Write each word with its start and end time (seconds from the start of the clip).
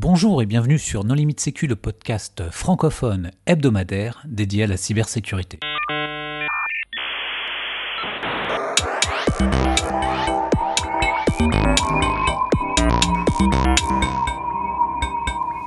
Bonjour 0.00 0.40
et 0.42 0.46
bienvenue 0.46 0.78
sur 0.78 1.02
Non 1.02 1.14
Limite 1.14 1.40
Sécu, 1.40 1.66
le 1.66 1.74
podcast 1.74 2.44
francophone 2.52 3.32
hebdomadaire 3.46 4.22
dédié 4.28 4.62
à 4.62 4.66
la 4.68 4.76
cybersécurité. 4.76 5.58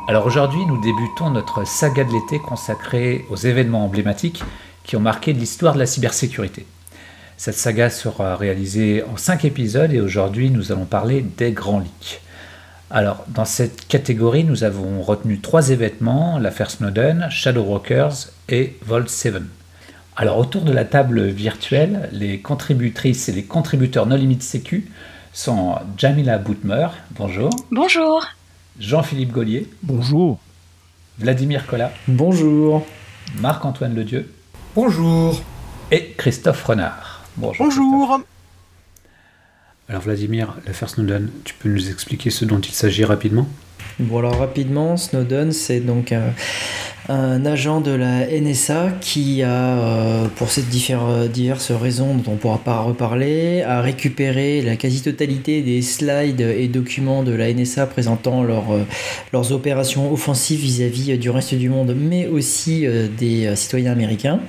Alors 0.07 0.25
aujourd'hui, 0.25 0.65
nous 0.65 0.79
débutons 0.79 1.29
notre 1.31 1.67
saga 1.67 2.05
de 2.05 2.13
l'été 2.13 2.39
consacrée 2.39 3.25
aux 3.29 3.35
événements 3.35 3.83
emblématiques 3.83 4.45
qui 4.85 4.95
ont 4.95 5.01
marqué 5.01 5.33
l'histoire 5.33 5.73
de 5.73 5.79
la 5.79 5.85
cybersécurité. 5.85 6.65
Cette 7.35 7.55
saga 7.55 7.89
sera 7.89 8.37
réalisée 8.37 9.03
en 9.03 9.17
5 9.17 9.43
épisodes 9.43 9.91
et 9.91 9.99
aujourd'hui 9.99 10.51
nous 10.51 10.71
allons 10.71 10.85
parler 10.85 11.19
des 11.19 11.51
grands 11.51 11.79
leaks. 11.79 12.21
Alors, 12.93 13.23
dans 13.29 13.45
cette 13.45 13.87
catégorie, 13.87 14.43
nous 14.43 14.65
avons 14.65 15.01
retenu 15.01 15.39
trois 15.39 15.69
événements 15.69 16.37
l'affaire 16.39 16.69
Snowden, 16.69 17.27
Shadow 17.29 17.63
Brokers 17.63 18.27
et 18.49 18.77
Vault 18.85 19.07
7. 19.07 19.35
Alors, 20.17 20.37
autour 20.37 20.63
de 20.63 20.73
la 20.73 20.83
table 20.83 21.27
virtuelle, 21.27 22.09
les 22.11 22.39
contributrices 22.39 23.29
et 23.29 23.31
les 23.31 23.45
contributeurs 23.45 24.07
No 24.07 24.17
Limit 24.17 24.41
Sécu 24.41 24.91
sont 25.31 25.75
Jamila 25.95 26.37
Boutmer, 26.37 26.87
bonjour. 27.11 27.49
Bonjour. 27.71 28.25
Jean-Philippe 28.77 29.31
Gaulier. 29.31 29.69
Bonjour. 29.83 30.37
Vladimir 31.17 31.67
Collat. 31.67 31.93
Bonjour. 32.09 32.85
Marc-Antoine 33.39 33.95
Ledieu. 33.95 34.29
Bonjour. 34.75 35.41
Et 35.91 36.13
Christophe 36.17 36.65
Renard. 36.65 37.23
Bonjour. 37.37 37.67
Bonjour. 37.67 38.19
Alors 39.91 40.03
Vladimir, 40.03 40.55
l'affaire 40.65 40.87
Snowden, 40.87 41.27
tu 41.43 41.53
peux 41.53 41.67
nous 41.67 41.89
expliquer 41.89 42.29
ce 42.29 42.45
dont 42.45 42.61
il 42.61 42.71
s'agit 42.71 43.03
rapidement? 43.03 43.45
Bon 43.99 44.19
alors 44.19 44.37
rapidement, 44.37 44.95
Snowden 44.95 45.51
c'est 45.51 45.81
donc 45.81 46.13
un, 47.09 47.45
agent 47.45 47.81
de 47.81 47.91
la 47.91 48.25
NSA 48.25 48.91
qui 49.01 49.43
a, 49.43 49.49
euh, 49.49 50.27
pour 50.37 50.49
ces 50.49 50.61
diverses 50.61 51.71
raisons 51.71 52.15
dont 52.15 52.31
on 52.31 52.35
ne 52.35 52.37
pourra 52.37 52.59
pas 52.59 52.79
reparler, 52.79 53.63
a 53.63 53.81
récupéré 53.81 54.61
la 54.61 54.77
quasi-totalité 54.77 55.61
des 55.61 55.81
slides 55.81 56.39
et 56.39 56.69
documents 56.69 57.23
de 57.23 57.33
la 57.33 57.53
NSA 57.53 57.85
présentant 57.87 58.45
euh, 58.45 58.83
leurs 59.33 59.51
opérations 59.51 60.09
offensives 60.13 60.61
vis-à-vis 60.61 61.17
du 61.17 61.29
reste 61.29 61.53
du 61.53 61.67
monde, 61.67 61.93
mais 61.99 62.27
aussi 62.27 62.87
euh, 62.87 63.09
des 63.09 63.57
citoyens 63.57 63.91
américains 63.91 64.39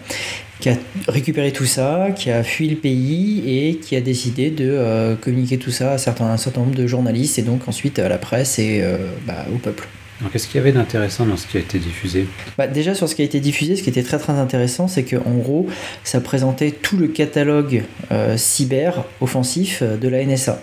qui 0.62 0.68
a 0.68 0.77
récupéré 1.08 1.50
tout 1.50 1.66
ça, 1.66 2.10
qui 2.14 2.30
a 2.30 2.44
fui 2.44 2.68
le 2.68 2.77
pays 2.77 3.42
et 3.46 3.77
qui 3.78 3.96
a 3.96 4.00
décidé 4.00 4.48
de 4.50 4.70
euh, 4.70 5.16
communiquer 5.16 5.58
tout 5.58 5.72
ça 5.72 5.94
à, 5.94 5.98
certains, 5.98 6.27
un 6.27 6.36
certain 6.36 6.60
nombre 6.60 6.77
de 6.77 6.86
journalistes 6.86 7.36
et 7.41 7.42
donc 7.42 7.66
ensuite 7.66 7.98
à 7.98 8.08
la 8.08 8.16
presse 8.16 8.60
et 8.60 8.80
euh, 8.80 8.96
bah, 9.27 9.44
au 9.52 9.58
peuple. 9.58 9.88
Qu'est-ce 10.33 10.46
qu'il 10.46 10.58
y 10.58 10.60
avait 10.60 10.70
d'intéressant 10.70 11.27
dans 11.27 11.36
ce 11.36 11.48
qui 11.48 11.56
a 11.56 11.60
été 11.60 11.80
diffusé? 11.80 12.28
Bah, 12.56 12.68
Déjà 12.68 12.94
sur 12.94 13.08
ce 13.08 13.16
qui 13.16 13.22
a 13.22 13.24
été 13.24 13.40
diffusé, 13.40 13.74
ce 13.74 13.83
qui 13.83 13.90
était 13.90 14.05
très 14.05 14.18
très 14.18 14.34
intéressant, 14.34 14.86
c'est 14.86 15.02
qu'en 15.02 15.34
gros, 15.34 15.66
ça 16.05 16.20
présentait 16.20 16.70
tout 16.70 16.96
le 16.96 17.08
catalogue 17.08 17.83
euh, 18.12 18.36
cyber 18.36 19.05
offensif 19.20 19.83
de 19.83 20.08
la 20.08 20.24
NSA. 20.24 20.62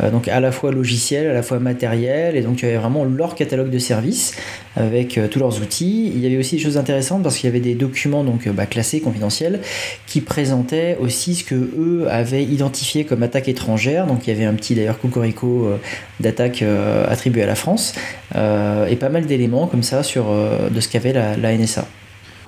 Euh, 0.00 0.10
donc 0.10 0.28
à 0.28 0.40
la 0.40 0.52
fois 0.52 0.72
logiciel, 0.72 1.28
à 1.28 1.34
la 1.34 1.42
fois 1.42 1.58
matériel, 1.58 2.36
et 2.36 2.42
donc 2.42 2.56
tu 2.56 2.66
avais 2.66 2.76
vraiment 2.76 3.04
leur 3.04 3.34
catalogue 3.34 3.70
de 3.70 3.78
services 3.78 4.34
avec 4.76 5.18
euh, 5.18 5.28
tous 5.28 5.38
leurs 5.38 5.60
outils. 5.60 6.10
Il 6.14 6.20
y 6.20 6.26
avait 6.26 6.38
aussi 6.38 6.56
des 6.56 6.62
choses 6.62 6.78
intéressantes 6.78 7.22
parce 7.22 7.36
qu'il 7.36 7.48
y 7.48 7.50
avait 7.50 7.60
des 7.60 7.74
documents 7.74 8.24
donc 8.24 8.48
bah, 8.48 8.66
classés, 8.66 9.00
confidentiels, 9.00 9.60
qui 10.06 10.20
présentaient 10.20 10.96
aussi 11.00 11.34
ce 11.34 11.44
que 11.44 11.54
eux 11.54 12.06
avaient 12.08 12.44
identifié 12.44 13.04
comme 13.04 13.22
attaque 13.22 13.48
étrangère. 13.48 14.06
Donc 14.06 14.26
il 14.26 14.30
y 14.30 14.36
avait 14.36 14.46
un 14.46 14.54
petit 14.54 14.74
d'ailleurs 14.74 14.98
cocorico 14.98 15.66
euh, 15.66 15.76
d'attaque 16.20 16.64
attribué 17.08 17.42
à 17.42 17.46
la 17.46 17.54
France 17.54 17.94
et 18.34 18.96
pas 18.96 19.08
mal 19.08 19.26
d'éléments 19.26 19.66
comme 19.66 19.82
ça 19.82 20.02
sur 20.02 20.26
de 20.70 20.80
ce 20.80 20.88
qu'avait 20.88 21.12
la, 21.12 21.56
NSA. 21.56 21.86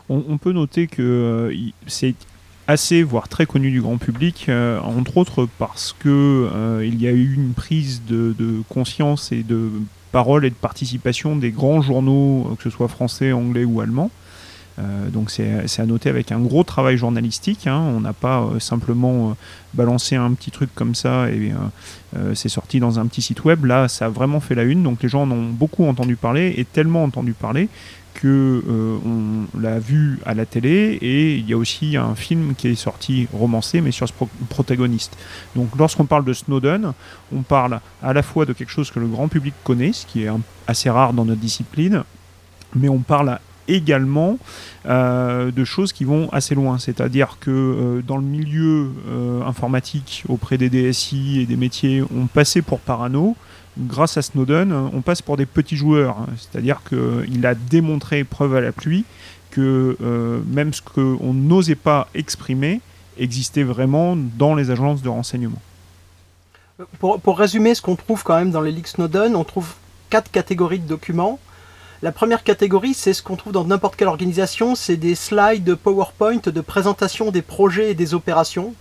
On, 0.08 0.38
peut 0.38 0.52
noter 0.52 0.86
que 0.86 1.52
c'est 1.86 2.14
assez, 2.66 3.02
voire 3.02 3.28
très 3.28 3.46
connu 3.46 3.70
du 3.70 3.80
grand 3.80 3.98
public, 3.98 4.46
euh, 4.48 4.80
entre 4.80 5.18
autres 5.18 5.48
parce 5.58 5.94
que 5.98 6.08
euh, 6.52 6.84
il 6.86 7.00
y 7.00 7.06
a 7.06 7.10
eu 7.10 7.34
une 7.34 7.52
prise 7.52 8.02
de, 8.06 8.34
conscience 8.68 9.32
et 9.32 9.42
de 9.42 9.70
parole 10.12 10.44
et 10.44 10.50
de 10.50 10.54
participation 10.54 11.36
des 11.36 11.50
grands 11.50 11.82
journaux, 11.82 12.48
euh, 12.50 12.54
que 12.56 12.62
ce 12.62 12.70
soit 12.70 12.88
français, 12.88 13.32
anglais 13.32 13.64
ou 13.64 13.80
allemand. 13.80 14.10
donc 15.12 15.30
c'est 15.30 15.80
à 15.80 15.86
noter 15.86 16.08
avec 16.08 16.32
un 16.32 16.40
gros 16.40 16.64
travail 16.64 16.96
journalistique. 16.96 17.66
Hein. 17.66 17.80
On 17.96 18.00
n'a 18.00 18.12
pas 18.12 18.48
simplement 18.58 19.36
balancé 19.72 20.16
un 20.16 20.32
petit 20.32 20.50
truc 20.50 20.70
comme 20.74 20.96
ça 20.96 21.28
et 21.30 21.52
c'est 22.34 22.48
sorti 22.48 22.80
dans 22.80 22.98
un 22.98 23.06
petit 23.06 23.22
site 23.22 23.44
web. 23.44 23.66
Là, 23.66 23.86
ça 23.86 24.06
a 24.06 24.08
vraiment 24.08 24.40
fait 24.40 24.56
la 24.56 24.64
une. 24.64 24.82
Donc 24.82 25.00
les 25.04 25.08
gens 25.08 25.22
en 25.22 25.30
ont 25.30 25.50
beaucoup 25.50 25.84
entendu 25.86 26.16
parler 26.16 26.54
et 26.56 26.64
tellement 26.64 27.04
entendu 27.04 27.34
parler 27.34 27.68
que 28.14 28.62
euh, 28.66 28.98
on 29.04 29.58
l'a 29.58 29.78
vu 29.78 30.18
à 30.24 30.34
la 30.34 30.46
télé 30.46 30.98
et 31.02 31.34
il 31.34 31.48
y 31.48 31.52
a 31.52 31.56
aussi 31.56 31.96
un 31.96 32.14
film 32.14 32.54
qui 32.56 32.68
est 32.68 32.74
sorti 32.74 33.28
romancé 33.32 33.80
mais 33.80 33.90
sur 33.90 34.08
ce 34.08 34.14
protagoniste. 34.48 35.16
Donc 35.56 35.68
lorsqu'on 35.76 36.06
parle 36.06 36.24
de 36.24 36.32
Snowden, 36.32 36.92
on 37.34 37.42
parle 37.42 37.80
à 38.02 38.12
la 38.12 38.22
fois 38.22 38.46
de 38.46 38.52
quelque 38.52 38.70
chose 38.70 38.90
que 38.90 39.00
le 39.00 39.06
grand 39.06 39.28
public 39.28 39.54
connaît, 39.64 39.92
ce 39.92 40.06
qui 40.06 40.22
est 40.24 40.30
assez 40.66 40.88
rare 40.88 41.12
dans 41.12 41.24
notre 41.24 41.40
discipline, 41.40 42.04
mais 42.74 42.88
on 42.88 43.00
parle 43.00 43.38
également 43.66 44.38
euh, 44.86 45.50
de 45.50 45.64
choses 45.64 45.92
qui 45.92 46.04
vont 46.04 46.28
assez 46.30 46.54
loin. 46.54 46.78
C'est-à-dire 46.78 47.38
que 47.40 47.50
euh, 47.50 48.02
dans 48.02 48.16
le 48.16 48.24
milieu 48.24 48.90
informatique, 49.46 50.24
auprès 50.28 50.58
des 50.58 50.70
DSI 50.70 51.40
et 51.40 51.46
des 51.46 51.56
métiers, 51.56 52.02
on 52.14 52.26
passait 52.26 52.62
pour 52.62 52.80
parano 52.80 53.36
grâce 53.78 54.16
à 54.16 54.22
Snowden, 54.22 54.72
on 54.72 55.00
passe 55.00 55.22
pour 55.22 55.36
des 55.36 55.46
petits 55.46 55.76
joueurs. 55.76 56.18
Hein. 56.18 56.26
C'est-à-dire 56.36 56.80
qu'il 56.88 57.46
a 57.46 57.54
démontré, 57.54 58.24
preuve 58.24 58.54
à 58.56 58.60
la 58.60 58.72
pluie, 58.72 59.04
que 59.50 59.96
euh, 60.02 60.40
même 60.46 60.72
ce 60.72 60.82
qu'on 60.82 61.32
n'osait 61.32 61.74
pas 61.74 62.08
exprimer 62.14 62.80
existait 63.18 63.62
vraiment 63.62 64.16
dans 64.16 64.54
les 64.54 64.70
agences 64.70 65.02
de 65.02 65.08
renseignement. 65.08 65.62
Pour, 66.98 67.38
résumer 67.38 67.76
ce 67.76 67.82
qu'on 67.82 67.94
trouve 67.94 68.24
quand 68.24 68.36
même 68.36 68.50
dans 68.50 68.60
les 68.60 68.72
leaks 68.72 68.88
Snowden, 68.88 69.36
on 69.36 69.44
trouve 69.44 69.74
quatre 70.10 70.30
catégories 70.30 70.80
de 70.80 70.88
documents. 70.88 71.38
La 72.02 72.10
première 72.10 72.42
catégorie, 72.42 72.94
c'est 72.94 73.14
ce 73.14 73.22
qu'on 73.22 73.36
trouve 73.36 73.52
dans 73.52 73.64
n'importe 73.64 73.94
quelle 73.94 74.08
organisation, 74.08 74.74
c'est 74.74 74.96
des 74.96 75.14
slides 75.14 75.76
PowerPoint 75.76 76.40
de 76.44 76.60
présentation 76.60 77.30
des 77.30 77.42
projets 77.42 77.92
et 77.92 77.94
des 77.94 78.12
opérations. 78.12 78.74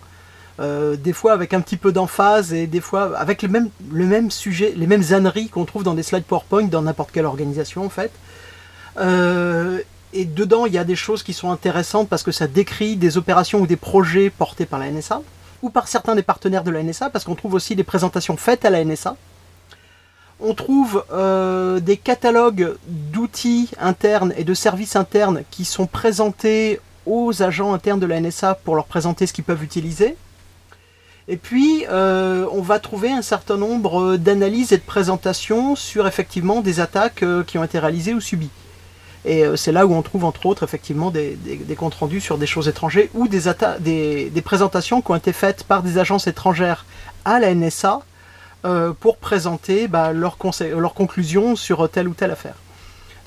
Euh, 0.59 0.96
des 0.96 1.14
fois 1.14 1.34
avec 1.34 1.53
un 1.56 1.62
petit 1.62 1.78
peu 1.78 1.91
d'emphase 1.91 2.53
et 2.53 2.68
des 2.68 2.81
fois 2.81 3.18
avec 3.18 3.41
le 3.41 3.50
même, 3.50 3.69
le 3.91 4.06
même 4.06 4.30
sujet, 4.30 4.74
les 4.75 4.86
mêmes 4.86 5.03
âneries 5.12 5.50
qu'on 5.50 5.66
trouve 5.66 5.84
dans 5.84 5.96
des 5.96 6.03
slides 6.03 6.25
PowerPoint 6.25 6.66
dans 6.66 6.84
n'importe 6.84 7.12
quelle 7.12 7.25
organisation 7.25 7.84
en 7.84 7.90
fait. 7.90 8.12
Euh, 9.00 9.80
et 10.14 10.25
dedans, 10.25 10.68
il 10.68 10.74
y 10.74 10.78
a 10.78 10.84
des 10.84 10.96
choses 10.96 11.24
qui 11.24 11.34
sont 11.34 11.50
intéressantes 11.50 12.08
parce 12.08 12.22
que 12.22 12.31
ça 12.31 12.46
décrit 12.46 12.97
des 12.97 13.18
opérations 13.18 13.62
ou 13.62 13.68
des 13.68 13.78
projets 13.78 14.30
portés 14.30 14.68
par 14.68 14.80
la 14.80 14.91
NSA 14.91 15.24
ou 15.64 15.72
par 15.72 15.88
certains 15.88 16.14
des 16.14 16.22
partenaires 16.22 16.64
de 16.64 16.70
la 16.70 16.84
NSA 16.84 17.09
parce 17.09 17.25
qu'on 17.25 17.34
trouve 17.34 17.56
aussi 17.56 17.75
des 17.75 17.84
présentations 17.84 18.38
faites 18.38 18.64
à 18.64 18.70
la 18.70 18.85
NSA. 18.85 19.16
On 20.40 20.53
trouve 20.53 21.03
euh, 21.12 21.80
des 21.80 21.97
catalogues 21.97 22.75
d'outils 22.88 23.72
internes 23.80 24.34
et 24.38 24.44
de 24.44 24.53
services 24.53 24.96
internes 24.96 25.41
qui 25.50 25.66
sont 25.66 25.88
présentés 25.88 26.80
aux 27.08 27.41
agents 27.41 27.74
internes 27.74 28.00
de 28.00 28.06
la 28.06 28.20
NSA 28.20 28.56
pour 28.56 28.75
leur 28.75 28.85
présenter 28.85 29.25
ce 29.25 29.34
qu'ils 29.34 29.44
peuvent 29.44 29.64
utiliser. 29.64 30.16
Et 31.28 31.38
puis, 31.38 31.85
euh, 31.89 32.45
on 32.51 32.61
va 32.61 32.79
trouver 32.79 33.09
un 33.09 33.22
certain 33.22 33.56
nombre 33.56 34.17
d'analyses 34.17 34.73
et 34.73 34.78
de 34.78 34.84
présentations 34.84 35.75
sur 35.75 36.06
effectivement 36.06 36.59
des 36.61 36.81
attaques 36.81 37.23
euh, 37.23 37.44
qui 37.44 37.57
ont 37.57 37.63
été 37.63 37.79
réalisées 37.79 38.13
ou 38.13 38.19
subies. 38.19 38.50
Et 39.23 39.45
euh, 39.45 39.56
c'est 39.56 39.72
là 39.72 39.85
où 39.85 39.94
on 39.94 40.01
trouve 40.01 40.25
entre 40.25 40.45
autres 40.45 40.63
effectivement 40.63 41.11
des, 41.11 41.38
comptes 41.78 41.94
rendus 41.94 42.19
sur 42.19 42.38
des 42.38 42.45
choses 42.45 42.67
étrangères 42.67 43.07
ou 43.13 43.29
des, 43.29 43.44
des, 43.79 44.41
présentations 44.41 45.01
qui 45.01 45.11
ont 45.11 45.16
été 45.16 45.31
faites 45.31 45.63
par 45.63 45.81
des 45.81 45.97
agences 45.97 46.28
étrangères 46.28 46.85
à 47.23 47.40
la 47.40 47.55
NSA 47.55 48.01
pour 49.00 49.17
présenter 49.17 49.90
bah, 49.90 50.13
leurs 50.13 50.38
conclusions 50.38 51.55
sur 51.57 51.90
telle 51.90 52.07
ou 52.07 52.13
telle 52.13 52.31
affaire. 52.31 52.55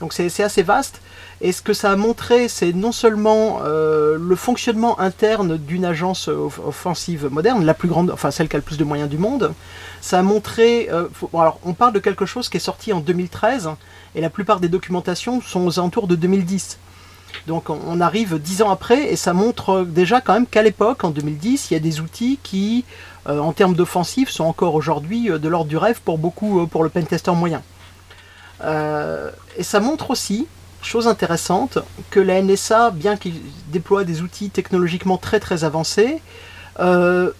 Donc 0.01 0.13
c'est 0.13 0.43
assez 0.43 0.63
vaste. 0.63 1.01
Et 1.41 1.53
ce 1.53 1.61
que 1.61 1.75
ça 1.75 1.91
a 1.91 1.97
montré, 1.97 2.49
c'est 2.49 2.73
non 2.73 2.93
seulement 2.93 3.61
euh, 3.65 4.17
le 4.19 4.37
fonctionnement 4.37 4.99
interne 4.99 5.59
d'une 5.59 5.85
agence 5.85 6.29
offensive 6.29 7.29
moderne, 7.31 7.65
la 7.65 7.75
plus 7.75 7.89
grande, 7.89 8.11
enfin 8.11 8.31
celle 8.31 8.49
qui 8.49 8.57
a 8.57 8.59
le 8.59 8.65
plus 8.65 8.79
de 8.79 8.85
moyens 8.85 9.09
du 9.09 9.19
monde. 9.19 9.53
Ça 10.01 10.19
a 10.19 10.23
montré, 10.23 10.89
euh, 10.91 11.09
alors 11.35 11.59
on 11.65 11.75
parle 11.75 11.93
de 11.93 11.99
quelque 11.99 12.25
chose 12.25 12.49
qui 12.49 12.57
est 12.57 12.61
sorti 12.61 12.93
en 12.93 13.01
2013, 13.01 13.71
et 14.15 14.23
la 14.23 14.31
plupart 14.31 14.61
des 14.61 14.69
documentations 14.69 15.43
sont 15.43 15.67
aux 15.67 15.79
alentours 15.79 16.07
de 16.07 16.15
2010. 16.15 16.79
Donc 17.47 17.69
on 17.69 18.01
arrive 18.01 18.39
dix 18.39 18.63
ans 18.63 18.71
après, 18.71 19.13
et 19.13 19.17
ça 19.17 19.35
montre 19.35 19.85
déjà 19.85 20.23
quand 20.23 20.33
même 20.33 20.47
qu'à 20.47 20.63
l'époque, 20.63 21.05
en 21.05 21.11
2010, 21.11 21.71
il 21.71 21.75
y 21.75 21.77
a 21.77 21.81
des 21.81 22.01
outils 22.01 22.39
qui, 22.43 22.87
euh, 23.29 23.41
en 23.41 23.53
termes 23.53 23.75
d'offensive, 23.75 24.31
sont 24.31 24.45
encore 24.45 24.75
aujourd'hui 24.75 25.29
de 25.29 25.49
l'ordre 25.49 25.69
du 25.69 25.77
rêve 25.77 26.01
pour 26.03 26.17
beaucoup, 26.17 26.67
pour 26.67 26.83
le 26.83 26.89
pentester 26.89 27.33
moyen. 27.33 27.63
Et 28.63 29.63
ça 29.63 29.81
montre 29.81 30.11
aussi 30.11 30.47
chose 30.87 31.09
intéressante, 31.09 31.79
que 32.11 32.21
la 32.21 32.41
NSA, 32.41 32.91
bien 32.91 33.17
qu'il 33.17 33.35
déploie 33.69 34.05
des 34.05 34.23
outils 34.23 34.51
technologiquement 34.51 35.19
très 35.19 35.41
très 35.41 35.65
avancés, 35.65 36.23
euh, 36.79 37.33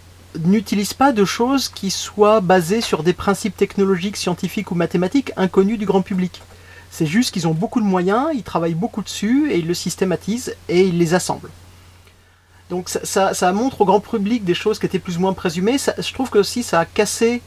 n'utilise 0.45 0.93
pas 0.93 1.13
de 1.13 1.25
choses 1.25 1.69
qui 1.69 1.91
soient 1.91 2.41
basées 2.41 2.81
sur 2.81 3.03
des 3.03 3.13
principes 3.13 3.57
technologiques, 3.57 4.17
scientifiques 4.17 4.71
ou 4.71 4.75
mathématiques 4.75 5.33
inconnus 5.37 5.79
du 5.79 5.87
grand 5.87 6.03
public. 6.03 6.43
C'est 6.91 7.07
juste 7.07 7.33
qu'ils 7.33 7.47
ont 7.47 7.55
beaucoup 7.55 7.81
de 7.81 7.87
moyens, 7.87 8.29
ils 8.35 8.43
travaillent 8.43 8.75
beaucoup 8.75 9.03
dessus 9.03 9.51
et 9.51 9.59
ils 9.59 9.67
le 9.67 9.75
systématisent 9.75 10.55
et 10.69 10.87
ils 10.87 10.99
les 10.99 11.15
assemblent. 11.15 11.51
Donc 12.69 12.89
ça, 12.89 13.53
montre 13.53 13.83
au 13.83 13.85
grand 13.85 14.01
public 14.01 14.45
des 14.45 14.55
choses 14.55 14.81
qui 14.81 14.87
étaient 14.87 14.99
plus 14.99 15.19
ou 15.19 15.21
moins 15.21 15.35
présumées. 15.35 15.77
je 15.79 16.13
trouve 16.13 16.31
que 16.31 16.39
aussi 16.39 16.65
ça 16.65 16.81
a 16.81 16.85
cassé 16.85 17.43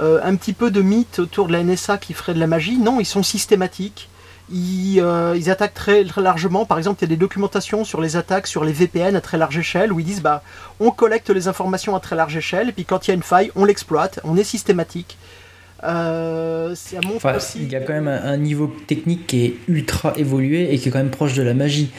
euh, 0.00 0.20
un 0.22 0.36
petit 0.36 0.52
peu 0.52 0.70
de 0.70 0.80
mythe 0.80 1.18
autour 1.18 1.48
de 1.48 1.52
la 1.52 1.62
NSA 1.62 1.98
qui 1.98 2.12
ferait 2.12 2.34
de 2.34 2.40
la 2.40 2.46
magie. 2.46 2.78
Non, 2.78 3.00
ils 3.00 3.06
sont 3.06 3.22
systématiques. 3.22 4.08
Ils, 4.50 5.00
euh, 5.00 5.34
ils 5.36 5.50
attaquent 5.50 5.74
très, 5.74 6.04
largement. 6.16 6.64
Par 6.64 6.78
exemple, 6.78 7.00
il 7.00 7.04
y 7.04 7.08
a 7.08 7.14
des 7.14 7.16
documentations 7.16 7.84
sur 7.84 8.00
les 8.00 8.16
attaques 8.16 8.46
sur 8.46 8.64
les 8.64 8.72
VPN 8.72 9.14
à 9.16 9.20
très 9.20 9.36
large 9.36 9.58
échelle 9.58 9.92
où 9.92 10.00
ils 10.00 10.06
disent 10.06 10.22
bah 10.22 10.42
on 10.80 10.90
collecte 10.90 11.28
les 11.28 11.48
informations 11.48 11.94
à 11.94 12.00
très 12.00 12.16
large 12.16 12.36
échelle 12.36 12.70
et 12.70 12.72
puis 12.72 12.84
quand 12.84 13.06
il 13.06 13.10
y 13.10 13.12
a 13.12 13.14
une 13.14 13.22
faille, 13.22 13.50
on 13.56 13.64
l'exploite. 13.64 14.20
On 14.24 14.36
est 14.36 14.44
systématique. 14.44 15.18
Euh, 15.84 16.74
il 17.54 17.68
y 17.70 17.76
a 17.76 17.80
quand 17.80 17.92
même 17.92 18.08
un, 18.08 18.36
niveau 18.36 18.74
technique 18.86 19.28
qui 19.28 19.44
est 19.44 19.54
ultra 19.68 20.12
évolué 20.16 20.74
et 20.74 20.78
qui 20.78 20.88
est 20.88 20.92
quand 20.92 20.98
même 20.98 21.10
proche 21.10 21.34
de 21.34 21.42
la 21.42 21.54
magie. 21.54 21.90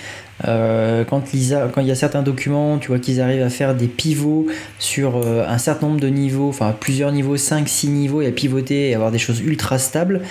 Euh, 0.47 1.03
quand, 1.03 1.33
il 1.33 1.41
y 1.41 1.91
a 1.91 1.95
certains 1.95 2.21
documents, 2.21 2.77
tu 2.77 2.87
vois 2.87 2.99
qu'ils 2.99 3.21
arrivent 3.21 3.43
à 3.43 3.49
faire 3.49 3.75
des 3.75 3.87
pivots 3.87 4.47
sur 4.79 5.17
euh, 5.17 5.45
un 5.47 5.57
certain 5.57 5.87
nombre 5.87 5.99
de 5.99 6.07
niveaux, 6.07 6.49
enfin 6.49 6.75
plusieurs 6.79 7.11
niveaux, 7.11 7.37
5, 7.37 7.67
6 7.67 7.89
niveaux, 7.89 8.21
et 8.21 8.27
à 8.27 8.31
pivoter 8.31 8.89
et 8.89 8.95
avoir 8.95 9.11
des 9.11 9.19
choses 9.19 9.41
ultra 9.41 9.77
stables. 9.77 10.21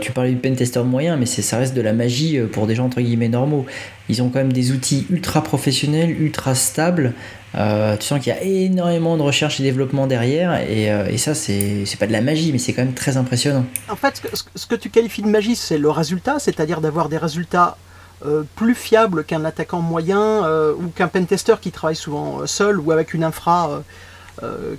tu 0.00 0.12
parlais 0.12 0.30
du 0.30 0.36
pentester 0.36 0.82
moyen, 0.84 1.16
mais 1.16 1.26
ça 1.26 1.58
reste 1.58 1.74
de 1.74 1.80
la 1.80 1.92
magie 1.92 2.38
pour 2.52 2.66
des 2.66 2.74
gens 2.74 2.86
entre 2.86 3.00
guillemets 3.00 3.28
normaux. 3.28 3.66
Ils 4.08 4.22
ont 4.22 4.28
quand 4.28 4.38
même 4.40 4.52
des 4.52 4.72
outils 4.72 5.06
ultra 5.10 5.42
professionnels, 5.42 6.10
ultra 6.10 6.54
stables, 6.54 7.14
euh, 7.54 7.96
tu 7.98 8.06
sens 8.06 8.20
qu'il 8.20 8.32
y 8.32 8.36
a 8.36 8.42
énormément 8.42 9.16
de 9.16 9.22
recherche 9.22 9.60
et 9.60 9.62
développement 9.62 10.06
derrière, 10.06 10.54
et, 10.68 10.90
euh, 10.90 11.16
ça, 11.18 11.34
c'est 11.34 11.84
pas 11.98 12.06
de 12.06 12.12
la 12.12 12.22
magie, 12.22 12.50
mais 12.52 12.58
c'est 12.58 12.72
quand 12.72 12.84
même 12.84 12.94
très 12.94 13.16
impressionnant. 13.16 13.64
En 13.88 13.96
fait, 13.96 14.22
ce 14.54 14.66
que, 14.66 14.74
tu 14.74 14.90
qualifies 14.90 15.22
de 15.22 15.28
magie, 15.28 15.54
c'est 15.54 15.78
le 15.78 15.90
résultat, 15.90 16.38
c'est-à-dire 16.38 16.80
d'avoir 16.80 17.08
des 17.08 17.18
résultats 17.18 17.76
euh, 18.24 18.42
plus 18.56 18.74
fiables 18.74 19.24
qu'un 19.24 19.44
attaquant 19.44 19.80
moyen 19.80 20.48
ou 20.78 20.88
qu'un 20.88 21.08
pentester 21.08 21.54
qui 21.60 21.72
travaille 21.72 21.96
souvent 21.96 22.46
seul 22.46 22.78
ou 22.80 22.92
avec 22.92 23.14
une 23.14 23.24
infra 23.24 23.82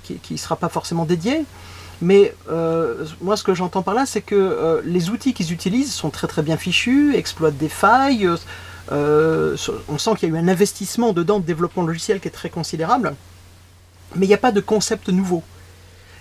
qui 0.02 0.20
ne 0.30 0.36
sera 0.36 0.56
pas 0.56 0.68
forcément 0.68 1.04
dédiée. 1.04 1.44
Mais 2.02 2.34
moi, 3.20 3.36
ce 3.36 3.44
que 3.44 3.54
j'entends 3.54 3.82
par 3.82 3.94
là, 3.94 4.04
c'est 4.06 4.20
que 4.20 4.82
les 4.84 5.10
outils 5.10 5.32
qu'ils 5.32 5.52
utilisent 5.52 5.92
sont 5.92 6.10
très 6.10 6.26
très 6.26 6.42
bien 6.42 6.56
fichus, 6.56 7.14
exploitent 7.14 7.56
des 7.56 7.68
failles, 7.68 8.28
euh, 8.92 9.56
on 9.88 9.98
sent 9.98 10.10
qu'il 10.18 10.28
y 10.28 10.32
a 10.32 10.34
eu 10.34 10.38
un 10.38 10.48
investissement 10.48 11.12
dedans 11.12 11.40
de 11.40 11.46
développement 11.46 11.84
logiciel 11.84 12.20
qui 12.20 12.28
est 12.28 12.32
très 12.32 12.50
considérable, 12.50 13.14
mais 14.16 14.26
il 14.26 14.28
n'y 14.28 14.34
a 14.34 14.38
pas 14.38 14.52
de 14.52 14.60
concept 14.60 15.08
nouveau. 15.08 15.42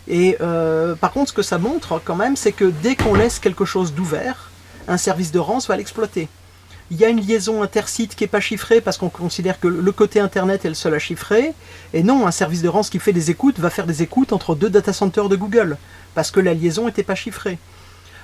Et 0.08 0.38
euh, 0.42 0.96
par 0.96 1.12
contre, 1.12 1.30
ce 1.30 1.34
que 1.34 1.42
ça 1.42 1.58
montre 1.58 2.02
quand 2.04 2.16
même, 2.16 2.36
c'est 2.36 2.52
que 2.52 2.66
dès 2.66 2.96
qu'on 2.96 3.14
laisse 3.14 3.40
quelque 3.40 3.66
chose 3.66 3.94
d'ouvert, 3.94 4.52
un 4.88 4.98
service 4.98 5.31
de 5.31 5.40
rance 5.40 5.68
va 5.68 5.78
l'exploiter. 5.78 6.28
Il 6.94 7.00
y 7.00 7.06
a 7.06 7.10
une 7.10 7.22
liaison 7.22 7.63
intersite 7.63 8.16
qui 8.16 8.24
n'est 8.24 8.28
pas 8.28 8.40
chiffrée 8.40 8.80
parce 8.80 9.00
qu'on 9.00 9.10
considère 9.10 9.60
que 9.60 9.68
le 9.68 9.92
côté 9.92 10.19
internet 10.19 10.63
est 10.63 10.69
le 10.69 10.75
seul 10.75 10.94
à 10.94 11.00
chiffrer. 11.00 11.54
Et 11.92 12.04
non, 12.04 12.28
un 12.28 12.31
service 12.31 12.62
de 12.62 12.69
rance 12.69 12.92
qui 12.92 13.00
fait 13.00 13.13
des 13.13 13.31
écoutes 13.31 13.57
va 13.57 13.72
faire 13.72 13.88
des 13.88 14.04
écoutes 14.04 14.31
entre 14.31 14.54
deux 14.54 14.69
data 14.69 14.94
centers 14.94 15.28
de 15.28 15.36
Google 15.36 15.78
parce 16.13 16.30
que 16.30 16.40
la 16.40 16.54
liaison 16.54 16.86
n'était 16.86 17.01
pas 17.01 17.16
chiffrée. 17.16 17.57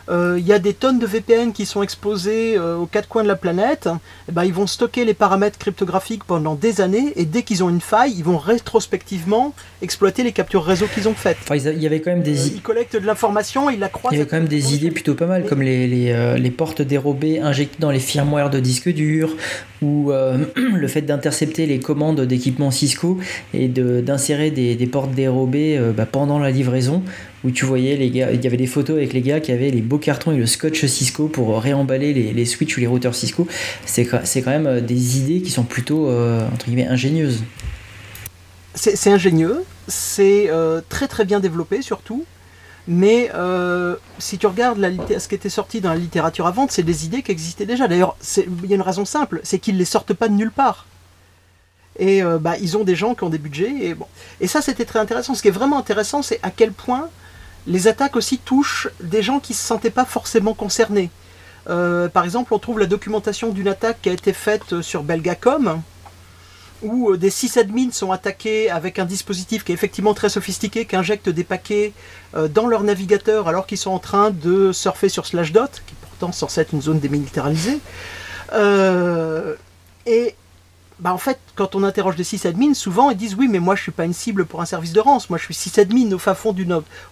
Euh, 0.09 0.37
il 0.39 0.47
y 0.47 0.53
a 0.53 0.59
des 0.59 0.73
tonnes 0.73 0.97
de 0.97 1.05
VPN 1.05 1.51
qui 1.53 1.65
sont 1.65 1.83
exposés 1.83 2.57
euh, 2.57 2.77
aux 2.77 2.87
quatre 2.87 3.07
coins 3.07 3.23
de 3.23 3.27
la 3.27 3.35
planète, 3.35 3.87
et 3.87 4.29
eh 4.29 4.31
ben, 4.31 4.43
ils 4.43 4.53
vont 4.53 4.65
stocker 4.65 5.05
les 5.05 5.13
paramètres 5.13 5.59
cryptographiques 5.59 6.23
pendant 6.23 6.55
des 6.55 6.81
années, 6.81 7.13
et 7.15 7.25
dès 7.25 7.43
qu'ils 7.43 7.63
ont 7.63 7.69
une 7.69 7.81
faille, 7.81 8.13
ils 8.17 8.23
vont 8.23 8.37
rétrospectivement 8.37 9.53
exploiter 9.81 10.23
les 10.23 10.31
captures 10.31 10.63
réseau 10.63 10.87
qu'ils 10.93 11.07
ont 11.07 11.13
faites. 11.13 11.37
il 11.51 11.79
y 11.79 11.85
avait 11.85 12.01
quand 12.01 12.11
même 12.11 12.23
des... 12.23 12.39
Euh, 12.39 12.51
ils 12.55 12.61
collectent 12.61 12.95
de 12.95 13.05
l'information, 13.05 13.69
ils 13.69 13.79
la 13.79 13.89
croisent. 13.89 14.15
Il 14.15 14.17
y 14.17 14.21
avait 14.21 14.29
quand 14.29 14.37
même 14.37 14.47
des 14.47 14.73
idées 14.73 14.91
plutôt 14.91 15.13
pas 15.13 15.27
mal, 15.27 15.45
comme 15.45 15.61
les, 15.61 15.87
les, 15.87 16.51
portes 16.51 16.81
dérobées 16.81 17.39
injectées 17.39 17.77
dans 17.79 17.91
les 17.91 17.99
firmware 17.99 18.49
de 18.49 18.59
disques 18.59 18.89
durs, 18.89 19.35
ou 19.83 20.11
le 20.55 20.87
fait 20.87 21.01
d'intercepter 21.01 21.67
les 21.67 21.79
commandes 21.79 22.21
d'équipements 22.21 22.71
Cisco 22.71 23.19
et 23.53 23.67
d'insérer 23.67 24.49
des, 24.49 24.75
des, 24.75 24.87
portes 24.87 25.11
dérobées 25.11 25.79
bah, 25.95 26.07
pendant 26.07 26.39
la 26.39 26.49
livraison 26.49 27.03
où 27.43 27.51
tu 27.51 27.65
voyais 27.65 27.95
les 27.95 28.09
gars, 28.09 28.31
il 28.31 28.43
y 28.43 28.47
avait 28.47 28.57
des 28.57 28.67
photos 28.67 28.97
avec 28.97 29.13
les 29.13 29.21
gars 29.21 29.39
qui 29.39 29.51
avaient 29.51 29.69
les 29.69 29.81
beaux 29.81 29.97
cartons 29.97 30.31
et 30.31 30.37
le 30.37 30.45
scotch 30.45 30.85
Cisco 30.85 31.27
pour 31.27 31.59
réemballer 31.61 32.13
les, 32.13 32.45
switches 32.45 32.77
ou 32.77 32.79
les 32.81 32.87
routeurs 32.87 33.15
Cisco. 33.15 33.47
C'est 33.85 34.05
quand 34.05 34.51
même 34.51 34.67
euh, 34.67 34.81
des 34.81 35.19
idées 35.19 35.41
qui 35.41 35.51
sont 35.51 35.63
plutôt, 35.63 36.09
euh, 36.09 36.45
entre 36.53 36.65
guillemets, 36.65 36.87
ingénieuses. 36.87 37.43
C'est 38.75 39.11
ingénieux, 39.11 39.63
c'est 39.87 40.49
euh, 40.49 40.79
très 40.87 41.07
très 41.07 41.25
bien 41.25 41.39
développé 41.39 41.81
surtout, 41.81 42.23
mais 42.87 43.29
si 44.19 44.37
tu 44.37 44.47
regardes 44.47 44.79
ce 45.17 45.27
qui 45.27 45.35
était 45.35 45.49
sorti 45.49 45.81
dans 45.81 45.89
la 45.89 45.97
littérature 45.97 46.47
avant, 46.47 46.67
c'est 46.69 46.83
des 46.83 47.05
idées 47.05 47.21
qui 47.21 47.31
existaient 47.31 47.65
déjà. 47.65 47.87
D'ailleurs, 47.87 48.15
il 48.37 48.69
y 48.69 48.73
a 48.73 48.75
une 48.75 48.81
raison 48.81 49.05
simple, 49.05 49.41
c'est 49.43 49.59
qu'ils 49.59 49.73
ne 49.75 49.79
les 49.79 49.85
sortent 49.85 50.13
pas 50.13 50.27
de 50.27 50.33
nulle 50.33 50.51
part. 50.51 50.85
Et 51.97 52.21
bah, 52.39 52.55
ils 52.61 52.77
ont 52.77 52.83
des 52.83 52.95
gens 52.95 53.15
qui 53.15 53.23
ont 53.23 53.29
des 53.29 53.37
budgets. 53.37 53.73
Et, 53.81 53.93
bon. 53.95 54.05
et 54.39 54.47
ça, 54.47 54.61
c'était 54.61 54.85
très 54.85 54.99
intéressant. 54.99 55.33
Ce 55.33 55.41
qui 55.41 55.49
est 55.49 55.51
vraiment 55.51 55.77
intéressant, 55.77 56.21
c'est 56.21 56.39
à 56.41 56.51
quel 56.51 56.71
point 56.71 57.09
les 57.69 57.87
attaques 57.87 58.15
aussi 58.15 58.39
touchent 58.39 58.89
des 58.99 59.21
gens 59.21 59.39
qui 59.39 59.53
ne 59.53 59.57
se 59.57 59.63
sentaient 59.63 59.91
pas 59.91 60.05
forcément 60.05 60.53
concernés. 60.53 61.09
Euh, 61.69 62.09
par 62.09 62.25
exemple, 62.25 62.53
on 62.53 62.59
trouve 62.59 62.79
la 62.79 62.87
documentation 62.87 63.49
d'une 63.51 63.67
attaque 63.67 64.01
qui 64.01 64.09
a 64.09 64.11
été 64.11 64.33
faite 64.33 64.81
sur 64.81 65.03
Belgacom, 65.03 65.81
où 66.81 67.11
euh, 67.11 67.17
des 67.17 67.29
sysadmins 67.29 67.91
sont 67.91 68.11
attaqués 68.11 68.71
avec 68.71 68.97
un 68.97 69.05
dispositif 69.05 69.63
qui 69.63 69.71
est 69.71 69.75
effectivement 69.75 70.15
très 70.15 70.29
sophistiqué, 70.29 70.85
qui 70.85 70.95
injecte 70.95 71.29
des 71.29 71.43
paquets 71.43 71.93
euh, 72.35 72.47
dans 72.47 72.65
leur 72.65 72.81
navigateur 72.81 73.47
alors 73.47 73.67
qu'ils 73.67 73.77
sont 73.77 73.91
en 73.91 73.99
train 73.99 74.31
de 74.31 74.71
surfer 74.71 75.09
sur 75.09 75.27
Slashdot, 75.27 75.67
qui 75.85 75.93
pourtant 76.01 76.31
censé 76.31 76.61
être 76.61 76.73
une 76.73 76.81
zone 76.81 76.99
démilitarisée. 76.99 77.79
Bah 80.99 81.13
en 81.13 81.17
fait, 81.17 81.39
quand 81.55 81.75
on 81.75 81.83
interroge 81.83 82.17
des 82.17 82.25
sysadmins, 82.25 82.73
souvent 82.73 83.09
ils 83.09 83.17
disent 83.17 83.35
oui, 83.35 83.47
mais 83.47 83.59
moi 83.59 83.75
je 83.75 83.83
suis 83.83 83.91
pas 83.91 84.05
une 84.05 84.13
cible 84.13 84.45
pour 84.45 84.61
un 84.61 84.65
service 84.65 84.91
de 84.91 84.99
rance, 84.99 85.29
moi 85.29 85.39
je 85.39 85.45
suis 85.45 85.53
sysadmin 85.53 86.11
au 86.11 86.19
fin 86.19 86.33
fond 86.33 86.55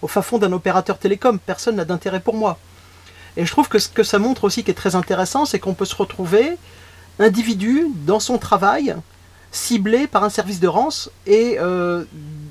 au 0.02 0.08
fin 0.08 0.22
fond 0.22 0.38
d'un 0.38 0.52
opérateur 0.52 0.98
télécom, 0.98 1.38
personne 1.38 1.76
n'a 1.76 1.84
d'intérêt 1.84 2.20
pour 2.20 2.34
moi. 2.34 2.58
Et 3.36 3.46
je 3.46 3.50
trouve 3.50 3.68
que 3.68 3.78
ce 3.78 3.88
que 3.88 4.02
ça 4.02 4.18
montre 4.18 4.44
aussi 4.44 4.64
qui 4.64 4.70
est 4.70 4.74
très 4.74 4.94
intéressant, 4.94 5.44
c'est 5.44 5.58
qu'on 5.58 5.74
peut 5.74 5.84
se 5.84 5.94
retrouver 5.94 6.56
individu 7.18 7.86
dans 8.06 8.20
son 8.20 8.36
travail 8.36 8.94
ciblé 9.50 10.06
par 10.06 10.24
un 10.24 10.28
service 10.28 10.60
de 10.60 10.68
rance 10.68 11.10
et 11.26 11.56
euh, 11.58 12.04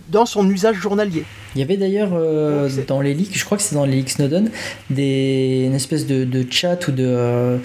dans 0.10 0.26
son 0.26 0.50
usage 0.50 0.78
journalier. 0.78 1.26
Il 1.56 1.60
y 1.60 1.62
avait 1.62 1.78
d'ailleurs 1.78 2.10
euh, 2.14 2.70
dans 2.88 3.02
les 3.02 3.14
leaks, 3.14 3.38
je 3.38 3.46
crois 3.46 3.58
que 3.58 3.64
c'est 3.64 3.76
dans 3.76 3.86
les 3.86 3.98
leaks 3.98 4.12
Snowden, 4.12 4.50
des, 4.90 5.64
une 5.66 5.76
espèce 5.76 6.08
de, 6.08 6.24
de 6.24 6.46
chat 6.50 6.88
ou 6.88 6.92
de 6.92 7.06
euh, 7.06 7.58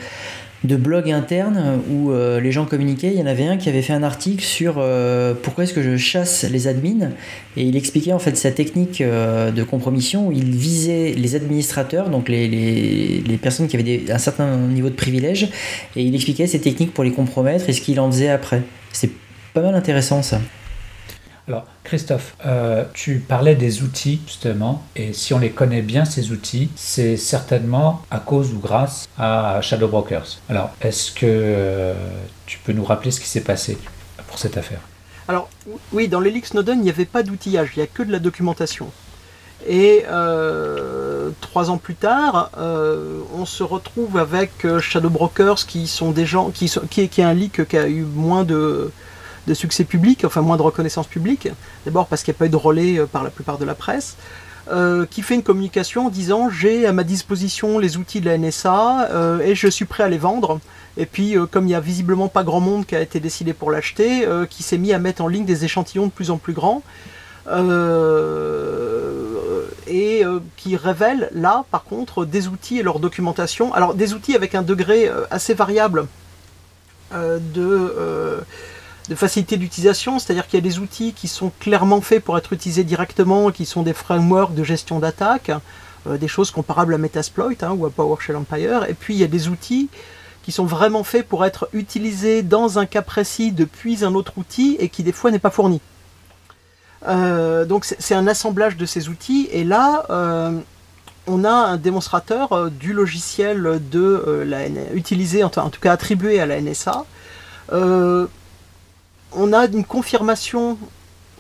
de 0.64 0.76
blog 0.76 1.10
interne 1.10 1.80
où 1.90 2.10
euh, 2.10 2.40
les 2.40 2.52
gens 2.52 2.64
communiquaient. 2.64 3.12
Il 3.12 3.18
y 3.18 3.22
en 3.22 3.26
avait 3.26 3.46
un 3.46 3.56
qui 3.56 3.68
avait 3.68 3.82
fait 3.82 3.92
un 3.92 4.02
article 4.02 4.44
sur 4.44 4.76
euh, 4.78 5.34
pourquoi 5.40 5.64
est-ce 5.64 5.74
que 5.74 5.82
je 5.82 5.96
chasse 5.96 6.44
les 6.44 6.68
admins 6.68 7.10
et 7.56 7.64
il 7.64 7.76
expliquait 7.76 8.12
en 8.12 8.18
fait 8.18 8.36
sa 8.36 8.50
technique 8.50 9.00
euh, 9.00 9.50
de 9.50 9.62
compromission 9.64 10.28
où 10.28 10.32
il 10.32 10.54
visait 10.56 11.14
les 11.16 11.34
administrateurs, 11.34 12.10
donc 12.10 12.28
les, 12.28 12.48
les, 12.48 13.36
personnes 13.36 13.66
qui 13.66 13.76
avaient 13.76 14.10
un 14.10 14.18
certain 14.18 14.56
niveau 14.56 14.88
de 14.88 14.94
privilège 14.94 15.48
et 15.96 16.02
il 16.02 16.14
expliquait 16.14 16.46
ses 16.46 16.60
techniques 16.60 16.94
pour 16.94 17.04
les 17.04 17.12
compromettre 17.12 17.68
et 17.68 17.72
ce 17.72 17.80
qu'il 17.80 17.98
en 17.98 18.10
faisait 18.10 18.28
après. 18.28 18.62
C'est 18.92 19.10
pas 19.52 19.62
mal 19.62 19.74
intéressant 19.74 20.22
ça. 20.22 20.40
Alors, 21.48 21.64
Christophe, 21.82 22.36
euh, 22.46 22.84
tu 22.94 23.18
parlais 23.18 23.56
des 23.56 23.82
outils, 23.82 24.20
justement, 24.26 24.84
et 24.94 25.12
si 25.12 25.34
on 25.34 25.40
les 25.40 25.50
connaît 25.50 25.82
bien, 25.82 26.04
ces 26.04 26.30
outils, 26.30 26.70
c'est 26.76 27.16
certainement 27.16 28.02
à 28.12 28.20
cause 28.20 28.52
ou 28.52 28.60
grâce 28.60 29.08
à 29.18 29.60
Shadow 29.60 29.88
Brokers. 29.88 30.38
Alors, 30.48 30.70
est-ce 30.80 31.10
que 31.10 31.26
euh, 31.26 31.94
tu 32.46 32.58
peux 32.58 32.72
nous 32.72 32.84
rappeler 32.84 33.10
ce 33.10 33.18
qui 33.20 33.26
s'est 33.26 33.40
passé 33.40 33.76
pour 34.28 34.38
cette 34.38 34.56
affaire? 34.56 34.78
Alors, 35.26 35.48
oui, 35.92 36.06
dans 36.06 36.20
l'Elix 36.20 36.50
Snowden, 36.50 36.78
il 36.78 36.84
n'y 36.84 36.90
avait 36.90 37.04
pas 37.04 37.24
d'outillage, 37.24 37.72
il 37.74 37.80
n'y 37.80 37.84
a 37.84 37.88
que 37.88 38.04
de 38.04 38.12
la 38.12 38.20
documentation. 38.20 38.90
Et 39.66 40.04
euh, 40.08 41.30
trois 41.40 41.70
ans 41.70 41.78
plus 41.78 41.94
tard, 41.94 42.50
on 42.56 43.46
se 43.46 43.62
retrouve 43.62 44.18
avec 44.18 44.66
Shadow 44.80 45.10
Brokers 45.10 45.66
qui 45.66 45.86
sont 45.86 46.10
des 46.10 46.26
gens 46.26 46.50
qui, 46.50 46.68
sont, 46.68 46.82
qui, 46.88 47.08
qui 47.08 47.20
est 47.20 47.24
un 47.24 47.34
leak 47.34 47.66
qui 47.68 47.76
a 47.76 47.88
eu 47.88 48.02
moins 48.02 48.42
de 48.42 48.90
de 49.46 49.54
succès 49.54 49.84
public, 49.84 50.24
enfin 50.24 50.40
moins 50.40 50.56
de 50.56 50.62
reconnaissance 50.62 51.06
publique, 51.06 51.48
d'abord 51.84 52.06
parce 52.06 52.22
qu'il 52.22 52.32
n'y 52.32 52.36
a 52.36 52.38
pas 52.38 52.46
eu 52.46 52.50
de 52.50 52.56
relais 52.56 52.98
euh, 52.98 53.06
par 53.06 53.22
la 53.22 53.30
plupart 53.30 53.58
de 53.58 53.64
la 53.64 53.74
presse, 53.74 54.16
euh, 54.70 55.06
qui 55.10 55.22
fait 55.22 55.34
une 55.34 55.42
communication 55.42 56.06
en 56.06 56.10
disant 56.10 56.48
j'ai 56.48 56.86
à 56.86 56.92
ma 56.92 57.02
disposition 57.02 57.78
les 57.78 57.96
outils 57.96 58.20
de 58.20 58.26
la 58.26 58.38
NSA 58.38 59.08
euh, 59.10 59.40
et 59.40 59.54
je 59.54 59.68
suis 59.68 59.84
prêt 59.84 60.04
à 60.04 60.08
les 60.08 60.18
vendre. 60.18 60.60
Et 60.96 61.06
puis 61.06 61.36
comme 61.50 61.64
il 61.64 61.68
n'y 61.68 61.74
a 61.74 61.80
visiblement 61.80 62.28
pas 62.28 62.44
grand 62.44 62.60
monde 62.60 62.84
qui 62.84 62.94
a 62.94 63.00
été 63.00 63.18
décidé 63.18 63.54
pour 63.54 63.70
l'acheter, 63.70 64.28
qui 64.50 64.62
s'est 64.62 64.76
mis 64.76 64.92
à 64.92 64.98
mettre 64.98 65.22
en 65.22 65.28
ligne 65.28 65.46
des 65.46 65.64
échantillons 65.64 66.04
de 66.04 66.12
plus 66.12 66.30
en 66.30 66.36
plus 66.36 66.52
grands. 66.52 66.82
et 69.86 70.22
qui 70.58 70.76
révèle 70.76 71.30
là 71.32 71.64
par 71.70 71.84
contre 71.84 72.26
des 72.26 72.48
outils 72.48 72.78
et 72.78 72.82
leur 72.82 72.98
documentation. 72.98 73.72
Alors 73.72 73.94
des 73.94 74.12
outils 74.12 74.36
avec 74.36 74.54
un 74.54 74.60
degré 74.60 75.10
assez 75.30 75.54
variable 75.54 76.08
de 77.10 78.44
de 79.08 79.14
facilité 79.14 79.56
d'utilisation, 79.56 80.18
c'est-à-dire 80.18 80.46
qu'il 80.46 80.58
y 80.58 80.62
a 80.62 80.68
des 80.68 80.78
outils 80.78 81.12
qui 81.12 81.28
sont 81.28 81.50
clairement 81.60 82.00
faits 82.00 82.22
pour 82.22 82.38
être 82.38 82.52
utilisés 82.52 82.84
directement, 82.84 83.50
qui 83.50 83.66
sont 83.66 83.82
des 83.82 83.92
frameworks 83.92 84.54
de 84.54 84.64
gestion 84.64 84.98
d'attaque. 84.98 85.50
des 86.06 86.28
choses 86.28 86.50
comparables 86.50 86.94
à 86.94 86.98
Metasploit 86.98 87.52
hein, 87.62 87.70
ou 87.70 87.86
à 87.86 87.90
PowerShell 87.90 88.36
Empire. 88.36 88.84
Et 88.88 88.94
puis 88.94 89.14
il 89.14 89.20
y 89.20 89.24
a 89.24 89.28
des 89.28 89.48
outils 89.48 89.88
qui 90.42 90.50
sont 90.50 90.64
vraiment 90.64 91.04
faits 91.04 91.28
pour 91.28 91.44
être 91.44 91.68
utilisés 91.72 92.42
dans 92.42 92.80
un 92.80 92.86
cas 92.86 93.02
précis 93.02 93.52
depuis 93.52 94.04
un 94.04 94.14
autre 94.14 94.32
outil 94.36 94.76
et 94.80 94.88
qui 94.88 95.04
des 95.04 95.12
fois 95.12 95.30
n'est 95.30 95.38
pas 95.38 95.50
fourni. 95.50 95.80
donc 97.06 97.84
c'est 97.84 98.14
un 98.14 98.26
assemblage 98.26 98.76
de 98.76 98.86
ces 98.86 99.08
outils 99.08 99.48
et 99.52 99.62
là 99.62 100.06
on 101.26 101.44
a 101.44 101.50
un 101.50 101.76
démonstrateur 101.76 102.52
euh, 102.52 102.70
du 102.70 102.92
logiciel 102.92 103.80
de 103.90 104.00
euh, 104.26 104.44
la 104.44 104.66
utilisé, 104.94 105.44
en, 105.44 105.50
tout 105.50 105.80
cas 105.80 105.92
attribué 105.92 106.40
à 106.40 106.46
la 106.46 106.60
NSA. 106.60 107.04
Euh, 107.72 108.26
on 109.34 109.52
a 109.52 109.66
une 109.66 109.84
confirmation 109.84 110.78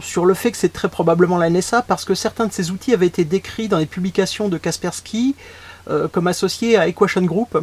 sur 0.00 0.24
le 0.24 0.34
fait 0.34 0.50
que 0.50 0.56
c'est 0.56 0.72
très 0.72 0.88
probablement 0.88 1.38
la 1.38 1.50
NSA 1.50 1.82
parce 1.82 2.04
que 2.04 2.14
certains 2.14 2.46
de 2.46 2.52
ces 2.52 2.70
outils 2.70 2.92
avaient 2.92 3.06
été 3.06 3.24
décrits 3.24 3.68
dans 3.68 3.78
les 3.78 3.86
publications 3.86 4.48
de 4.48 4.58
Kaspersky 4.58 5.36
comme 6.12 6.28
associés 6.28 6.76
à 6.76 6.86
Equation 6.86 7.22
Group, 7.22 7.58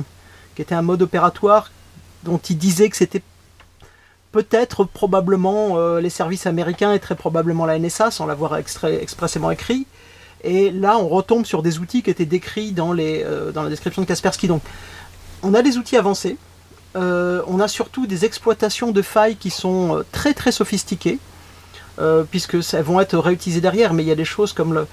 qui 0.55 0.62
était 0.62 0.75
un 0.75 0.81
mode 0.81 1.01
opératoire 1.01 1.71
dont 2.24 2.38
il 2.38 2.57
disait 2.57 2.89
que 2.89 2.98
c'était 2.98 3.21
peut-être 4.31 4.83
probablement 4.83 5.98
les 5.98 6.09
services 6.09 6.45
américains 6.45 6.93
et 6.93 7.00
très 7.00 7.15
probablement 7.15 7.65
la 7.65 7.79
NSA 7.79 8.12
sans 8.12 8.25
l'avoir 8.25 8.57
expressément 8.57 9.51
écrit. 9.51 9.88
Et 10.43 10.71
là, 10.71 10.98
on 10.98 11.07
retombe 11.07 11.45
sur 11.45 11.62
des 11.62 11.79
outils 11.79 12.01
qui 12.01 12.09
étaient 12.09 12.25
décrits 12.25 12.71
dans, 12.71 12.95
euh, 12.98 13.51
dans 13.51 13.63
la 13.63 13.69
description 13.69 14.01
de 14.01 14.07
Kaspersky. 14.07 14.48
Donc, 14.48 14.62
on 15.43 15.53
a 15.53 15.62
des 15.62 15.77
outils 15.77 15.98
avancés. 15.98 16.38
Euh, 16.96 17.41
on 17.48 17.60
a 17.60 17.67
surtout 17.67 18.08
des 18.08 18.25
exploitations 18.25 18.91
de 18.91 19.01
failles 19.01 19.36
qui 19.36 19.50
sont 19.50 19.98
euh, 19.98 20.05
très 20.12 20.34
très 20.34 20.51
sophistiquées, 20.51 21.19
puisque 22.31 22.55
elles 22.74 22.84
vont 22.84 23.01
être 23.01 23.17
réutilisées 23.17 23.60
derrière. 23.60 23.93
Mais 23.93 24.03
il 24.03 24.08
y 24.08 24.12
a 24.12 24.15
des 24.15 24.24
choses 24.24 24.53
comme 24.53 24.74
le 24.74 24.88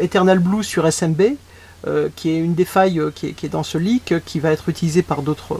Eternal 0.00 0.38
Blue 0.38 0.62
sur 0.62 0.86
SMB, 0.86 1.20
qui 2.14 2.30
est 2.30 2.38
une 2.38 2.54
des 2.54 2.64
failles 2.64 3.02
qui 3.12 3.26
est, 3.26 3.48
dans 3.48 3.64
ce 3.64 3.76
leak, 3.76 4.14
qui 4.24 4.38
va 4.38 4.52
être 4.52 4.68
utilisée 4.68 5.02
par 5.02 5.22
d'autres 5.22 5.58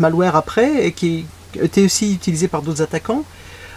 malwares 0.00 0.34
après, 0.34 0.84
et 0.84 0.90
qui 0.90 1.24
été 1.54 1.84
aussi 1.84 2.12
utilisée 2.12 2.48
par 2.48 2.62
d'autres 2.62 2.82
attaquants. 2.82 3.24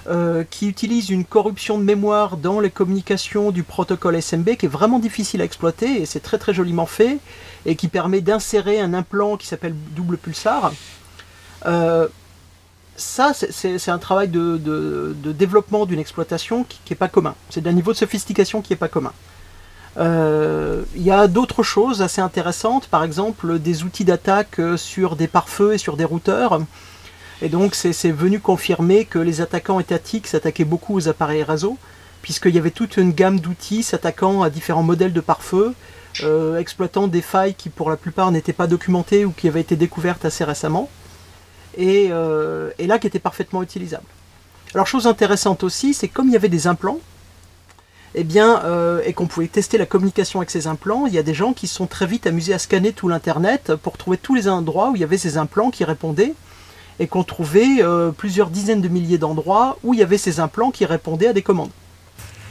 Euh, 0.09 0.43
qui 0.49 0.67
utilise 0.67 1.11
une 1.11 1.23
corruption 1.23 1.77
de 1.77 1.83
mémoire 1.85 2.35
dans 2.35 2.59
les 2.59 2.69
communications 2.69 3.51
du 3.51 3.63
protocole 3.63 4.21
SMB 4.21 4.57
qui 4.57 4.65
est 4.65 4.69
vraiment 4.69 4.99
difficile 4.99 5.39
à 5.39 5.45
exploiter 5.45 6.01
et 6.01 6.05
c'est 6.05 6.19
très 6.19 6.37
très 6.37 6.53
joliment 6.53 6.85
fait 6.85 7.19
et 7.65 7.75
qui 7.75 7.87
permet 7.87 8.21
d'insérer 8.21 8.79
un 8.79 8.93
implant 8.93 9.37
qui 9.37 9.47
s'appelle 9.47 9.75
double 9.95 10.17
pulsar. 10.17 10.73
Euh, 11.65 12.07
ça, 12.95 13.33
c'est 13.33 13.89
un 13.89 13.97
travail 13.97 14.27
de, 14.27 15.15
développement 15.25 15.85
d'une 15.85 15.99
exploitation 15.99 16.63
qui 16.63 16.79
n'est 16.89 16.95
pas 16.95 17.07
commun. 17.07 17.35
C'est 17.49 17.61
d'un 17.61 17.71
niveau 17.71 17.91
de 17.91 17.97
sophistication 17.97 18.61
qui 18.61 18.71
n'est 18.73 18.77
pas 18.77 18.87
commun. 18.87 19.13
Euh, 19.97 20.83
il 20.95 21.03
y 21.03 21.11
a 21.11 21.27
d'autres 21.27 21.63
choses 21.63 22.01
assez 22.01 22.21
intéressantes, 22.21 22.87
par 22.87 23.03
exemple 23.03 23.59
des 23.59 23.83
outils 23.83 24.05
d'attaque 24.05 24.59
sur 24.75 25.15
des 25.15 25.27
pare-feux 25.27 25.73
et 25.73 25.77
sur 25.77 25.97
des 25.97 26.03
routeurs. 26.03 26.61
Et 27.41 27.49
donc 27.49 27.75
c'est 27.75 28.11
venu 28.11 28.39
confirmer 28.39 29.05
que 29.05 29.19
les 29.19 29.41
attaquants 29.41 29.79
étatiques 29.79 30.27
s'attaquaient 30.27 30.63
beaucoup 30.63 30.95
aux 30.95 31.09
appareils 31.09 31.43
réseau, 31.43 31.77
puisqu'il 32.21 32.55
y 32.55 32.57
avait 32.57 32.71
toute 32.71 32.97
une 32.97 33.11
gamme 33.11 33.39
d'outils 33.39 33.83
s'attaquant 33.83 34.43
à 34.43 34.49
différents 34.49 34.83
modèles 34.83 35.13
de 35.13 35.21
pare-feu, 35.21 35.73
euh, 36.21 36.57
exploitant 36.57 37.07
des 37.07 37.21
failles 37.21 37.55
qui 37.55 37.69
pour 37.69 37.89
la 37.89 37.97
plupart 37.97 38.31
n'étaient 38.31 38.53
pas 38.53 38.67
documentées 38.67 39.25
ou 39.25 39.31
qui 39.31 39.47
avaient 39.47 39.61
été 39.61 39.75
découvertes 39.75 40.25
assez 40.25 40.43
récemment, 40.43 40.89
et, 41.77 42.09
euh, 42.11 42.71
là 42.79 42.99
qui 42.99 43.07
étaient 43.07 43.19
parfaitement 43.19 43.63
utilisables. 43.63 44.05
Alors 44.73 44.87
chose 44.87 45.07
intéressante 45.07 45.63
aussi, 45.63 45.93
c'est 45.93 46.07
comme 46.07 46.27
il 46.27 46.33
y 46.33 46.35
avait 46.35 46.49
des 46.49 46.67
implants, 46.67 46.99
eh 48.15 48.23
bien, 48.23 48.63
euh, 48.65 49.01
et 49.05 49.13
qu'on 49.13 49.25
pouvait 49.25 49.47
tester 49.47 49.77
la 49.77 49.85
communication 49.85 50.39
avec 50.39 50.51
ces 50.51 50.67
implants, 50.67 51.07
il 51.07 51.13
y 51.13 51.17
a 51.17 51.23
des 51.23 51.33
gens 51.33 51.53
qui 51.53 51.67
se 51.67 51.75
sont 51.75 51.87
très 51.87 52.05
vite 52.05 52.27
amusés 52.27 52.53
à 52.53 52.59
scanner 52.59 52.93
tout 52.93 53.07
l'Internet 53.07 53.73
pour 53.81 53.97
trouver 53.97 54.17
tous 54.17 54.35
les 54.35 54.47
endroits 54.47 54.91
où 54.91 54.95
il 54.95 55.01
y 55.01 55.03
avait 55.03 55.17
ces 55.17 55.37
implants 55.37 55.71
qui 55.71 55.83
répondaient 55.83 56.33
et 56.99 57.07
qu'on 57.07 57.23
trouvait 57.23 57.83
plusieurs 58.15 58.51
dizaines 58.51 58.81
de 58.81 58.87
milliers 58.87 59.17
d'endroits 59.17 59.79
où 59.83 59.95
il 59.95 59.99
y 59.99 60.03
avait 60.03 60.19
ces 60.19 60.39
implants 60.39 60.69
qui 60.69 60.85
répondaient 60.85 61.27
à 61.27 61.33
des 61.33 61.41
commandes. 61.41 61.71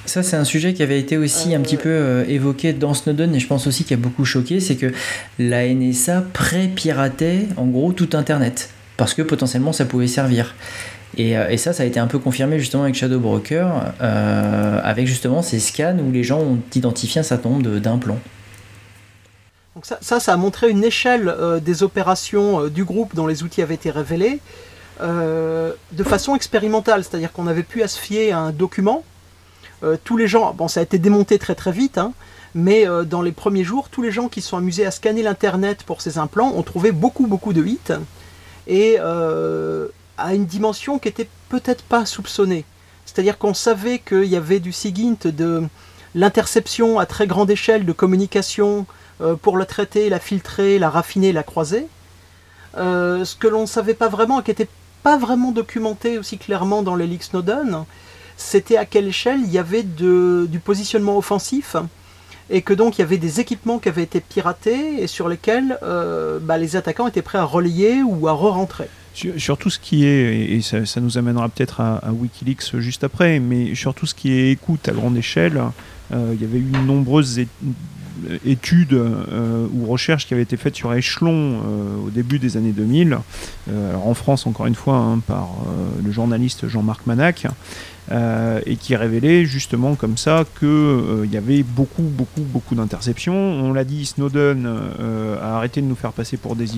Ça, 0.05 0.23
c'est 0.23 0.37
un 0.37 0.45
sujet 0.45 0.75
qui 0.75 0.83
avait 0.83 0.99
été 0.99 1.17
aussi 1.17 1.55
un 1.55 1.61
petit 1.61 1.77
peu 1.77 1.89
euh, 1.89 2.25
évoqué 2.27 2.73
dans 2.73 2.93
Snowden 2.93 3.35
et 3.35 3.41
je 3.41 3.47
pense 3.47 3.67
aussi 3.67 3.85
qu'il 3.85 3.95
a 3.95 4.01
beaucoup 4.01 4.25
choqué, 4.25 4.59
c'est 4.59 4.77
que 4.77 4.93
la 5.39 5.67
NSA 5.73 6.25
pré-piratait 6.33 7.47
en 7.57 7.67
gros 7.67 7.93
tout 7.93 8.11
Internet 8.15 8.71
parce 8.97 9.15
que 9.15 9.23
potentiellement 9.23 9.73
ça 9.73 9.85
pouvait 9.85 10.09
servir. 10.09 10.55
Et, 11.17 11.37
euh, 11.37 11.49
et, 11.51 11.57
ça, 11.57 11.73
ça 11.73 11.83
a 11.83 11.87
été 11.87 12.01
un 12.01 12.07
peu 12.07 12.19
confirmé 12.19 12.59
justement 12.59 12.83
avec 12.83 12.95
Shadow 12.95 13.21
Broker, 13.21 13.93
avec 14.01 15.07
justement 15.07 15.43
ces 15.43 15.61
scans 15.61 15.99
où 15.99 16.11
les 16.11 16.25
gens 16.25 16.41
ont 16.41 16.59
identifié 16.75 17.21
un 17.21 17.25
certain 17.25 17.51
nombre 17.51 17.79
d'implants. 17.79 18.19
Donc 19.75 19.87
ça, 19.87 20.21
ça, 20.21 20.33
a 20.33 20.37
montré 20.37 20.69
une 20.69 20.85
échelle 20.85 21.29
euh, 21.29 21.59
des 21.59 21.83
opérations 21.83 22.65
euh, 22.65 22.71
du 22.71 22.85
groupe 22.85 23.15
dont 23.15 23.27
les 23.27 23.43
outils 23.43 23.63
avaient 23.63 23.75
été 23.75 23.91
révélés 23.91 24.39
euh, 25.01 25.73
de 25.93 26.05
façon 26.05 26.35
expérimentale, 26.35 27.05
c'est-à-dire 27.05 27.33
qu'on 27.33 27.47
avait 27.47 27.63
pu 27.63 27.87
se 27.89 27.99
fier 27.99 28.33
à 28.33 28.39
un 28.39 28.53
document. 28.53 29.03
Tous 30.05 30.17
les 30.17 30.29
gens, 30.29 30.55
bon 30.55 30.69
ça 30.69 30.81
a 30.81 30.83
été 30.83 30.99
démonté 30.99 31.39
très 31.39 31.55
très 31.55 31.73
vite, 31.73 31.99
hein, 31.99 32.13
mais 32.55 32.87
dans 33.07 33.23
les 33.23 33.33
premiers 33.33 33.65
jours, 33.65 33.89
tous 33.89 34.03
les 34.03 34.11
gens 34.11 34.29
qui 34.29 34.41
sont 34.41 34.57
amusés 34.57 34.87
à 34.87 34.91
scanner 34.91 35.23
l'internet 35.23 35.83
pour 35.85 36.01
ces 36.03 36.19
implants 36.19 36.53
ont 36.55 36.63
trouvé 36.63 36.93
beaucoup 36.93 37.27
beaucoup 37.27 37.53
de 37.53 37.65
hits 37.65 37.93
et 38.67 38.99
à 38.99 40.35
une 40.35 40.47
dimension 40.47 40.99
qui 40.99 41.09
était 41.09 41.29
peut-être 41.49 41.83
pas 41.83 42.07
soupçonnée. 42.07 42.65
C'est-à-dire 43.05 43.39
qu'on 43.39 43.55
savait 43.55 43.99
qu'il 43.99 44.25
y 44.25 44.37
avait 44.37 44.61
du 44.61 44.73
SIGINT, 44.73 45.19
de 45.25 45.63
l'interception 46.15 46.99
à 46.99 47.07
très 47.07 47.27
grande 47.27 47.51
échelle 47.51 47.85
de 47.85 47.93
communication 47.93 48.87
euh, 49.21 49.35
pour 49.35 49.59
la 49.59 49.67
traiter, 49.67 50.09
la 50.09 50.19
filtrer, 50.19 50.79
la 50.79 50.91
raffiner, 50.91 51.33
la 51.33 51.43
croiser. 51.43 51.87
Euh, 52.77 53.25
ce 53.25 53.37
que 53.37 53.49
l'on 53.49 53.63
ne 53.63 53.67
savait 53.67 53.95
pas 53.95 54.09
vraiment 54.09 54.41
qui 54.41 54.51
n'était 54.51 54.69
pas 55.03 55.19
vraiment 55.19 55.53
documenté 55.53 56.19
aussi 56.19 56.39
clairement 56.39 56.83
dans 56.83 56.95
les 56.95 57.07
leaks 57.07 57.25
Snowden, 57.25 57.85
c'était 58.43 58.77
à 58.77 58.85
quelle 58.85 59.07
échelle 59.07 59.41
il 59.45 59.53
y 59.53 59.59
avait 59.59 59.83
du 59.83 60.61
positionnement 60.65 61.17
offensif 61.17 61.77
et 62.51 62.61
que 62.63 62.75
donc 62.75 62.99
il 62.99 63.01
y 63.01 63.05
avait 63.05 63.19
des 63.19 63.41
équipements 63.41 63.79
qui 63.79 63.89
avaient 63.89 64.03
été 64.03 64.21
piratés 64.21 65.03
et 65.03 65.07
sur 65.07 65.29
lesquels 65.29 65.79
euh, 65.83 66.39
bah, 66.41 66.59
les 66.59 66.77
attaquants 66.77 67.07
étaient 67.07 67.23
prêts 67.23 67.39
à 67.39 67.45
relayer 67.45 68.03
ou 68.03 68.29
à 68.29 68.33
re-rentrer. 68.33 68.89
Sur, 69.15 69.59
tout 69.59 69.69
ce 69.69 69.79
qui 69.79 70.07
est, 70.07 70.53
et 70.53 70.63
ça, 70.63 71.01
nous 71.01 71.19
amènera 71.19 71.51
peut-être 71.51 71.81
à, 71.81 72.13
Wikileaks 72.13 72.79
juste 72.79 73.05
après, 73.05 73.41
mais 73.41 73.75
sur 73.75 73.93
tout 73.93 74.07
ce 74.07 74.15
qui 74.15 74.33
est 74.33 74.51
écoute 74.51 74.89
à 74.89 74.93
grande 74.93 75.19
échelle, 75.19 75.61
il 76.11 76.41
y 76.41 76.45
avait 76.45 76.59
eu 76.59 76.73
nombreuses 76.87 77.41
études 78.45 78.95
euh, 78.95 79.67
ou 79.73 79.87
recherches 79.87 80.27
qui 80.27 80.35
avaient 80.35 80.43
été 80.43 80.57
faites 80.57 80.77
sur 80.77 80.93
échelon 80.95 81.61
euh, 81.65 82.07
au 82.07 82.11
début 82.11 82.39
des 82.39 82.57
années 82.57 82.73
2000, 82.73 83.19
euh, 83.71 83.95
en 83.95 84.15
France 84.15 84.47
encore 84.47 84.67
une 84.67 84.75
fois 84.75 84.97
hein, 84.97 85.19
par 85.27 85.51
le 86.03 86.11
journaliste 86.13 86.69
Jean-Marc 86.69 87.07
Manac, 87.07 87.47
et 88.11 88.77
qui 88.77 88.95
révélait 88.97 89.45
justement 89.45 89.95
comme 89.95 90.17
ça 90.17 90.45
qu'il 90.59 91.31
y 91.31 91.37
avait 91.37 91.63
beaucoup, 91.63 92.03
beaucoup, 92.03 92.43
beaucoup 92.43 92.75
d'interceptions. 92.75 93.35
On 93.35 93.73
l'a 93.73 93.85
dit, 93.85 94.05
Snowden 94.05 94.67
a 95.41 95.57
arrêté 95.57 95.81
de 95.81 95.87
nous 95.87 95.95
faire 95.95 96.13
passer 96.13 96.37
pour 96.37 96.57
des, 96.57 96.77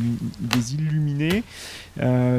illuminés. 0.74 1.42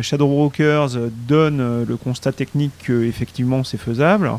Shadow 0.01 0.27
Brokers 0.27 0.92
donne 1.27 1.84
le 1.84 1.98
constat 1.98 2.32
technique 2.32 2.72
qu'effectivement 2.86 3.63
c'est 3.63 3.80
faisable. 3.80 4.32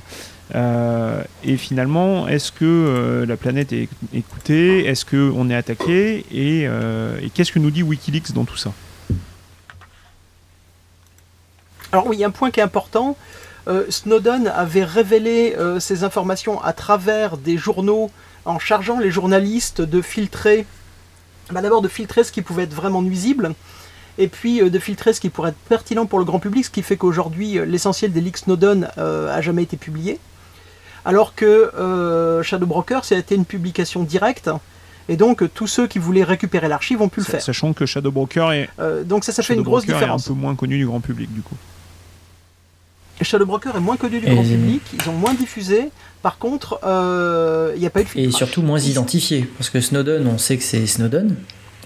Euh, 0.55 1.23
et 1.43 1.57
finalement, 1.57 2.29
est-ce 2.29 2.53
que 2.53 2.65
euh, 2.65 3.27
la 3.27 3.37
planète 3.37 3.73
est 3.73 3.89
écoutée? 4.15 4.87
Est-ce 4.87 5.05
qu'on 5.05 5.51
est 5.51 5.55
attaqué? 5.55 6.25
Euh, 6.35 7.19
Et, 7.21 7.31
qu'est-ce 7.31 7.53
que 7.53 7.59
nous 7.59 7.71
dit 7.71 7.83
Wikileaks 7.83 8.33
dans 8.33 8.45
tout 8.45 8.57
ça? 8.57 8.73
Alors 11.93 12.07
oui, 12.07 12.17
il 12.17 12.21
y 12.21 12.25
a 12.25 12.29
un 12.29 12.33
point 12.33 12.51
qui 12.51 12.61
est 12.61 12.65
important. 12.65 13.17
Snowden 13.89 14.47
avait 14.49 14.85
révélé 14.85 15.57
ces 15.81 16.05
informations 16.05 16.63
à 16.63 16.73
travers 16.73 17.37
des 17.37 17.57
journaux 17.57 18.11
en 18.45 18.59
chargeant 18.59 18.99
les 18.99 19.11
journalistes 19.11 19.81
de 19.81 20.01
filtrer, 20.01 20.67
bah, 21.51 21.63
d'abord 21.63 21.83
de 21.83 21.89
filtrer 21.89 22.23
ce 22.23 22.31
qui 22.31 22.43
pouvait 22.43 22.63
être 22.65 22.75
vraiment 22.75 23.03
nuisible, 23.03 23.55
et 24.19 24.29
puis 24.29 24.71
de 24.71 24.79
filtrer 24.79 25.13
ce 25.13 25.21
qui 25.21 25.31
pourrait 25.31 25.51
être 25.51 25.69
pertinent 25.69 26.07
pour 26.07 26.21
le 26.21 26.25
grand 26.25 26.39
public, 26.39 26.65
ce 26.65 26.71
qui 26.71 26.83
fait 26.83 26.97
qu'aujourd'hui 26.97 27.59
l'essentiel 27.67 28.13
des 28.13 28.21
leaks 28.21 28.39
Snowden 28.39 28.89
a 28.97 29.41
jamais 29.41 29.65
été 29.65 29.77
publié 29.77 30.21
alors 31.07 31.37
que 31.37 31.73
euh, 31.79 32.43
Shadow 32.43 32.67
Broker, 32.67 33.05
c'était 33.05 33.37
une 33.37 33.47
publication 33.47 34.03
directe. 34.03 34.51
Et 35.09 35.17
donc 35.17 35.45
tous 35.55 35.69
ceux 35.69 35.87
qui 35.87 36.01
voulaient 36.01 36.25
récupérer 36.25 36.67
l'archive 36.67 37.01
ont 37.01 37.09
pu 37.09 37.21
le 37.21 37.27
faire. 37.27 37.41
Sachant 37.41 37.73
que 37.73 37.87
Shadow 37.87 38.11
Broker 38.11 38.53
est. 38.53 38.69
Euh, 38.81 39.05
donc 39.05 39.23
ça, 39.25 39.33
ça 39.33 39.45
fait 39.45 39.55
une 39.55 39.63
grosse 39.63 39.87
différence. 39.87 40.27
Est 40.27 40.31
un 40.31 40.35
peu 40.35 40.41
moins 40.41 40.57
connu 40.57 40.77
du 40.77 40.85
grand 40.85 41.01
public 41.01 41.33
du 41.33 41.43
coup. 41.43 41.55
Shadow 43.23 43.47
Broker 43.47 43.77
est 43.77 43.81
moins 43.81 43.97
connu 43.97 44.21
du 44.21 44.27
grand 44.27 44.43
public, 44.43 44.83
ils 44.93 45.09
ont 45.09 45.15
moins 45.15 45.35
diffusé. 45.35 45.91
Par 46.23 46.39
contre, 46.39 46.81
euh, 46.85 47.73
il 47.75 47.81
n'y 47.81 47.87
a 47.87 47.91
pas 47.91 48.01
eu 48.01 48.05
de 48.05 48.11
Et 48.17 48.31
surtout 48.31 48.63
moins 48.63 48.79
identifié. 48.79 49.49
Parce 49.59 49.71
que 49.71 49.81
Snowden, 49.81 50.27
on 50.27 50.39
sait 50.39 50.57
que 50.57 50.63
c'est 50.63 50.87
Snowden. 50.87 51.37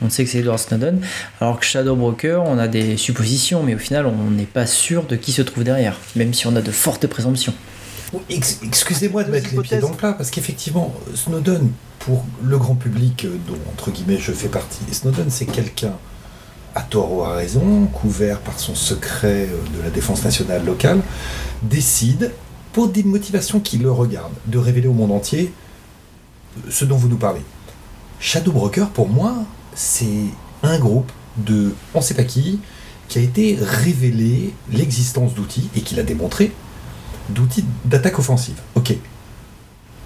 On 0.02 0.08
sait 0.08 0.24
que 0.24 0.30
c'est 0.30 0.38
Edward 0.38 0.58
Snowden. 0.58 1.00
Alors 1.40 1.60
que 1.60 1.66
Shadow 1.66 1.94
Broker, 1.94 2.42
on 2.42 2.58
a 2.58 2.68
des 2.68 2.96
suppositions, 2.96 3.62
mais 3.62 3.74
au 3.74 3.78
final, 3.78 4.06
on 4.06 4.30
n'est 4.30 4.44
pas 4.44 4.66
sûr 4.66 5.04
de 5.04 5.14
qui 5.16 5.30
se 5.32 5.42
trouve 5.42 5.62
derrière. 5.62 5.96
Même 6.16 6.32
si 6.32 6.46
on 6.46 6.56
a 6.56 6.62
de 6.62 6.70
fortes 6.70 7.06
présomptions. 7.06 7.54
Excusez-moi 8.28 9.24
de 9.24 9.30
mettre 9.30 9.54
les 9.54 9.60
pieds 9.60 9.78
dans 9.78 9.90
le 9.90 9.96
plat, 9.96 10.14
parce 10.14 10.30
qu'effectivement, 10.30 10.94
Snowden, 11.14 11.70
pour 12.00 12.24
le 12.42 12.58
grand 12.58 12.74
public 12.74 13.26
dont, 13.46 13.58
entre 13.70 13.90
guillemets, 13.90 14.18
je 14.18 14.32
fais 14.32 14.48
partie. 14.48 14.80
Snowden, 14.90 15.26
c'est 15.28 15.46
quelqu'un, 15.46 15.92
à 16.74 16.82
tort 16.82 17.12
ou 17.12 17.22
à 17.22 17.34
raison, 17.34 17.86
couvert 17.86 18.40
par 18.40 18.58
son 18.58 18.74
secret 18.74 19.48
de 19.76 19.82
la 19.82 19.90
défense 19.90 20.24
nationale 20.24 20.64
locale, 20.64 21.00
décide, 21.62 22.32
pour 22.72 22.88
des 22.88 23.02
motivations 23.02 23.60
qui 23.60 23.78
le 23.78 23.90
regardent, 23.90 24.36
de 24.46 24.58
révéler 24.58 24.86
au 24.86 24.92
monde 24.92 25.12
entier 25.12 25.52
ce 26.68 26.84
dont 26.84 26.96
vous 26.96 27.08
nous 27.08 27.16
parlez. 27.16 27.42
Shadow 28.20 28.52
Broker, 28.52 28.90
pour 28.90 29.08
moi, 29.08 29.34
c'est 29.74 30.24
un 30.62 30.78
groupe 30.78 31.10
de 31.36 31.74
on 31.94 32.00
sait 32.00 32.14
pas 32.14 32.24
qui, 32.24 32.60
qui 33.08 33.18
a 33.18 33.22
été 33.22 33.58
révélé 33.60 34.52
l'existence 34.72 35.34
d'outils, 35.34 35.68
et 35.74 35.80
qui 35.80 35.94
l'a 35.94 36.02
démontré, 36.02 36.52
d'outils 37.28 37.64
d'attaque 37.84 38.18
offensive. 38.18 38.60
Ok. 38.74 38.94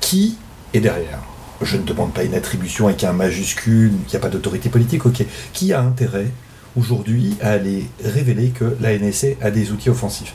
Qui 0.01 0.37
est 0.73 0.81
derrière? 0.81 1.21
Je 1.61 1.77
ne 1.77 1.83
demande 1.83 2.13
pas 2.13 2.25
une 2.25 2.35
attribution 2.35 2.87
avec 2.87 3.05
un 3.05 3.13
majuscule, 3.13 3.93
qui 4.07 4.13
n'y 4.13 4.17
a 4.17 4.21
pas 4.21 4.29
d'autorité 4.29 4.69
politique, 4.69 5.07
ok. 5.07 5.25
Qui 5.53 5.73
a 5.73 5.81
intérêt 5.81 6.31
aujourd'hui 6.77 7.37
à 7.41 7.51
aller 7.51 7.89
révéler 8.03 8.49
que 8.49 8.77
la 8.81 8.97
NSA 8.99 9.29
a 9.41 9.51
des 9.51 9.71
outils 9.73 9.91
offensifs 9.91 10.35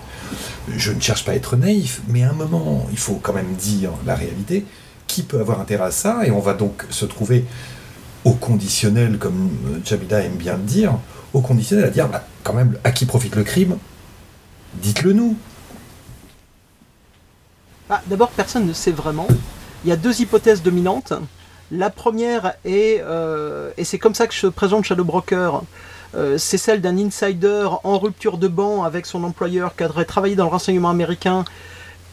Je 0.75 0.91
ne 0.91 0.99
cherche 0.99 1.25
pas 1.25 1.31
à 1.31 1.35
être 1.35 1.55
naïf, 1.55 2.01
mais 2.07 2.23
à 2.23 2.29
un 2.29 2.33
moment, 2.33 2.87
il 2.91 2.97
faut 2.97 3.19
quand 3.21 3.33
même 3.33 3.53
dire 3.55 3.91
la 4.05 4.15
réalité. 4.15 4.65
Qui 5.07 5.23
peut 5.23 5.39
avoir 5.39 5.59
intérêt 5.59 5.85
à 5.85 5.91
ça? 5.91 6.21
Et 6.25 6.31
on 6.31 6.39
va 6.39 6.53
donc 6.53 6.85
se 6.91 7.05
trouver 7.05 7.45
au 8.25 8.33
conditionnel, 8.33 9.17
comme 9.17 9.49
Jabida 9.83 10.21
aime 10.21 10.35
bien 10.35 10.55
le 10.57 10.63
dire, 10.63 10.99
au 11.33 11.41
conditionnel 11.41 11.85
à 11.85 11.89
dire, 11.89 12.07
bah, 12.07 12.25
quand 12.43 12.53
même, 12.53 12.77
à 12.83 12.91
qui 12.91 13.05
profite 13.05 13.35
le 13.35 13.43
crime? 13.43 13.77
Dites-le 14.75 15.13
nous. 15.13 15.35
Ah, 17.89 18.01
D'abord, 18.05 18.29
personne 18.29 18.67
ne 18.67 18.73
sait 18.73 18.91
vraiment. 18.91 19.27
Il 19.83 19.89
y 19.89 19.93
a 19.93 19.95
deux 19.95 20.21
hypothèses 20.21 20.61
dominantes. 20.61 21.13
La 21.71 21.89
première 21.89 22.53
est, 22.65 23.01
euh, 23.01 23.71
et 23.77 23.83
c'est 23.83 23.99
comme 23.99 24.15
ça 24.15 24.27
que 24.27 24.33
je 24.33 24.47
présente 24.47 24.85
Shadow 24.85 25.03
Broker, 25.03 25.63
euh, 26.15 26.37
c'est 26.37 26.57
celle 26.57 26.81
d'un 26.81 26.97
insider 26.97 27.67
en 27.83 27.99
rupture 27.99 28.37
de 28.37 28.47
banc 28.47 28.83
avec 28.83 29.05
son 29.05 29.23
employeur 29.23 29.75
qui 29.75 29.83
aurait 29.83 30.05
travaillé 30.05 30.35
dans 30.35 30.45
le 30.45 30.51
renseignement 30.51 30.89
américain. 30.89 31.45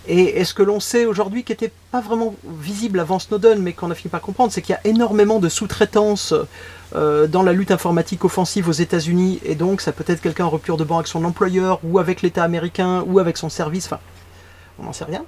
Et, 0.08 0.38
et 0.38 0.44
ce 0.44 0.54
que 0.54 0.62
l'on 0.62 0.78
sait 0.78 1.04
aujourd'hui, 1.04 1.42
qui 1.42 1.52
n'était 1.52 1.72
pas 1.90 2.00
vraiment 2.00 2.34
visible 2.44 3.00
avant 3.00 3.18
Snowden, 3.18 3.60
mais 3.60 3.72
qu'on 3.72 3.90
a 3.90 3.94
fini 3.94 4.10
par 4.10 4.20
comprendre, 4.20 4.52
c'est 4.52 4.62
qu'il 4.62 4.72
y 4.72 4.76
a 4.76 4.86
énormément 4.86 5.40
de 5.40 5.48
sous-traitance 5.48 6.32
euh, 6.94 7.26
dans 7.26 7.42
la 7.42 7.52
lutte 7.52 7.72
informatique 7.72 8.24
offensive 8.24 8.68
aux 8.68 8.72
États-Unis, 8.72 9.40
et 9.44 9.56
donc 9.56 9.80
ça 9.80 9.90
peut 9.90 10.04
être 10.06 10.20
quelqu'un 10.20 10.44
en 10.44 10.50
rupture 10.50 10.76
de 10.76 10.84
banc 10.84 10.96
avec 10.96 11.08
son 11.08 11.24
employeur, 11.24 11.80
ou 11.82 11.98
avec 11.98 12.22
l'État 12.22 12.44
américain, 12.44 13.02
ou 13.08 13.18
avec 13.18 13.36
son 13.36 13.48
service, 13.48 13.86
enfin, 13.86 13.98
on 14.78 14.84
n'en 14.84 14.92
sait 14.92 15.04
rien. 15.04 15.24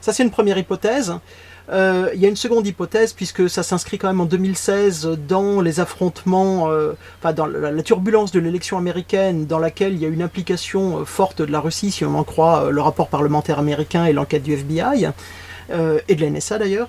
Ça, 0.00 0.12
c'est 0.12 0.22
une 0.22 0.30
première 0.30 0.58
hypothèse. 0.58 1.14
Euh, 1.68 2.10
il 2.14 2.20
y 2.20 2.26
a 2.26 2.28
une 2.28 2.36
seconde 2.36 2.66
hypothèse, 2.66 3.12
puisque 3.12 3.48
ça 3.48 3.62
s'inscrit 3.62 3.98
quand 3.98 4.08
même 4.08 4.20
en 4.20 4.26
2016 4.26 5.18
dans 5.28 5.60
les 5.60 5.80
affrontements, 5.80 6.70
euh, 6.70 6.92
enfin 7.18 7.32
dans 7.32 7.46
la, 7.46 7.82
turbulence 7.82 8.32
de 8.32 8.40
l'élection 8.40 8.78
américaine, 8.78 9.46
dans 9.46 9.58
laquelle 9.58 9.92
il 9.92 10.00
y 10.00 10.04
a 10.04 10.08
une 10.08 10.22
implication 10.22 11.00
euh, 11.00 11.04
forte 11.04 11.42
de 11.42 11.52
la 11.52 11.60
Russie, 11.60 11.90
si 11.90 12.04
on 12.04 12.18
en 12.18 12.24
croit 12.24 12.70
le 12.70 12.80
rapport 12.80 13.08
parlementaire 13.08 13.58
américain 13.58 14.04
et 14.04 14.12
l'enquête 14.12 14.42
du 14.42 14.54
FBI, 14.54 15.08
et 16.08 16.14
de 16.16 16.20
la 16.20 16.30
NSA 16.30 16.58
d'ailleurs. 16.58 16.88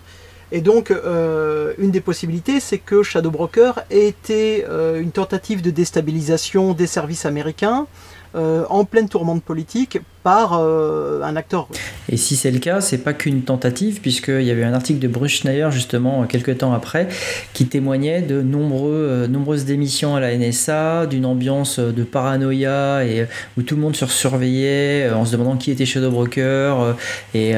Et 0.52 0.60
donc, 0.60 0.92
une 0.92 1.92
des 1.92 2.02
possibilités, 2.02 2.60
c'est 2.60 2.80
que 2.80 3.04
Shadow 3.04 3.30
Broker 3.30 3.84
ait 3.92 4.08
été 4.08 4.66
une 4.98 5.12
tentative 5.12 5.62
de 5.62 5.70
déstabilisation 5.70 6.74
des 6.74 6.88
services 6.88 7.26
américains 7.26 7.86
euh, 8.34 8.64
en 8.70 8.86
pleine 8.86 9.10
tourmente 9.10 9.44
politique 9.44 10.00
par 10.24 10.54
euh, 10.54 11.22
un 11.22 11.36
acteur 11.36 11.68
russe. 11.68 11.78
Et 12.08 12.16
si 12.16 12.38
c'est 12.38 12.52
le 12.52 12.60
cas, 12.60 12.80
c'est 12.80 13.00
pas 13.00 13.12
qu'une 13.12 13.42
tentative, 13.42 14.00
puisqu'il 14.00 14.44
y 14.44 14.52
avait 14.52 14.64
un 14.64 14.74
article 14.74 15.00
de 15.00 15.10
Bruce 15.10 15.34
Schneier, 15.34 15.68
justement, 15.72 16.24
quelques 16.28 16.60
temps 16.60 16.72
après, 16.72 17.10
qui 17.52 17.66
témoignait 17.66 18.22
de 18.22 18.42
nombreux, 18.42 18.94
euh, 18.94 19.28
nombreuses 19.28 19.66
démissions 19.66 20.16
à 20.16 20.22
la 20.22 20.38
NSA, 20.38 21.08
d'une 21.08 21.26
ambiance 21.26 21.80
de 21.80 22.04
paranoïa, 22.04 23.04
et, 23.04 23.26
où 23.58 23.64
tout 23.64 23.76
le 23.76 23.82
monde 23.82 23.98
se 23.98 24.06
surveillait 24.06 25.10
en 25.10 25.26
se 25.26 25.34
demandant 25.34 25.58
qui 25.58 25.70
était 25.70 25.86
Shadow 25.86 26.12
Broker. 26.12 26.96
Et, 27.34 27.54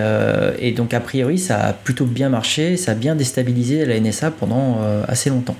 et 0.60 0.71
donc, 0.71 0.95
a 0.95 1.00
priori, 1.00 1.38
ça 1.38 1.60
a 1.60 1.74
plutôt 1.74 2.06
bien 2.06 2.30
marché, 2.30 2.78
ça 2.78 2.93
a 2.93 2.95
bien 2.95 3.15
déstabilisé 3.15 3.86
la 3.86 4.00
NSA 4.00 4.32
pendant 4.32 4.80
assez 5.08 5.30
longtemps. 5.30 5.56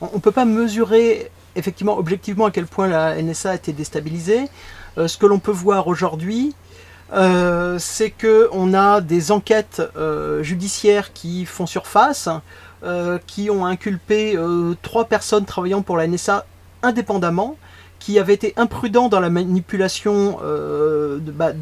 On 0.00 0.16
ne 0.16 0.20
peut 0.20 0.32
pas 0.32 0.44
mesurer 0.44 1.30
effectivement 1.56 1.98
objectivement 1.98 2.46
à 2.46 2.50
quel 2.50 2.66
point 2.66 2.88
la 2.88 3.20
NSA 3.20 3.50
a 3.50 3.54
été 3.54 3.72
déstabilisée. 3.72 4.48
Euh, 4.98 5.08
ce 5.08 5.18
que 5.18 5.26
l'on 5.26 5.38
peut 5.38 5.52
voir 5.52 5.86
aujourd'hui, 5.88 6.54
euh, 7.12 7.78
c'est 7.78 8.10
que 8.10 8.48
on 8.52 8.74
a 8.74 9.00
des 9.00 9.32
enquêtes 9.32 9.82
euh, 9.96 10.42
judiciaires 10.42 11.12
qui 11.12 11.46
font 11.46 11.66
surface, 11.66 12.28
qui 13.26 13.48
ont 13.48 13.64
inculpé 13.64 14.38
trois 14.82 15.06
personnes 15.06 15.46
travaillant 15.46 15.80
pour 15.80 15.96
la 15.96 16.06
NSA 16.06 16.44
indépendamment, 16.82 17.56
qui 17.98 18.18
avaient 18.18 18.34
été 18.34 18.52
imprudents 18.58 19.08
dans 19.08 19.20
la 19.20 19.30
manipulation 19.30 20.38
de, 20.42 21.30
bah, 21.30 21.52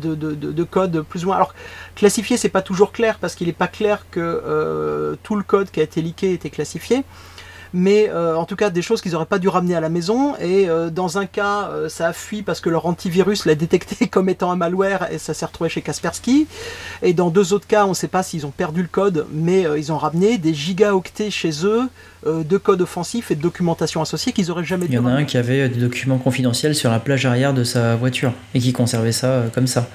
plus 1.09 1.23
ou 1.23 1.27
moins. 1.29 1.37
Alors 1.37 1.55
classifié, 1.95 2.37
c'est 2.37 2.49
pas 2.49 2.61
toujours 2.61 2.91
clair 2.91 3.19
parce 3.21 3.37
qu'il 3.37 3.47
n'est 3.47 3.53
pas 3.53 3.69
clair 3.69 4.05
que 4.11 5.17
tout 5.23 5.37
le 5.37 5.45
code 5.45 5.71
qui 5.71 5.79
a 5.79 5.85
été 5.85 6.03
leaké 6.03 6.33
était 6.33 6.51
classifié 6.51 7.05
mais 7.75 8.09
euh, 8.11 8.37
en 8.37 8.45
tout 8.45 8.57
cas 8.57 8.71
des 8.71 8.83
choses 8.83 9.01
qu'ils 9.01 9.13
n'auraient 9.13 9.27
pas 9.27 9.39
dû 9.39 9.49
ramener 9.49 9.75
à 9.75 9.81
la 9.81 9.89
maison. 9.89 10.37
Et 10.37 10.69
euh, 10.69 10.91
dans 10.91 11.19
un 11.19 11.27
cas, 11.27 11.69
euh, 11.71 11.89
ça 11.89 12.09
a 12.09 12.13
fui 12.13 12.43
parce 12.43 12.61
que 12.61 12.69
leur 12.69 12.87
antivirus 12.87 13.47
l'a 13.47 13.55
détecté 13.55 14.07
comme 14.11 14.29
étant 14.29 14.51
un 14.51 14.57
malware 14.57 15.09
et 15.11 15.19
ça 15.19 15.35
s'est 15.35 15.47
retrouvé 15.47 15.71
chez 15.71 15.83
Kaspersky. 15.83 16.47
Et 17.03 17.15
dans 17.15 17.31
deux 17.31 17.53
autres 17.53 17.67
cas, 17.67 17.87
on 17.87 17.91
ne 17.91 17.95
sait 17.95 18.09
pas 18.09 18.23
s'ils 18.23 18.47
ont 18.47 18.51
perdu 18.51 18.83
le 18.83 18.89
code, 18.89 19.27
mais 19.33 19.67
ils 19.77 19.93
ont 19.93 19.99
ramené 19.99 20.39
des 20.39 20.55
gigaoctets 20.55 21.31
chez 21.31 21.65
eux 21.65 21.89
de 22.27 22.57
code 22.57 22.83
offensif 22.83 23.31
et 23.31 23.35
de 23.35 23.41
documentation 23.41 24.01
associée 24.01 24.33
qu'ils 24.33 24.51
auraient 24.51 24.65
jamais 24.65 24.85
Il 24.85 24.91
dû 24.91 24.97
y 24.97 24.99
en 24.99 25.07
a 25.07 25.11
un 25.11 25.25
qui 25.25 25.37
avait 25.37 25.69
des 25.69 25.81
documents 25.81 26.19
confidentiels 26.19 26.75
sur 26.75 26.91
la 26.91 27.01
plage 27.01 27.27
arrière 27.27 27.53
de 27.53 27.65
sa 27.65 27.97
voiture 27.97 28.33
et 28.55 28.61
qui 28.61 28.73
conservait 28.73 29.13
ça 29.13 29.45
comme 29.55 29.67
ça. 29.67 29.89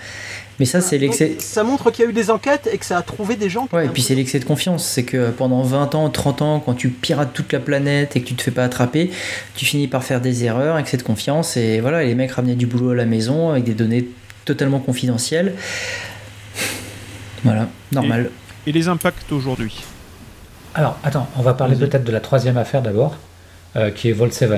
Mais 0.59 0.65
ça, 0.65 0.81
c'est 0.81 0.97
Donc, 0.97 1.01
l'excès. 1.09 1.35
ça 1.39 1.63
montre 1.63 1.91
qu'il 1.91 2.03
y 2.03 2.07
a 2.07 2.09
eu 2.09 2.13
des 2.13 2.31
enquêtes 2.31 2.67
et 2.71 2.77
que 2.77 2.85
ça 2.85 2.97
a 2.97 3.01
trouvé 3.03 3.35
des 3.35 3.49
gens. 3.49 3.67
Ouais, 3.71 3.85
et 3.85 3.89
puis 3.89 4.01
c'est 4.01 4.15
l'excès 4.15 4.39
de 4.39 4.45
confiance. 4.45 4.85
C'est 4.87 5.03
que 5.03 5.29
pendant 5.29 5.61
20 5.61 5.93
ans, 5.95 6.09
30 6.09 6.41
ans, 6.41 6.59
quand 6.59 6.73
tu 6.73 6.89
pirates 6.89 7.31
toute 7.33 7.53
la 7.53 7.59
planète 7.59 8.15
et 8.15 8.21
que 8.21 8.25
tu 8.27 8.33
te 8.33 8.41
fais 8.41 8.51
pas 8.51 8.63
attraper, 8.63 9.11
tu 9.55 9.65
finis 9.65 9.87
par 9.87 10.03
faire 10.03 10.19
des 10.19 10.45
erreurs, 10.45 10.77
excès 10.79 10.97
de 10.97 11.03
confiance. 11.03 11.57
Et 11.57 11.79
voilà, 11.79 12.03
et 12.03 12.07
les 12.07 12.15
mecs 12.15 12.31
ramenaient 12.31 12.55
du 12.55 12.65
boulot 12.65 12.91
à 12.91 12.95
la 12.95 13.05
maison 13.05 13.51
avec 13.51 13.65
des 13.65 13.73
données 13.75 14.07
totalement 14.45 14.79
confidentielles. 14.79 15.53
Voilà, 17.43 17.67
normal. 17.91 18.31
Et 18.65 18.71
les 18.71 18.87
impacts 18.87 19.31
aujourd'hui? 19.31 19.83
Alors, 20.73 20.97
attends, 21.03 21.27
on 21.37 21.41
va 21.41 21.53
parler 21.53 21.75
peut-être 21.75 22.03
de 22.03 22.11
la 22.11 22.19
troisième 22.19 22.57
affaire 22.57 22.81
d'abord, 22.81 23.15
euh, 23.75 23.91
qui 23.91 24.09
est 24.09 24.13
Vault 24.13 24.29
7. 24.31 24.51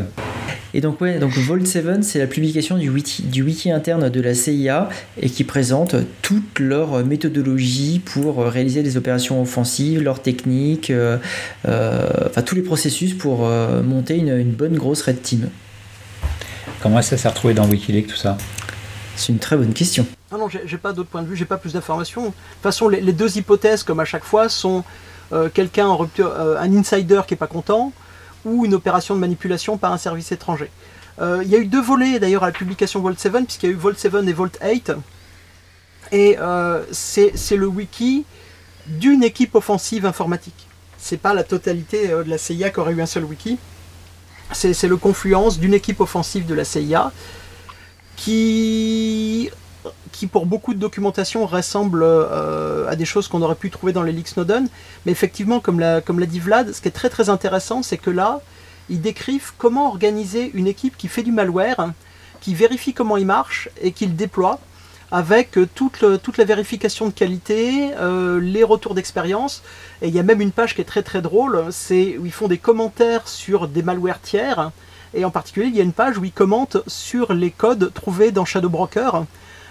Et 0.74 0.82
donc 0.82 1.02
ouais, 1.02 1.18
donc 1.20 1.32
Vault 1.32 1.66
7, 1.66 2.04
c'est 2.04 2.20
la 2.20 2.28
publication 2.28 2.78
du 2.78 2.90
wiki, 2.90 3.24
du 3.24 3.42
wiki 3.42 3.72
interne 3.72 4.10
de 4.10 4.22
la 4.22 4.34
CIA 4.36 4.90
et 5.20 5.30
qui 5.30 5.44
présente 5.44 5.96
toute 6.22 6.60
leur 6.60 7.04
méthodologie 7.04 8.00
pour 8.00 8.42
euh, 8.42 8.50
réaliser 8.50 8.84
des 8.84 8.96
opérations 8.96 9.42
offensives, 9.42 10.02
leurs 10.02 10.22
techniques, 10.22 10.92
euh, 10.92 11.18
euh, 11.68 12.08
enfin 12.28 12.42
tous 12.44 12.56
les 12.56 12.62
processus 12.62 13.14
pour 13.14 13.48
euh, 13.48 13.82
monter 13.82 14.18
une, 14.18 14.38
une 14.38 14.52
bonne 14.52 14.76
grosse 14.76 15.02
red 15.02 15.22
team. 15.22 15.50
Comment 16.82 17.02
ça 17.02 17.18
s'est 17.18 17.28
retrouvé 17.28 17.54
dans 17.54 17.68
Wikileaks, 17.68 18.08
tout 18.08 18.16
ça? 18.16 18.38
C'est 19.16 19.34
une 19.34 19.40
très 19.40 19.58
bonne 19.58 19.74
question. 19.74 20.06
Non, 20.32 20.38
non, 20.38 20.50
j'ai 20.50 20.62
j'ai 20.66 20.78
pas 20.78 20.94
d'autre 20.94 21.10
point 21.10 21.24
de 21.24 21.28
vue, 21.28 21.36
j'ai 21.36 21.46
pas 21.46 21.58
plus 21.58 21.74
d'informations. 21.74 22.22
De 22.22 22.28
toute 22.28 22.62
façon, 22.62 22.88
les, 22.88 23.02
les 23.02 23.12
deux 23.12 23.38
hypothèses, 23.38 23.84
comme 23.84 24.00
à 24.00 24.06
chaque 24.06 24.24
fois, 24.24 24.48
sont 24.48 24.84
euh, 25.32 25.50
quelqu'un 25.54 25.88
en 25.88 25.98
rupture, 25.98 26.32
euh, 26.38 26.58
un 26.60 26.76
insider 26.76 27.22
qui 27.28 27.36
est 27.36 27.38
pas 27.38 27.48
content, 27.48 27.92
ou 28.46 28.66
une 28.66 28.74
opération 28.74 29.16
de 29.16 29.20
manipulation 29.20 29.78
par 29.78 29.92
un 29.92 29.98
service 29.98 30.32
étranger. 30.32 30.70
Euh, 31.22 31.42
Il 31.44 31.50
y 31.50 31.56
a 31.56 31.60
eu 31.60 31.66
deux 31.66 31.82
volets 31.82 32.20
d'ailleurs 32.20 32.44
à 32.44 32.48
la 32.48 32.52
publication 32.54 33.02
Vault 33.02 33.18
7, 33.18 33.32
puisqu'il 33.46 33.68
y 33.68 33.70
a 33.70 33.76
eu 33.76 33.78
Vault 33.78 33.94
7 33.96 34.14
et 34.28 34.34
Vault 34.34 34.50
8. 34.62 34.92
Et 36.12 36.38
euh, 36.40 36.84
c'est 36.92 37.56
le 37.56 37.68
wiki 37.68 38.26
d'une 38.88 39.24
équipe 39.24 39.56
offensive 39.56 40.06
informatique. 40.06 40.68
C'est 40.98 41.18
pas 41.18 41.34
la 41.34 41.44
totalité 41.44 42.12
euh, 42.12 42.24
de 42.24 42.30
la 42.30 42.38
CIA 42.38 42.70
qui 42.70 42.80
aurait 42.80 42.94
eu 42.94 43.02
un 43.02 43.06
seul 43.06 43.26
wiki. 43.26 43.58
C'est 44.52 44.88
le 44.88 44.98
confluence 44.98 45.60
d'une 45.60 45.76
équipe 45.76 46.02
offensive 46.02 46.48
de 46.48 46.56
la 46.56 46.66
CIA 46.66 47.12
qui 48.16 49.52
qui 50.12 50.28
pour 50.28 50.46
beaucoup 50.46 50.74
de 50.74 50.80
documentation 50.80 51.46
ressemble 51.46 52.02
euh, 52.04 52.90
à 52.90 52.96
des 52.96 53.06
choses 53.06 53.28
qu'on 53.28 53.42
aurait 53.42 53.56
pu 53.56 53.70
trouver 53.70 53.94
dans 53.94 54.04
les 54.04 54.12
leaks 54.12 54.30
Snowden. 54.30 54.68
Mais 55.06 55.12
effectivement, 55.12 55.60
comme 55.60 55.80
l'a, 55.80 56.02
comme 56.02 56.24
dit 56.26 56.40
Vlad, 56.40 56.74
ce 56.74 56.82
qui 56.82 56.88
est 56.88 56.92
très 56.92 57.10
très 57.10 57.30
intéressant, 57.30 57.84
c'est 57.84 57.98
que 57.98 58.10
là, 58.10 58.42
ils 58.90 59.02
décrivent 59.02 59.54
comment 59.58 59.88
organiser 59.88 60.52
une 60.54 60.68
équipe 60.68 60.98
qui 60.98 61.08
fait 61.08 61.24
du 61.24 61.32
malware, 61.32 61.94
qui 62.42 62.56
vérifie 62.56 62.94
comment 62.94 63.18
il 63.18 63.26
marche 63.26 63.70
et 63.82 63.92
qui 63.92 64.06
le 64.06 64.14
déploie 64.14 64.60
avec 65.12 65.58
euh, 65.58 65.68
toute 65.76 66.38
la 66.38 66.46
vérification 66.46 67.08
de 67.08 67.12
qualité, 67.12 67.92
euh, 67.98 68.40
les 68.40 68.64
retours 68.64 68.94
d'expérience. 68.94 69.64
Et 70.02 70.08
il 70.08 70.14
y 70.14 70.20
a 70.20 70.24
même 70.24 70.42
une 70.42 70.52
page 70.52 70.76
qui 70.76 70.82
est 70.82 70.86
très 70.86 71.04
très 71.04 71.22
drôle, 71.22 71.66
c'est 71.72 72.18
où 72.18 72.26
ils 72.26 72.32
font 72.32 72.48
des 72.48 72.58
commentaires 72.58 73.28
sur 73.28 73.68
des 73.68 73.82
malwares 73.82 74.22
tiers. 74.22 74.72
Et 75.14 75.26
en 75.26 75.32
particulier, 75.32 75.68
il 75.68 75.76
y 75.76 75.80
a 75.80 75.84
une 75.84 75.94
page 75.94 76.18
où 76.18 76.26
ils 76.26 76.32
commentent 76.32 76.78
sur 76.86 77.34
les 77.34 77.50
codes 77.50 77.92
trouvés 77.94 78.32
dans 78.32 78.46
Shadow 78.46 78.70
Broker, 78.70 79.26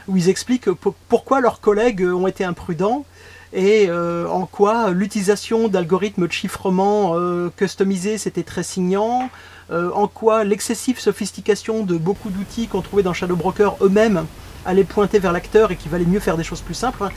où 0.08 0.16
ils 0.16 0.28
expliquent 0.28 0.70
po- 0.72 0.94
pourquoi 1.08 1.40
leurs 1.40 1.60
collègues 1.60 2.02
ont 2.02 2.26
été 2.26 2.44
imprudents 2.44 3.04
et 3.52 3.90
en 3.90 4.44
quoi 4.44 4.90
l'utilisation 4.90 5.68
d'algorithmes 5.68 6.26
de 6.26 6.32
chiffrement 6.32 7.14
customisés 7.56 8.18
c'était 8.18 8.42
très 8.42 8.62
signant, 8.62 9.30
en 9.72 10.06
quoi 10.06 10.44
l'excessive 10.44 11.00
sophistication 11.00 11.82
de 11.82 11.96
beaucoup 11.96 12.28
d'outils 12.28 12.66
qu'on 12.68 12.82
trouvait 12.82 13.02
dans 13.02 13.14
Shadow 13.14 13.36
Broker 13.36 13.76
eux-mêmes 13.80 14.26
allait 14.66 14.84
pointer 14.84 15.18
vers 15.18 15.32
l'acteur 15.32 15.70
et 15.70 15.76
qu'il 15.76 15.90
valait 15.90 16.04
mieux 16.04 16.20
faire 16.20 16.36
des 16.36 16.44
choses 16.44 16.60
plus 16.60 16.74
simples. 16.74 17.08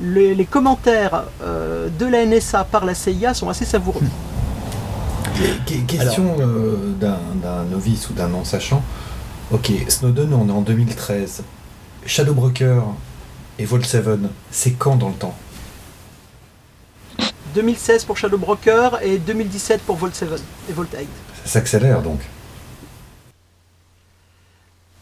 Les, 0.00 0.44
commentaires 0.46 1.26
de 1.40 2.06
la 2.06 2.26
NSA 2.26 2.64
par 2.64 2.84
la 2.84 2.94
CIA 2.94 3.32
sont 3.34 3.48
assez 3.48 3.64
savoureux. 3.64 4.02
Question 5.86 6.36
d'un 7.00 7.64
novice 7.70 8.10
ou 8.10 8.14
d'un 8.14 8.28
non-sachant. 8.28 8.82
Ok, 9.52 9.70
Snowden, 9.88 10.34
on 10.34 10.48
est 10.48 10.52
en 10.52 10.60
2013. 10.60 11.42
Shadow 12.08 12.32
Broker 12.32 12.84
et 13.58 13.66
Vault 13.66 13.82
7, 13.82 14.02
c'est 14.50 14.72
quand 14.72 14.96
dans 14.96 15.10
le 15.10 15.14
temps? 15.14 15.34
2016 17.54 18.06
pour 18.06 18.16
Shadow 18.16 18.38
Broker 18.38 18.98
et 19.02 19.18
2017 19.18 19.82
pour 19.82 19.96
Vault 19.96 20.10
7 20.10 20.30
et 20.70 20.72
Vault 20.72 20.84
8. 20.84 21.06
Ça 21.44 21.50
s'accélère 21.50 22.00
donc 22.00 22.20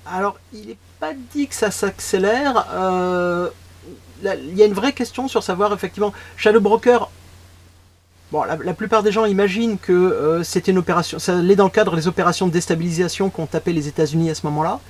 Alors, 0.05 0.37
il 0.53 0.67
n'est 0.67 0.79
pas 0.99 1.13
dit 1.33 1.47
que 1.47 1.55
ça 1.55 1.71
s'accélère. 1.71 2.67
Euh, 2.75 3.51
il 4.25 4.57
y 4.57 4.63
a 4.63 4.67
une 4.67 4.75
vraie 4.75 4.93
question 4.93 5.29
sur 5.29 5.45
savoir 5.45 5.73
effectivement. 5.73 6.13
Shadow 6.37 6.61
Broker, 6.61 7.09
bon, 8.33 8.43
la, 8.43 8.75
plupart 8.75 9.05
des 9.05 9.13
gens 9.13 9.27
imaginent 9.27 9.79
que 9.79 9.93
euh, 9.93 10.43
c'était 10.43 10.73
une 10.73 10.79
opération. 10.79 11.21
Ça 11.21 11.39
allait 11.39 11.55
dans 11.55 11.65
le 11.65 11.71
cadre 11.71 11.95
des 11.95 12.09
opérations 12.09 12.49
de 12.49 12.53
déstabilisation 12.53 13.31
qu'ont 13.31 13.47
tapé 13.47 13.73
les 13.73 13.87
États-Unis 13.87 14.31
à 14.31 14.35
ce 14.35 14.45
moment-là. 14.47 14.81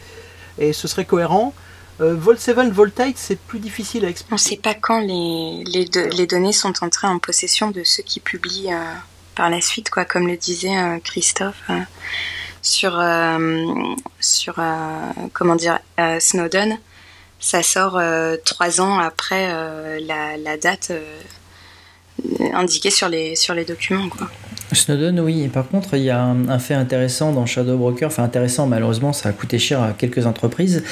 Et 0.58 0.72
ce 0.72 0.88
serait 0.88 1.04
cohérent. 1.04 1.52
Euh, 2.00 2.14
Volt 2.14 2.38
7, 2.38 2.72
Volt 2.72 2.98
8, 2.98 3.16
c'est 3.16 3.38
plus 3.38 3.58
difficile 3.58 4.04
à 4.04 4.08
expliquer. 4.08 4.32
On 4.32 4.36
ne 4.36 4.40
sait 4.40 4.56
pas 4.56 4.74
quand 4.74 5.00
les, 5.00 5.64
les, 5.64 6.26
données 6.26 6.52
sont 6.52 6.72
entrées 6.82 7.06
en 7.06 7.18
possession 7.18 7.70
de 7.70 7.84
ceux 7.84 8.02
qui 8.02 8.20
publient 8.20 8.72
euh, 8.72 8.94
par 9.34 9.48
la 9.48 9.60
suite, 9.60 9.90
quoi, 9.90 10.04
comme 10.04 10.26
le 10.26 10.36
disait 10.36 10.76
euh, 10.76 10.98
Christophe 11.02 11.70
sur, 12.62 13.00
sur 14.18 14.56
comment 15.32 15.54
dire, 15.54 15.78
Snowden. 16.18 16.78
Ça 17.38 17.62
sort 17.62 18.00
trois 18.44 18.80
ans 18.80 18.98
après 18.98 20.00
la, 20.00 20.36
la, 20.36 20.56
date 20.56 20.90
indiquée 22.54 22.90
sur 22.90 23.08
les, 23.08 23.36
sur 23.36 23.54
les 23.54 23.64
documents. 23.64 24.08
Quoi. 24.08 24.28
Snowden, 24.72 25.20
oui. 25.20 25.48
Par 25.48 25.68
contre, 25.68 25.94
il 25.94 26.02
y 26.02 26.10
a 26.10 26.22
un, 26.22 26.58
fait 26.58 26.74
intéressant 26.74 27.32
dans 27.32 27.46
Shadow 27.46 27.76
Broker, 27.76 28.08
enfin 28.08 28.24
intéressant, 28.24 28.66
malheureusement, 28.66 29.12
ça 29.12 29.28
a 29.28 29.32
coûté 29.32 29.58
cher 29.58 29.82
à 29.82 29.92
quelques 29.92 30.26
entreprises, 30.26 30.82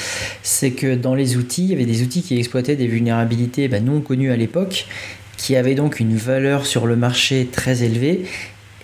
c'est 0.43 0.71
que 0.71 0.95
dans 0.95 1.15
les 1.15 1.37
outils, 1.37 1.63
il 1.63 1.69
y 1.71 1.73
avait 1.73 1.85
des 1.85 2.01
outils 2.01 2.21
qui 2.21 2.37
exploitaient 2.37 2.75
des 2.75 2.87
vulnérabilités 2.87 3.67
ben, 3.67 3.83
non 3.83 4.01
connues 4.01 4.31
à 4.31 4.37
l'époque, 4.37 4.87
qui 5.37 5.55
avaient 5.55 5.75
donc 5.75 5.99
une 5.99 6.15
valeur 6.15 6.65
sur 6.65 6.87
le 6.87 6.95
marché 6.95 7.49
très 7.51 7.83
élevée, 7.83 8.25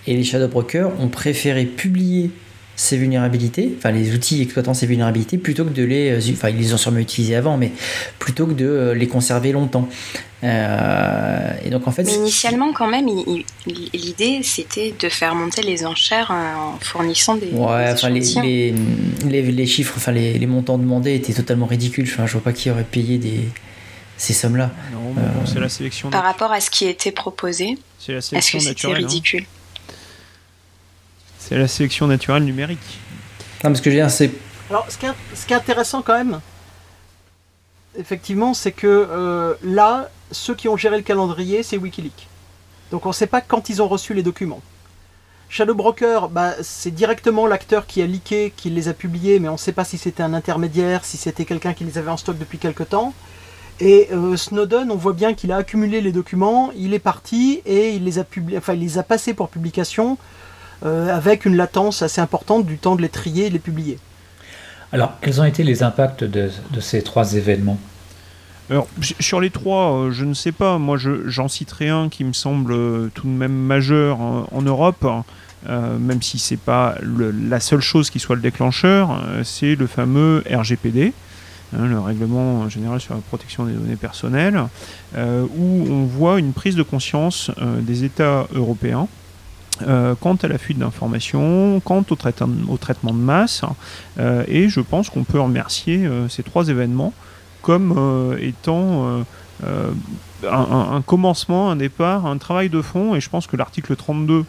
et 0.06 0.14
les 0.14 0.24
Shadow 0.24 0.48
Brokers 0.48 0.92
ont 1.00 1.08
préféré 1.08 1.64
publier 1.64 2.30
ces 2.76 2.96
vulnérabilités, 2.96 3.72
enfin 3.76 3.90
les 3.90 4.14
outils 4.14 4.40
exploitant 4.42 4.74
ces 4.74 4.86
vulnérabilités, 4.86 5.38
plutôt 5.38 5.64
que 5.64 5.70
de 5.70 5.84
les, 5.84 6.10
euh, 6.10 6.32
enfin 6.32 6.48
ils 6.48 6.56
les 6.56 6.72
ont 6.74 6.78
sûrement 6.78 6.98
utilisés 6.98 7.36
avant, 7.36 7.56
mais 7.56 7.70
plutôt 8.18 8.46
que 8.46 8.54
de 8.54 8.66
euh, 8.66 8.94
les 8.94 9.08
conserver 9.08 9.52
longtemps. 9.52 9.88
Euh, 10.42 11.52
et 11.64 11.70
donc 11.70 11.86
en 11.86 11.92
fait. 11.92 12.02
Mais 12.02 12.14
initialement, 12.14 12.72
quand 12.72 12.88
même, 12.88 13.06
l'idée 13.66 14.40
c'était 14.42 14.92
de 14.98 15.08
faire 15.08 15.34
monter 15.34 15.62
les 15.62 15.86
enchères 15.86 16.30
en 16.30 16.78
fournissant 16.80 17.36
des. 17.36 17.50
Ouais, 17.50 17.90
enfin 17.92 18.08
les, 18.08 18.74
les, 19.24 19.42
les, 19.42 19.66
chiffres, 19.66 19.94
enfin 19.96 20.12
les, 20.12 20.38
les, 20.38 20.46
montants 20.46 20.78
demandés 20.78 21.14
étaient 21.14 21.34
totalement 21.34 21.66
ridicules. 21.66 22.08
Enfin, 22.10 22.26
je 22.26 22.32
vois 22.32 22.42
pas 22.42 22.52
qui 22.52 22.70
aurait 22.70 22.82
payé 22.82 23.18
des 23.18 23.48
ces 24.16 24.32
sommes-là. 24.32 24.70
Non, 24.92 25.14
c'est 25.44 25.60
la 25.60 25.68
sélection. 25.68 26.10
Par 26.10 26.22
rapport 26.22 26.52
à 26.52 26.60
ce 26.60 26.70
qui 26.70 26.86
était 26.86 27.12
proposé. 27.12 27.78
C'est 27.98 28.14
la 28.14 28.20
sélection 28.20 28.58
Est-ce 28.58 28.66
que 28.66 28.80
c'était 28.80 29.40
hein. 29.40 29.44
C'est 31.42 31.58
la 31.58 31.68
sélection 31.68 32.06
naturelle 32.06 32.44
numérique. 32.44 33.00
Non, 33.64 33.70
parce 33.70 33.80
que 33.80 33.90
je 33.90 33.96
veux 33.96 34.02
dire, 34.02 34.10
c'est. 34.10 34.30
Alors, 34.70 34.86
ce 34.88 34.96
qui, 34.96 35.06
est, 35.06 35.12
ce 35.34 35.44
qui 35.44 35.52
est 35.52 35.56
intéressant 35.56 36.02
quand 36.02 36.16
même, 36.16 36.40
effectivement, 37.98 38.54
c'est 38.54 38.72
que 38.72 38.86
euh, 38.86 39.54
là, 39.64 40.08
ceux 40.30 40.54
qui 40.54 40.68
ont 40.68 40.76
géré 40.76 40.96
le 40.96 41.02
calendrier, 41.02 41.62
c'est 41.62 41.76
Wikileaks. 41.76 42.28
Donc 42.90 43.06
on 43.06 43.10
ne 43.10 43.14
sait 43.14 43.26
pas 43.26 43.40
quand 43.40 43.68
ils 43.68 43.82
ont 43.82 43.88
reçu 43.88 44.14
les 44.14 44.22
documents. 44.22 44.60
Shadow 45.48 45.74
Broker, 45.74 46.28
bah, 46.28 46.54
c'est 46.62 46.90
directement 46.90 47.46
l'acteur 47.46 47.86
qui 47.86 48.00
a 48.00 48.06
leaké, 48.06 48.52
qui 48.56 48.70
les 48.70 48.88
a 48.88 48.94
publiés, 48.94 49.38
mais 49.38 49.48
on 49.48 49.52
ne 49.52 49.58
sait 49.58 49.72
pas 49.72 49.84
si 49.84 49.98
c'était 49.98 50.22
un 50.22 50.32
intermédiaire, 50.32 51.04
si 51.04 51.16
c'était 51.16 51.44
quelqu'un 51.44 51.74
qui 51.74 51.84
les 51.84 51.98
avait 51.98 52.10
en 52.10 52.16
stock 52.16 52.38
depuis 52.38 52.58
quelque 52.58 52.84
temps. 52.84 53.12
Et 53.80 54.08
euh, 54.12 54.36
Snowden, 54.36 54.90
on 54.90 54.96
voit 54.96 55.12
bien 55.12 55.34
qu'il 55.34 55.52
a 55.52 55.56
accumulé 55.56 56.00
les 56.00 56.12
documents, 56.12 56.70
il 56.76 56.94
est 56.94 56.98
parti 56.98 57.60
et 57.66 57.90
il 57.90 58.04
les 58.04 58.18
a, 58.18 58.24
enfin, 58.56 58.74
il 58.74 58.80
les 58.80 58.96
a 58.96 59.02
passés 59.02 59.34
pour 59.34 59.48
publication 59.48 60.12
euh, 60.12 60.41
avec 60.84 61.44
une 61.44 61.56
latence 61.56 62.02
assez 62.02 62.20
importante 62.20 62.66
du 62.66 62.78
temps 62.78 62.96
de 62.96 63.02
les 63.02 63.08
trier 63.08 63.46
et 63.46 63.48
de 63.48 63.54
les 63.54 63.60
publier. 63.60 63.98
Alors, 64.92 65.14
quels 65.22 65.40
ont 65.40 65.44
été 65.44 65.64
les 65.64 65.82
impacts 65.82 66.22
de, 66.22 66.50
ces 66.80 67.02
trois 67.02 67.34
événements 67.34 67.78
alors, 68.70 68.86
sur 69.18 69.40
les 69.40 69.50
trois, 69.50 69.92
euh, 69.92 70.10
je 70.12 70.24
ne 70.24 70.32
sais 70.32 70.52
pas. 70.52 70.78
Moi, 70.78 70.96
j'en 71.26 71.48
citerai 71.48 71.90
un 71.90 72.08
qui 72.08 72.24
me 72.24 72.32
semble 72.32 72.72
euh, 72.72 73.10
tout 73.12 73.26
de 73.26 73.32
même 73.32 73.52
majeur 73.52 74.20
en, 74.20 74.62
Europe, 74.62 75.04
même 75.68 76.22
si 76.22 76.38
c'est 76.38 76.56
pas 76.56 76.94
la 77.02 77.60
seule 77.60 77.80
chose 77.80 78.08
qui 78.08 78.18
soit 78.18 78.36
le 78.36 78.40
déclencheur. 78.40 79.20
c'est 79.42 79.74
le 79.74 79.86
fameux 79.86 80.42
RGPD, 80.50 81.12
hein, 81.76 81.86
le 81.86 81.98
règlement 81.98 82.68
général 82.68 83.00
sur 83.00 83.14
la 83.14 83.20
protection 83.20 83.64
des 83.64 83.72
données 83.72 83.96
personnelles, 83.96 84.62
où 85.16 85.86
on 85.90 86.04
voit 86.04 86.38
une 86.38 86.52
prise 86.52 86.76
de 86.76 86.82
conscience 86.82 87.50
des 87.80 88.04
États 88.04 88.46
européens 88.54 89.08
euh, 89.80 90.14
quant 90.20 90.34
à 90.34 90.48
la 90.48 90.58
fuite 90.58 90.78
d'informations, 90.78 91.80
quant 91.80 92.04
au, 92.10 92.14
traitement 92.14 93.12
de 93.12 93.18
masse. 93.18 93.62
Euh, 94.18 94.44
et 94.46 94.68
je 94.68 94.80
pense 94.80 95.08
qu'on 95.08 95.24
peut 95.24 95.40
remercier 95.40 96.06
euh, 96.06 96.28
ces 96.28 96.42
trois 96.42 96.68
événements 96.68 97.12
comme 97.62 98.36
étant 98.40 99.24
un, 99.62 101.02
commencement, 101.06 101.70
un 101.70 101.76
départ, 101.76 102.26
un 102.26 102.36
travail 102.36 102.70
de 102.70 102.82
fond. 102.82 103.14
Et 103.14 103.20
je 103.20 103.30
pense 103.30 103.46
que 103.46 103.56
l'article 103.56 103.94
32, 103.94 104.44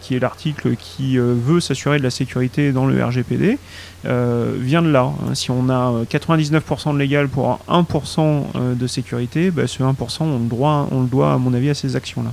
qui 0.00 0.14
est 0.14 0.20
l'article 0.20 0.76
qui 0.76 1.18
veut 1.18 1.58
s'assurer 1.58 1.98
de 1.98 2.04
la 2.04 2.10
sécurité 2.10 2.70
dans 2.70 2.86
le 2.86 3.04
RGPD, 3.04 3.58
vient 4.04 4.82
de 4.82 4.90
là. 4.90 5.10
Hein. 5.28 5.34
Si 5.34 5.50
on 5.50 5.68
a 5.68 6.04
99% 6.04 6.94
de 6.94 6.98
légal 7.00 7.26
pour 7.26 7.58
1% 7.68 8.76
de 8.76 8.86
sécurité, 8.86 9.50
bah, 9.50 9.66
ce 9.66 9.82
1%, 9.82 10.22
on 10.22 10.38
le, 10.38 10.46
droit, 10.46 10.86
on 10.92 11.00
le 11.00 11.08
doit, 11.08 11.32
à 11.32 11.38
mon 11.38 11.52
avis, 11.52 11.70
à 11.70 11.74
ces 11.74 11.96
actions-là. 11.96 12.30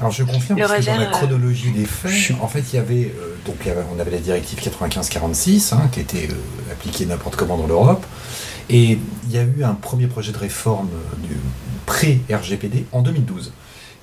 Alors 0.00 0.12
je 0.12 0.24
confirme 0.24 0.58
parce 0.58 0.72
que 0.72 0.86
dans 0.86 0.96
la 0.96 1.08
euh, 1.08 1.10
chronologie 1.10 1.70
des 1.70 1.84
faits, 1.84 2.34
en 2.40 2.48
fait, 2.48 2.64
il 2.72 2.76
y 2.76 2.78
avait 2.78 3.12
euh, 3.18 3.34
donc 3.44 3.56
on 3.94 3.98
avait 4.00 4.10
la 4.10 4.18
directive 4.18 4.58
95-46 4.58 5.74
hein, 5.74 5.88
qui 5.92 6.00
était 6.00 6.28
euh, 6.30 6.72
appliquée 6.72 7.06
n'importe 7.06 7.36
comment 7.36 7.56
dans 7.56 7.66
l'Europe, 7.66 8.04
et 8.70 8.98
il 9.26 9.32
y 9.32 9.38
a 9.38 9.42
eu 9.42 9.64
un 9.64 9.74
premier 9.74 10.06
projet 10.06 10.32
de 10.32 10.38
réforme 10.38 10.88
du 11.22 11.36
pré-RGPD 11.86 12.86
en 12.92 13.02
2012 13.02 13.52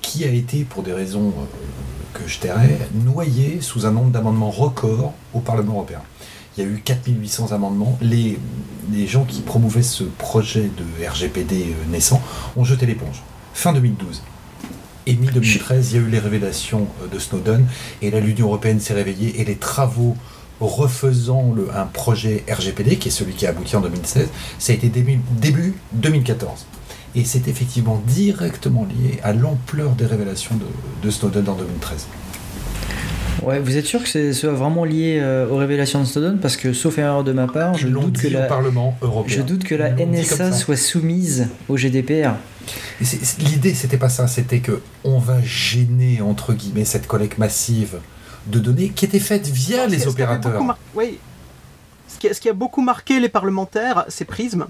qui 0.02 0.24
a 0.24 0.28
été, 0.28 0.64
pour 0.64 0.82
des 0.82 0.92
raisons 0.92 1.32
que 2.12 2.28
je 2.28 2.38
tairai, 2.38 2.78
noyé 2.94 3.60
sous 3.60 3.86
un 3.86 3.90
nombre 3.90 4.10
d'amendements 4.10 4.50
record 4.50 5.14
au 5.34 5.40
Parlement 5.40 5.74
européen. 5.74 6.00
Il 6.56 6.64
y 6.64 6.66
a 6.66 6.70
eu 6.70 6.80
4800 6.84 7.52
amendements. 7.52 7.98
Les, 8.00 8.38
les 8.92 9.06
gens 9.06 9.24
qui 9.24 9.40
promouvaient 9.40 9.82
ce 9.82 10.04
projet 10.04 10.70
de 10.76 11.08
RGPD 11.08 11.74
naissant 11.90 12.22
ont 12.56 12.64
jeté 12.64 12.86
l'éponge. 12.86 13.22
Fin 13.52 13.72
2012. 13.72 14.22
Et 15.06 15.14
mi-2013, 15.14 15.90
il 15.90 15.96
y 15.96 15.98
a 15.98 16.06
eu 16.06 16.10
les 16.10 16.18
révélations 16.18 16.88
euh, 17.02 17.06
de 17.06 17.18
Snowden, 17.18 17.64
et 18.02 18.10
là 18.10 18.20
l'Union 18.20 18.46
européenne 18.48 18.80
s'est 18.80 18.94
réveillée, 18.94 19.40
et 19.40 19.44
les 19.44 19.54
travaux 19.54 20.16
refaisant 20.60 21.52
le, 21.54 21.68
un 21.74 21.84
projet 21.84 22.44
RGPD, 22.50 22.96
qui 22.96 23.08
est 23.08 23.10
celui 23.10 23.34
qui 23.34 23.46
a 23.46 23.50
abouti 23.50 23.76
en 23.76 23.80
2016, 23.80 24.28
ça 24.58 24.72
a 24.72 24.76
été 24.76 24.88
début, 24.88 25.20
début 25.40 25.74
2014. 25.92 26.66
Et 27.14 27.24
c'est 27.24 27.48
effectivement 27.48 28.02
directement 28.06 28.84
lié 28.84 29.20
à 29.22 29.32
l'ampleur 29.32 29.92
des 29.92 30.06
révélations 30.06 30.58
de, 31.02 31.10
Snowden 31.10 31.48
en 31.48 31.54
2013. 31.54 32.06
Ouais, 33.42 33.60
vous 33.60 33.76
êtes 33.76 33.86
sûr 33.86 34.02
que 34.02 34.08
c'est 34.08 34.32
vraiment 34.46 34.84
lié 34.84 35.18
euh, 35.20 35.48
aux 35.48 35.56
révélations 35.56 36.00
de 36.00 36.04
Snowden? 36.04 36.38
Parce 36.38 36.56
que, 36.56 36.72
sauf 36.72 36.98
erreur 36.98 37.22
de 37.22 37.32
ma 37.32 37.46
part, 37.46 37.74
je 37.74 37.88
doute, 37.88 38.18
que 38.18 38.28
la, 38.28 38.42
Parlement 38.42 38.96
européen. 39.00 39.36
je 39.36 39.42
doute 39.42 39.64
que 39.64 39.74
la 39.74 39.90
NSA 39.92 40.52
soit 40.52 40.76
soumise 40.76 41.48
au 41.68 41.76
GDPR. 41.76 42.32
L'idée, 43.38 43.74
c'était 43.74 43.98
pas 43.98 44.08
ça, 44.08 44.26
c'était 44.26 44.60
que 44.60 44.82
on 45.04 45.18
va 45.18 45.42
gêner 45.42 46.20
entre 46.20 46.52
guillemets 46.52 46.84
cette 46.84 47.06
collecte 47.06 47.38
massive 47.38 47.98
de 48.46 48.58
données 48.58 48.90
qui 48.90 49.04
était 49.04 49.18
faite 49.18 49.46
via 49.46 49.86
les 49.86 50.06
opérateurs. 50.06 50.76
oui. 50.94 51.18
Ce 52.08 52.18
qui, 52.18 52.28
a, 52.28 52.34
ce 52.34 52.40
qui, 52.40 52.48
a, 52.48 52.52
beaucoup 52.52 52.80
marqué 52.80 53.18
les 53.20 53.28
parlementaires, 53.28 54.04
c'est 54.08 54.24
Prism, 54.24 54.66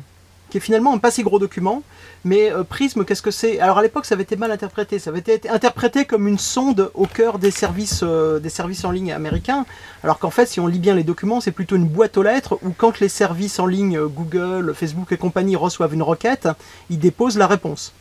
qui 0.50 0.58
est 0.58 0.60
finalement 0.60 0.94
un 0.94 0.98
pas 0.98 1.10
si 1.10 1.22
gros 1.22 1.38
document. 1.38 1.82
Mais 2.24 2.50
euh, 2.50 2.64
Prism, 2.64 3.04
qu'est-ce 3.04 3.22
que 3.22 3.30
c'est? 3.30 3.60
Alors 3.60 3.78
à 3.78 3.82
l'époque, 3.82 4.06
ça 4.06 4.14
avait 4.14 4.22
été 4.22 4.36
mal 4.36 4.50
interprété. 4.50 4.98
Ça 4.98 5.10
avait 5.10 5.20
été 5.20 5.48
interprété 5.48 6.04
comme 6.04 6.26
une 6.28 6.38
sonde 6.38 6.90
au 6.94 7.06
cœur 7.06 7.38
des 7.38 7.50
services, 7.50 8.00
euh, 8.02 8.38
des 8.38 8.48
services 8.48 8.84
en 8.84 8.90
ligne 8.90 9.12
américains. 9.12 9.66
Alors 10.02 10.18
qu'en 10.18 10.30
fait, 10.30 10.46
si 10.46 10.60
on 10.60 10.66
lit 10.66 10.78
bien 10.78 10.94
les 10.94 11.04
documents, 11.04 11.40
c'est 11.40 11.52
plutôt 11.52 11.76
une 11.76 11.86
boîte 11.86 12.16
aux 12.16 12.22
lettres 12.22 12.58
où 12.62 12.70
quand 12.76 13.00
les 13.00 13.08
services 13.08 13.58
en 13.58 13.66
ligne, 13.66 14.00
Google, 14.00 14.74
Facebook 14.74 15.12
et 15.12 15.16
compagnie 15.16 15.56
reçoivent 15.56 15.94
une 15.94 16.02
requête, 16.02 16.48
ils 16.90 16.98
déposent 16.98 17.38
la 17.38 17.46
réponse. 17.46 17.92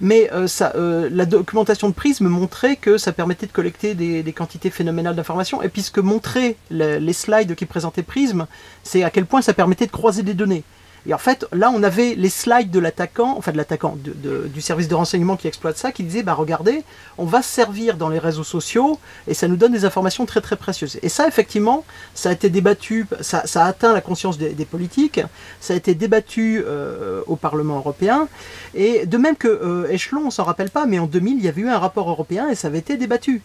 mais 0.00 0.30
euh, 0.32 0.46
euh, 0.74 1.08
la 1.12 1.26
documentation 1.26 1.88
de 1.88 1.94
Prism 1.94 2.28
montrait 2.28 2.76
que 2.76 2.98
ça 2.98 3.12
permettait 3.12 3.46
de 3.46 3.52
collecter 3.52 3.94
des, 3.94 4.32
quantités 4.32 4.70
phénoménales 4.70 5.16
d'informations. 5.16 5.62
Et 5.62 5.68
puis 5.68 5.82
ce 5.82 5.90
que 5.90 6.00
montraient 6.00 6.56
les 6.70 7.12
slides 7.12 7.54
qui 7.54 7.66
présentaient 7.66 8.02
Prism, 8.02 8.46
c'est 8.84 9.02
à 9.02 9.10
quel 9.10 9.26
point 9.26 9.42
ça 9.42 9.54
permettait 9.54 9.86
de 9.86 9.90
croiser 9.90 10.22
des 10.22 10.34
données. 10.34 10.62
Et 11.08 11.14
en 11.14 11.18
fait, 11.18 11.46
là, 11.52 11.72
on 11.74 11.82
avait 11.82 12.14
les 12.14 12.28
slides 12.28 12.70
de 12.70 12.78
l'attaquant, 12.78 13.34
enfin 13.38 13.50
de 13.50 13.56
l'attaquant, 13.56 13.96
du 13.96 14.60
service 14.60 14.88
de 14.88 14.94
renseignement 14.94 15.36
qui 15.36 15.48
exploite 15.48 15.78
ça, 15.78 15.90
qui 15.90 16.02
disait, 16.02 16.22
bah 16.22 16.34
regardez, 16.34 16.84
on 17.16 17.24
va 17.24 17.40
se 17.40 17.48
servir 17.48 17.96
dans 17.96 18.10
les 18.10 18.18
réseaux 18.18 18.44
sociaux 18.44 19.00
et 19.26 19.32
ça 19.32 19.48
nous 19.48 19.56
donne 19.56 19.72
des 19.72 19.86
informations 19.86 20.26
très 20.26 20.42
très 20.42 20.56
précieuses. 20.56 20.98
Et 21.00 21.08
ça, 21.08 21.26
effectivement, 21.26 21.82
ça 22.14 22.28
a 22.28 22.32
été 22.32 22.50
débattu, 22.50 23.06
ça, 23.22 23.42
a 23.54 23.64
atteint 23.64 23.94
la 23.94 24.02
conscience 24.02 24.36
des, 24.36 24.64
politiques, 24.66 25.22
ça 25.60 25.72
a 25.72 25.76
été 25.78 25.94
débattu 25.94 26.62
euh, 26.66 27.22
au 27.26 27.36
Parlement 27.36 27.78
européen. 27.78 28.28
Et 28.74 29.06
de 29.06 29.16
même 29.16 29.36
que 29.36 29.48
euh, 29.48 29.90
Échelon, 29.90 30.24
on 30.26 30.30
s'en 30.30 30.44
rappelle 30.44 30.70
pas, 30.70 30.84
mais 30.84 30.98
en 30.98 31.06
2000, 31.06 31.38
il 31.38 31.44
y 31.44 31.48
avait 31.48 31.62
eu 31.62 31.70
un 31.70 31.78
rapport 31.78 32.10
européen 32.10 32.50
et 32.50 32.54
ça 32.54 32.68
avait 32.68 32.80
été 32.80 32.98
débattu. 32.98 33.40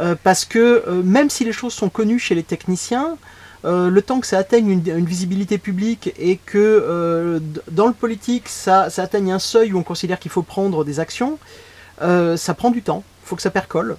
Euh, 0.00 0.16
parce 0.20 0.44
que 0.44 1.02
même 1.04 1.30
si 1.30 1.44
les 1.44 1.52
choses 1.52 1.72
sont 1.72 1.88
connues 1.88 2.18
chez 2.18 2.34
les 2.34 2.42
techniciens, 2.42 3.16
euh, 3.64 3.90
le 3.90 4.02
temps 4.02 4.20
que 4.20 4.26
ça 4.26 4.38
atteigne 4.38 4.70
une, 4.70 5.04
visibilité 5.04 5.58
publique 5.58 6.14
et 6.18 6.36
que 6.38 6.58
euh, 6.58 7.40
dans 7.70 7.86
le 7.86 7.92
politique 7.92 8.48
ça, 8.48 8.88
atteigne 8.96 9.32
un 9.32 9.38
seuil 9.38 9.72
où 9.72 9.78
on 9.78 9.82
considère 9.82 10.18
qu'il 10.18 10.30
faut 10.30 10.42
prendre 10.42 10.84
des 10.84 10.98
actions, 10.98 11.38
euh, 12.00 12.36
ça 12.36 12.54
prend 12.54 12.70
du 12.70 12.82
temps, 12.82 13.04
il 13.22 13.28
faut 13.28 13.36
que 13.36 13.42
ça 13.42 13.50
percole. 13.50 13.96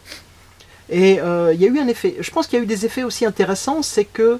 Et 0.90 1.20
il 1.20 1.62
y 1.62 1.66
a 1.66 1.68
eu 1.68 1.80
un 1.80 1.88
effet, 1.88 2.18
je 2.20 2.32
pense 2.32 2.48
qu'il 2.48 2.60
y 2.60 2.62
a 2.62 2.64
eu 2.64 2.68
des 2.68 2.86
effets 2.86 3.04
aussi 3.04 3.26
intéressants, 3.26 3.82
c'est 3.82 4.04
que 4.04 4.40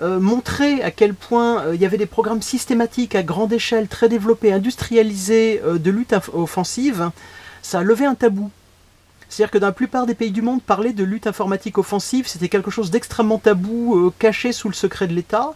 montrer 0.00 0.82
à 0.82 0.90
quel 0.90 1.12
point 1.12 1.74
il 1.74 1.80
y 1.80 1.84
avait 1.84 1.98
des 1.98 2.06
programmes 2.06 2.40
systématiques 2.40 3.14
à 3.14 3.22
grande 3.22 3.52
échelle, 3.52 3.86
très 3.86 4.08
développés, 4.08 4.50
industrialisés 4.50 5.60
de 5.62 5.90
lutte 5.90 6.14
offensive, 6.32 7.10
ça 7.60 7.80
a 7.80 7.82
levé 7.82 8.06
un 8.06 8.14
tabou. 8.14 8.50
C'est-à-dire 9.30 9.52
que 9.52 9.58
dans 9.58 9.68
la 9.68 9.72
plupart 9.72 10.06
des 10.06 10.14
pays 10.14 10.32
du 10.32 10.42
monde, 10.42 10.60
parler 10.60 10.92
de 10.92 11.04
lutte 11.04 11.28
informatique 11.28 11.78
offensive, 11.78 12.26
c'était 12.26 12.48
quelque 12.48 12.70
chose 12.70 12.90
d'extrêmement 12.90 13.38
tabou, 13.38 13.96
euh, 13.96 14.12
caché 14.18 14.52
sous 14.52 14.68
le 14.68 14.74
secret 14.74 15.06
de 15.06 15.14
l'État. 15.14 15.54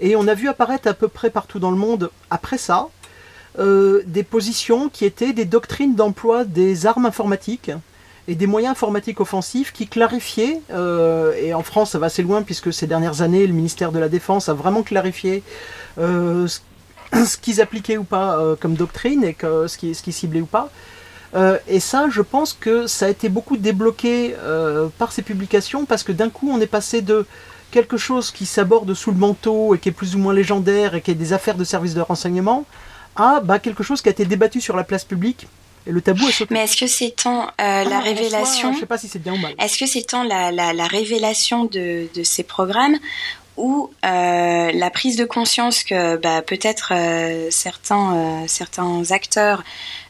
Et 0.00 0.16
on 0.16 0.28
a 0.28 0.34
vu 0.34 0.48
apparaître 0.48 0.86
à 0.86 0.92
peu 0.92 1.08
près 1.08 1.30
partout 1.30 1.58
dans 1.58 1.70
le 1.70 1.78
monde, 1.78 2.10
après 2.28 2.58
ça, 2.58 2.88
euh, 3.58 4.02
des 4.06 4.22
positions 4.22 4.90
qui 4.90 5.06
étaient 5.06 5.32
des 5.32 5.46
doctrines 5.46 5.94
d'emploi 5.94 6.44
des 6.44 6.84
armes 6.84 7.06
informatiques 7.06 7.70
et 8.28 8.34
des 8.34 8.46
moyens 8.46 8.72
informatiques 8.72 9.20
offensifs 9.20 9.72
qui 9.72 9.86
clarifiaient, 9.86 10.60
euh, 10.70 11.32
et 11.40 11.54
en 11.54 11.62
France 11.62 11.92
ça 11.92 11.98
va 11.98 12.06
assez 12.06 12.22
loin 12.22 12.42
puisque 12.42 12.70
ces 12.70 12.86
dernières 12.86 13.22
années 13.22 13.46
le 13.46 13.54
ministère 13.54 13.92
de 13.92 13.98
la 13.98 14.10
Défense 14.10 14.50
a 14.50 14.52
vraiment 14.52 14.82
clarifié 14.82 15.42
ce, 15.96 16.58
qu'ils 17.40 17.62
appliquaient 17.62 17.96
ou 17.96 18.04
pas 18.04 18.56
comme 18.60 18.74
doctrine 18.74 19.24
et 19.24 19.34
ce 19.40 19.78
qu'ils 19.78 19.96
ce 19.96 20.02
qui 20.02 20.12
ciblaient 20.12 20.42
ou 20.42 20.46
pas. 20.46 20.70
Euh, 21.34 21.58
et 21.68 21.80
ça, 21.80 22.06
je 22.10 22.22
pense 22.22 22.52
que 22.52 22.86
ça 22.86 23.06
a 23.06 23.08
été 23.08 23.28
beaucoup 23.28 23.56
débloqué 23.56 24.34
euh, 24.38 24.88
par 24.98 25.12
ces 25.12 25.22
publications 25.22 25.84
parce 25.84 26.02
que 26.02 26.12
d'un 26.12 26.30
coup, 26.30 26.50
on 26.50 26.60
est 26.60 26.66
passé 26.66 27.02
de 27.02 27.26
quelque 27.70 27.96
chose 27.96 28.30
qui 28.30 28.46
s'aborde 28.46 28.94
sous 28.94 29.10
le 29.10 29.18
manteau 29.18 29.74
et 29.74 29.78
qui 29.78 29.88
est 29.88 29.92
plus 29.92 30.14
ou 30.14 30.18
moins 30.18 30.32
légendaire 30.32 30.94
et 30.94 31.00
qui 31.00 31.10
est 31.10 31.14
des 31.14 31.32
affaires 31.32 31.56
de 31.56 31.64
services 31.64 31.94
de 31.94 32.00
renseignement 32.00 32.64
à 33.16 33.40
bah, 33.40 33.58
quelque 33.58 33.82
chose 33.82 34.02
qui 34.02 34.08
a 34.08 34.12
été 34.12 34.24
débattu 34.24 34.60
sur 34.60 34.76
la 34.76 34.84
place 34.84 35.04
publique. 35.04 35.46
Et 35.86 35.92
le 35.92 36.00
tabou 36.00 36.28
est 36.28 36.32
sauté. 36.32 36.52
Mais 36.52 36.64
est-ce 36.64 36.76
que 36.76 36.86
c'est 36.86 37.12
tant 37.12 37.44
euh, 37.44 37.48
la 37.58 37.98
ah, 37.98 38.00
révélation 38.00 38.72
Je 38.72 38.80
sais 38.80 38.86
pas 38.86 38.98
si 38.98 39.08
c'est 39.08 39.20
bien 39.20 39.34
ou 39.34 39.38
mal. 39.38 39.54
Est-ce 39.58 39.78
que 39.78 39.86
c'est 39.86 40.02
tant 40.02 40.24
la, 40.24 40.50
la, 40.50 40.86
révélation 40.86 41.64
de, 41.64 42.08
de, 42.12 42.22
ces 42.24 42.42
programmes 42.42 42.96
ou 43.56 43.90
euh, 44.04 44.72
la 44.72 44.90
prise 44.90 45.16
de 45.16 45.24
conscience 45.24 45.82
que 45.82 46.16
bah, 46.16 46.42
peut-être 46.42 46.92
euh, 46.94 47.48
certains, 47.50 48.16
euh, 48.16 48.44
certains 48.46 49.10
acteurs 49.10 49.64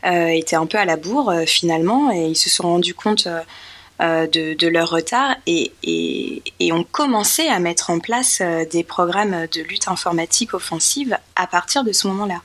étaient 0.04 0.56
un 0.56 0.66
peu 0.66 0.78
à 0.78 0.84
la 0.84 0.96
bourre 0.96 1.32
finalement 1.46 2.12
et 2.12 2.26
ils 2.26 2.36
se 2.36 2.48
sont 2.48 2.62
rendus 2.62 2.94
compte 2.94 3.26
euh, 4.02 4.26
de, 4.26 4.68
leur 4.68 4.90
retard 4.90 5.36
et, 5.46 5.72
et, 5.82 6.70
ont 6.70 6.84
commencé 6.84 7.46
à 7.48 7.58
mettre 7.60 7.88
en 7.88 7.98
place 7.98 8.42
euh, 8.42 8.66
des 8.70 8.84
programmes 8.84 9.46
de 9.50 9.62
lutte 9.62 9.88
informatique 9.88 10.52
offensive 10.52 11.16
à 11.34 11.46
partir 11.46 11.82
de 11.82 11.92
ce 11.92 12.06
moment-là. 12.08 12.42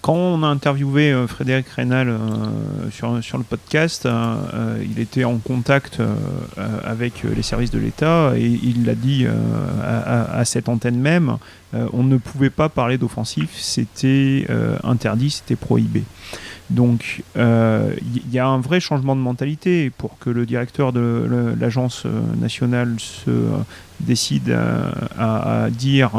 Quand 0.00 0.14
on 0.14 0.44
a 0.44 0.46
interviewé 0.46 1.10
euh, 1.10 1.26
Frédéric 1.26 1.66
Reynal 1.70 2.16
sur, 2.92 3.10
le 3.10 3.42
podcast, 3.42 4.08
il 4.80 5.00
était 5.00 5.24
en 5.24 5.38
contact 5.38 5.98
avec 6.84 7.24
les 7.24 7.42
services 7.42 7.72
de 7.72 7.78
l'État 7.80 8.34
et 8.36 8.46
il 8.46 8.84
l'a 8.86 8.94
dit 8.94 9.26
à, 9.82 10.44
cette 10.44 10.68
antenne 10.68 11.00
même, 11.00 11.38
on 11.72 12.04
ne 12.04 12.16
pouvait 12.16 12.50
pas 12.50 12.68
parler 12.68 12.96
d'offensif, 12.96 13.50
c'était 13.56 14.46
interdit, 14.84 15.30
c'était 15.30 15.56
prohibé. 15.56 16.04
Donc 16.70 17.22
il 17.36 17.40
euh, 17.40 17.94
y 18.32 18.38
a 18.38 18.46
un 18.46 18.58
vrai 18.58 18.80
changement 18.80 19.14
de 19.14 19.20
mentalité 19.20 19.90
pour 19.90 20.18
que 20.18 20.30
le 20.30 20.46
directeur 20.46 20.92
de 20.92 21.54
l'agence 21.58 22.02
euh, 22.06 22.20
nationale 22.40 22.96
se 22.98 23.30
euh, 23.30 23.50
décide 24.00 24.54
à, 25.18 25.68
dire 25.70 26.10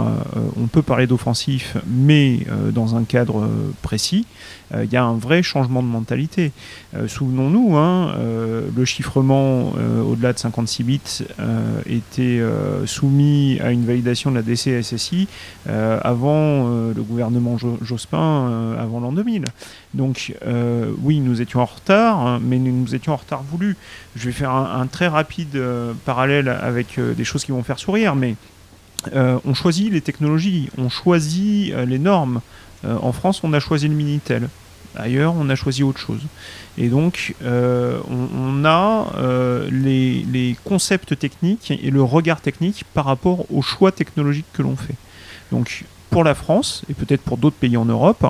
on 0.60 0.66
peut 0.66 0.82
parler 0.82 1.06
d'offensif 1.06 1.78
mais 1.86 2.40
dans 2.74 2.96
un 2.96 3.04
cadre 3.04 3.48
précis, 3.84 4.26
il 4.74 4.92
y 4.92 4.98
a 4.98 5.04
un 5.04 5.16
vrai 5.16 5.44
changement 5.44 5.84
de 5.84 5.88
mentalité. 5.88 6.52
Souvenons-nous, 7.06 7.78
hein, 7.78 8.16
le 8.76 8.84
chiffrement 8.84 9.74
au-delà 10.10 10.34
de 10.34 10.40
56 10.40 10.84
bits 10.84 11.24
était 11.86 12.42
soumis 12.88 13.60
à 13.62 13.72
une 13.72 13.86
validation 13.86 14.32
de 14.32 14.38
la 14.38 14.42
DCSSI 14.42 15.28
avant 15.68 16.68
le 16.68 17.04
gouvernement 17.04 17.58
Jospin, 17.84 18.76
avant 18.80 19.02
l'an 19.02 19.12
2000. 19.12 19.46
Donc 19.94 20.36
euh, 20.46 20.92
oui, 21.02 21.20
nous 21.20 21.42
étions 21.42 21.62
en 21.62 21.66
retard, 21.66 22.20
hein, 22.20 22.40
mais 22.44 22.58
nous 22.58 22.94
étions 22.94 23.14
en 23.14 23.18
retard 23.18 23.44
voulu. 23.44 23.78
Je 24.16 24.26
vais 24.26 24.32
faire 24.32 24.52
un, 24.52 24.86
très 24.88 25.08
rapide 25.08 25.56
euh, 25.56 25.94
parallèle 26.06 26.50
avec 26.50 26.98
euh, 26.98 27.14
des 27.14 27.24
choses 27.24 27.46
qui 27.46 27.52
vont 27.52 27.64
faire 27.64 27.80
sourire, 27.80 28.16
mais 28.16 28.36
on 29.14 29.54
choisit 29.54 29.92
les 29.92 30.02
technologies, 30.02 30.70
on 30.78 30.90
choisit 30.90 31.74
les 31.74 32.00
normes. 32.00 32.42
en 32.84 33.14
France, 33.14 33.42
on 33.44 33.54
a 33.54 33.60
choisi 33.60 33.88
le 33.88 33.94
Minitel. 33.94 34.50
Ailleurs, 34.96 35.34
on 35.38 35.50
a 35.50 35.56
choisi 35.56 35.84
autre 35.84 36.00
chose. 36.00 36.20
Et 36.78 36.90
donc, 36.90 37.36
on, 37.46 38.66
a 38.66 39.06
les, 39.72 40.26
les, 40.30 40.58
concepts 40.66 41.18
techniques 41.18 41.72
et 41.72 41.90
le 41.90 42.02
regard 42.02 42.42
technique 42.42 42.84
par 42.94 43.06
rapport 43.06 43.50
aux 43.54 43.62
choix 43.62 43.94
technologiques 43.94 44.52
que 44.52 44.64
l'on 44.64 44.76
fait. 44.76 44.96
Donc, 45.52 45.86
pour 46.10 46.24
la 46.24 46.36
France 46.36 46.84
et 46.90 46.94
peut-être 46.94 47.22
pour 47.22 47.38
d'autres 47.38 47.56
pays 47.56 47.78
en 47.78 47.86
Europe, 47.86 48.26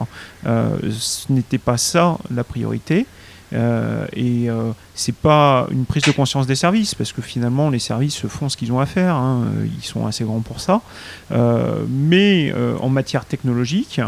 euh, 0.45 0.77
ce 0.91 1.31
n'était 1.31 1.57
pas 1.57 1.77
ça 1.77 2.17
la 2.33 2.43
priorité. 2.43 3.05
Euh, 3.53 4.05
et 4.13 4.49
euh, 4.49 4.71
c'est 4.93 5.15
pas 5.15 5.67
une 5.71 5.85
prise 5.85 6.03
de 6.03 6.11
conscience 6.11 6.47
des 6.47 6.55
services 6.55 6.95
parce 6.95 7.13
que 7.13 7.21
finalement 7.21 7.69
les 7.69 7.79
services 7.79 8.27
font 8.27 8.49
ce 8.49 8.57
qu'ils 8.57 8.73
ont 8.73 8.79
à 8.79 8.85
faire, 8.85 9.15
hein, 9.15 9.45
ils 9.79 9.85
sont 9.85 10.05
assez 10.05 10.23
grands 10.23 10.41
pour 10.41 10.59
ça. 10.59 10.81
mais 11.89 12.53
en 12.79 12.89
matière 12.89 13.25
technologique, 13.25 14.01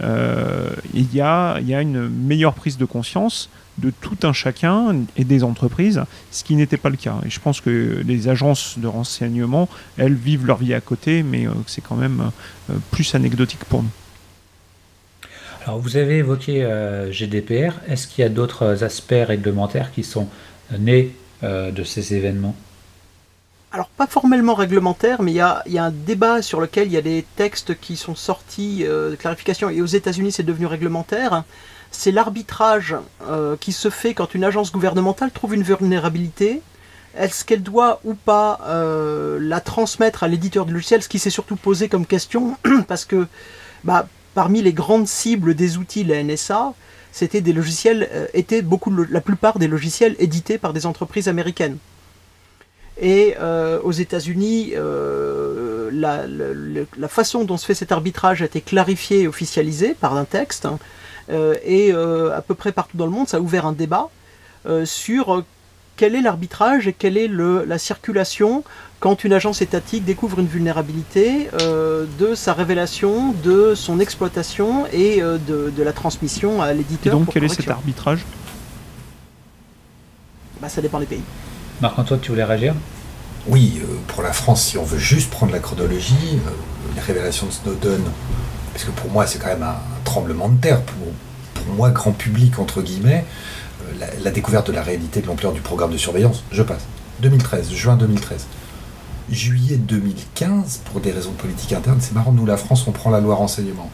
il 0.00 1.14
y 1.14 1.20
a, 1.20 1.58
une 1.60 2.08
meilleure 2.08 2.54
prise 2.54 2.78
de 2.78 2.84
conscience 2.84 3.48
de 3.78 3.90
tout 3.90 4.16
un 4.22 4.32
chacun 4.32 4.96
et 5.16 5.24
des 5.24 5.42
entreprises, 5.42 6.02
ce 6.30 6.44
qui 6.44 6.56
n'était 6.56 6.76
pas 6.76 6.90
le 6.90 6.96
cas. 6.96 7.16
Et 7.26 7.30
je 7.30 7.40
pense 7.40 7.60
que 7.60 8.02
les 8.04 8.28
agences 8.28 8.78
de 8.78 8.86
renseignement, 8.86 9.68
elles 9.96 10.14
vivent 10.14 10.46
leur 10.46 10.58
vie 10.58 10.74
à 10.74 10.80
côté, 10.80 11.22
mais 11.22 11.46
euh, 11.46 11.52
c'est 11.66 11.80
quand 11.80 11.96
même 11.96 12.30
euh, 12.70 12.74
plus 12.90 13.14
anecdotique 13.14 13.64
pour 13.64 13.82
nous. 13.82 13.90
Alors 15.64 15.78
vous 15.78 15.96
avez 15.96 16.18
évoqué 16.18 16.62
euh, 16.62 17.10
GDPR. 17.10 17.72
Est-ce 17.88 18.06
qu'il 18.06 18.22
y 18.22 18.26
a 18.26 18.28
d'autres 18.28 18.84
aspects 18.84 19.14
réglementaires 19.26 19.92
qui 19.92 20.04
sont 20.04 20.28
nés 20.78 21.14
de 21.42 21.84
ces 21.84 22.14
événements? 22.14 22.56
Alors 23.70 23.88
pas 23.88 24.06
formellement 24.06 24.54
réglementaire, 24.54 25.20
mais 25.20 25.32
il 25.32 25.36
y, 25.36 25.40
a, 25.40 25.62
un 25.66 25.90
débat 25.90 26.40
sur 26.40 26.58
lequel 26.58 26.86
il 26.86 26.94
y 26.94 26.96
a 26.96 27.02
des 27.02 27.22
textes 27.36 27.78
qui 27.78 27.96
sont 27.96 28.14
sortis 28.14 28.84
de 28.84 29.14
clarification, 29.18 29.68
et 29.68 29.82
aux 29.82 29.86
États-Unis 29.86 30.32
c'est 30.32 30.42
devenu 30.42 30.64
réglementaire 30.64 31.44
c'est 31.94 32.10
l'arbitrage 32.10 32.96
euh, 33.28 33.56
qui 33.58 33.72
se 33.72 33.88
fait 33.88 34.14
quand 34.14 34.34
une 34.34 34.44
agence 34.44 34.72
gouvernementale 34.72 35.30
trouve 35.30 35.54
une 35.54 35.62
vulnérabilité. 35.62 36.60
Est-ce 37.16 37.44
qu'elle 37.44 37.62
doit 37.62 38.00
ou 38.04 38.14
pas 38.14 38.60
euh, 38.66 39.38
la 39.40 39.60
transmettre 39.60 40.24
à 40.24 40.28
l'éditeur 40.28 40.66
du 40.66 40.72
logiciel? 40.72 41.02
Ce 41.02 41.08
qui 41.08 41.18
s'est 41.18 41.30
surtout 41.30 41.56
posé 41.56 41.88
comme 41.88 42.06
question, 42.06 42.56
parce 42.88 43.04
que 43.04 43.26
bah, 43.84 44.08
parmi 44.34 44.62
les 44.62 44.72
grandes 44.72 45.08
cibles 45.08 45.54
des 45.54 45.76
outils, 45.76 46.04
la 46.04 46.22
NSA, 46.22 46.74
c'était 47.12 47.40
des 47.40 47.52
logiciels, 47.52 48.08
euh, 48.12 48.62
beaucoup, 48.62 48.90
la 48.90 49.20
plupart 49.20 49.58
des 49.58 49.68
logiciels 49.68 50.16
édités 50.18 50.58
par 50.58 50.72
des 50.72 50.86
entreprises 50.86 51.28
américaines. 51.28 51.78
Et 53.00 53.34
aux 53.82 53.90
États-Unis, 53.90 54.74
la, 54.76 56.26
la, 56.28 57.08
façon 57.08 57.42
dont 57.42 57.56
se 57.56 57.66
fait 57.66 57.74
cet 57.74 57.90
arbitrage 57.90 58.40
a 58.40 58.44
été 58.44 58.60
clarifiée 58.60 59.22
et 59.22 59.28
officialisée 59.28 59.94
par 59.94 60.16
un 60.16 60.24
texte. 60.24 60.64
Hein. 60.64 60.78
Euh, 61.30 61.56
et 61.64 61.92
euh, 61.92 62.36
à 62.36 62.42
peu 62.42 62.54
près 62.54 62.72
partout 62.72 62.96
dans 62.96 63.06
le 63.06 63.12
monde, 63.12 63.28
ça 63.28 63.38
a 63.38 63.40
ouvert 63.40 63.66
un 63.66 63.72
débat 63.72 64.10
euh, 64.66 64.84
sur 64.84 65.44
quel 65.96 66.14
est 66.14 66.20
l'arbitrage 66.20 66.88
et 66.88 66.92
quelle 66.92 67.16
est 67.16 67.28
la 67.28 67.78
circulation 67.78 68.64
quand 69.00 69.24
une 69.24 69.32
agence 69.32 69.60
étatique 69.62 70.04
découvre 70.04 70.40
une 70.40 70.46
vulnérabilité 70.46 71.48
de 71.60 72.34
sa 72.34 72.54
révélation, 72.54 73.32
de 73.44 73.74
son 73.74 74.00
exploitation 74.00 74.86
et 74.92 75.20
de, 75.20 75.82
la 75.82 75.92
transmission 75.92 76.62
à 76.62 76.72
l'éditeur. 76.72 77.12
Et 77.12 77.16
donc 77.16 77.28
quel 77.30 77.44
est 77.44 77.48
cet 77.48 77.68
arbitrage? 77.68 78.24
Bah, 80.60 80.70
ça 80.70 80.80
dépend 80.80 80.98
des 80.98 81.06
pays. 81.06 81.22
Marc-Antoine, 81.82 82.20
tu 82.20 82.30
voulais 82.30 82.44
réagir? 82.44 82.74
Oui, 83.46 83.82
euh, 83.82 83.96
pour 84.08 84.22
la 84.22 84.32
France, 84.32 84.64
si 84.64 84.78
on 84.78 84.84
veut 84.84 84.98
juste 84.98 85.30
prendre 85.30 85.52
la 85.52 85.58
chronologie, 85.58 86.14
euh, 86.32 86.50
les 86.94 87.00
révélations 87.00 87.46
de 87.46 87.52
Snowden, 87.52 88.02
parce 88.72 88.84
que 88.84 88.90
pour 88.92 89.10
moi 89.10 89.26
c'est 89.26 89.38
quand 89.38 89.48
même 89.48 89.62
un 89.62 89.76
tremblement 90.04 90.48
de 90.48 90.58
terre, 90.58 90.80
pour, 90.82 90.96
pour 91.52 91.74
moi 91.74 91.90
grand 91.90 92.12
public 92.12 92.58
entre 92.58 92.80
guillemets, 92.80 93.26
euh, 93.26 93.53
la, 93.98 94.30
découverte 94.30 94.68
de 94.68 94.72
la 94.72 94.82
réalité 94.82 95.20
de 95.20 95.26
l'ampleur 95.26 95.52
du 95.52 95.60
programme 95.60 95.92
de 95.92 95.96
surveillance, 95.96 96.44
je 96.50 96.62
passe. 96.62 96.82
2013, 97.20 97.72
juin 97.72 97.96
2013. 97.96 98.46
Juillet 99.30 99.76
2015, 99.76 100.82
pour 100.84 101.00
des 101.00 101.10
raisons 101.10 101.32
politiques 101.32 101.72
internes, 101.72 101.98
c'est 102.00 102.14
marrant, 102.14 102.32
nous 102.32 102.46
la 102.46 102.56
France, 102.56 102.86
on 102.86 102.92
prend 102.92 103.10
la 103.10 103.20
loi 103.20 103.34
renseignement. 103.34 103.90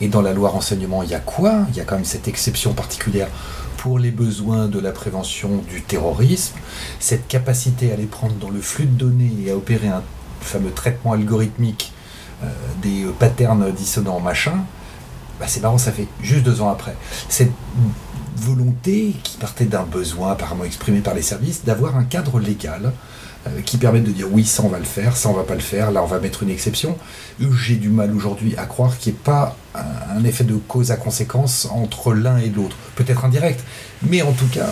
Et 0.00 0.08
dans 0.08 0.22
la 0.22 0.32
loi 0.32 0.48
renseignement, 0.48 1.02
il 1.02 1.10
y 1.10 1.14
a 1.14 1.20
quoi? 1.20 1.66
Il 1.70 1.76
y 1.76 1.80
a 1.80 1.84
quand 1.84 1.96
même 1.96 2.04
cette 2.04 2.28
exception 2.28 2.72
particulière 2.72 3.28
pour 3.76 3.98
les 3.98 4.10
besoins 4.10 4.66
de 4.66 4.78
la 4.78 4.92
prévention 4.92 5.62
du 5.68 5.82
terrorisme, 5.82 6.56
cette 6.98 7.28
capacité 7.28 7.92
à 7.92 7.96
les 7.96 8.06
prendre 8.06 8.34
dans 8.34 8.50
le 8.50 8.60
flux 8.60 8.86
de 8.86 8.94
données 8.94 9.32
et 9.44 9.50
à 9.50 9.56
opérer 9.56 9.88
un 9.88 10.02
fameux 10.40 10.70
traitement 10.70 11.12
algorithmique 11.12 11.92
euh, 12.42 12.46
des 12.82 13.06
patterns 13.18 13.70
dissonants 13.72 14.20
machin, 14.20 14.64
bah 15.38 15.46
c'est 15.48 15.60
marrant, 15.60 15.78
ça 15.78 15.92
fait 15.92 16.08
juste 16.22 16.44
deux 16.44 16.60
ans 16.60 16.70
après. 16.70 16.96
Volonté 18.40 19.14
qui 19.22 19.36
partait 19.38 19.64
d'un 19.64 19.82
besoin 19.84 20.32
apparemment 20.32 20.64
exprimé 20.64 21.00
par 21.00 21.14
les 21.14 21.22
services 21.22 21.64
d'avoir 21.64 21.96
un 21.96 22.04
cadre 22.04 22.40
légal 22.40 22.92
euh, 23.46 23.60
qui 23.64 23.76
permet 23.76 24.00
de 24.00 24.10
dire 24.10 24.26
oui, 24.32 24.44
ça 24.44 24.62
on 24.64 24.68
va 24.68 24.78
le 24.78 24.84
faire, 24.84 25.16
ça 25.16 25.28
on 25.28 25.32
va 25.32 25.44
pas 25.44 25.54
le 25.54 25.60
faire, 25.60 25.90
là 25.90 26.02
on 26.02 26.06
va 26.06 26.18
mettre 26.18 26.42
une 26.42 26.50
exception. 26.50 26.96
J'ai 27.64 27.76
du 27.76 27.88
mal 27.88 28.14
aujourd'hui 28.14 28.54
à 28.56 28.66
croire 28.66 28.98
qu'il 28.98 29.12
n'y 29.12 29.18
ait 29.18 29.22
pas 29.22 29.56
un, 29.74 30.18
un 30.18 30.24
effet 30.24 30.42
de 30.44 30.54
cause 30.54 30.90
à 30.90 30.96
conséquence 30.96 31.68
entre 31.70 32.12
l'un 32.14 32.38
et 32.38 32.48
l'autre. 32.48 32.76
Peut-être 32.96 33.24
indirect, 33.24 33.60
mais 34.02 34.22
en 34.22 34.32
tout 34.32 34.48
cas, 34.52 34.66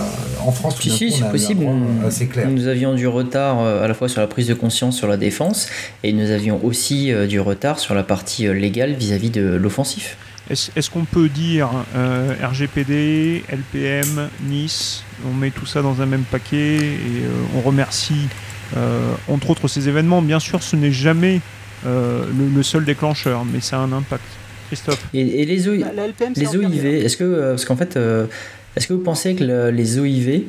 en 0.45 0.51
France, 0.51 0.75
tout 0.77 0.83
Si, 0.83 0.89
d'un 0.91 0.97
si, 0.97 1.07
coup, 1.07 1.13
on 1.15 1.17
c'est 1.19 1.23
a 1.25 1.29
un 1.29 1.31
possible. 1.31 1.67
assez 2.07 2.27
clair. 2.27 2.49
nous 2.51 2.67
avions 2.67 2.95
du 2.95 3.07
retard 3.07 3.61
euh, 3.61 3.85
à 3.85 3.89
la 3.89 3.95
fois 3.95 4.09
sur 4.09 4.21
la 4.21 4.27
prise 4.27 4.49
de 4.49 4.55
conscience 4.55 4.97
sur 4.97 5.07
la 5.07 5.17
défense 5.17 5.69
et 6.03 6.13
nous 6.13 6.31
avions 6.31 6.59
aussi 6.65 7.13
euh, 7.13 7.27
du 7.29 7.39
retard 7.39 7.79
sur 7.79 7.95
la 7.95 8.03
partie 8.03 8.49
légale 8.53 8.95
vis-à-vis 8.95 9.31
de 9.31 9.43
l'offensif. 9.43 10.17
Est-ce 10.51 10.91
qu'on 10.91 11.05
peut 11.05 11.29
dire 11.29 11.69
euh, 11.97 12.33
RGPD, 12.41 13.43
LPM, 13.49 14.29
Nice, 14.49 15.03
on 15.29 15.35
met 15.35 15.51
tout 15.51 15.67
ça 15.67 15.83
dans 15.83 16.01
un 16.01 16.07
même 16.07 16.23
paquet 16.23 16.77
et 16.77 17.23
euh, 17.25 17.29
on 17.57 17.61
remercie 17.63 18.29
euh, 18.77 19.13
entre 19.29 19.51
autres 19.51 19.67
ces 19.67 19.89
événements. 19.89 20.23
Bien 20.23 20.39
sûr, 20.39 20.63
ce 20.63 20.77
n'est 20.77 20.93
jamais 20.93 21.41
euh, 21.85 22.25
le, 22.39 22.49
le 22.55 22.63
seul 22.63 22.85
déclencheur, 22.85 23.45
mais 23.45 23.61
ça 23.61 23.77
a 23.79 23.81
un 23.81 23.93
impact. 23.93 24.23
Christophe 24.69 25.05
Et, 25.15 25.43
et 25.43 25.47
les, 25.47 25.69
OI 25.69 25.79
La, 25.79 25.93
la 25.93 26.07
LPM, 26.09 26.33
c'est 26.35 26.41
les 26.43 26.57
OIV, 26.57 26.85
est-ce 27.05 27.17
que, 27.17 27.25
euh, 27.25 27.51
parce 27.51 27.65
qu'en 27.65 27.77
fait, 27.77 27.97
euh, 27.97 28.27
est-ce 28.77 28.87
que 28.87 28.93
vous 28.93 29.01
pensez 29.03 29.35
que 29.35 29.45
le- 29.45 29.71
les 29.71 29.99
OIV, 29.99 30.43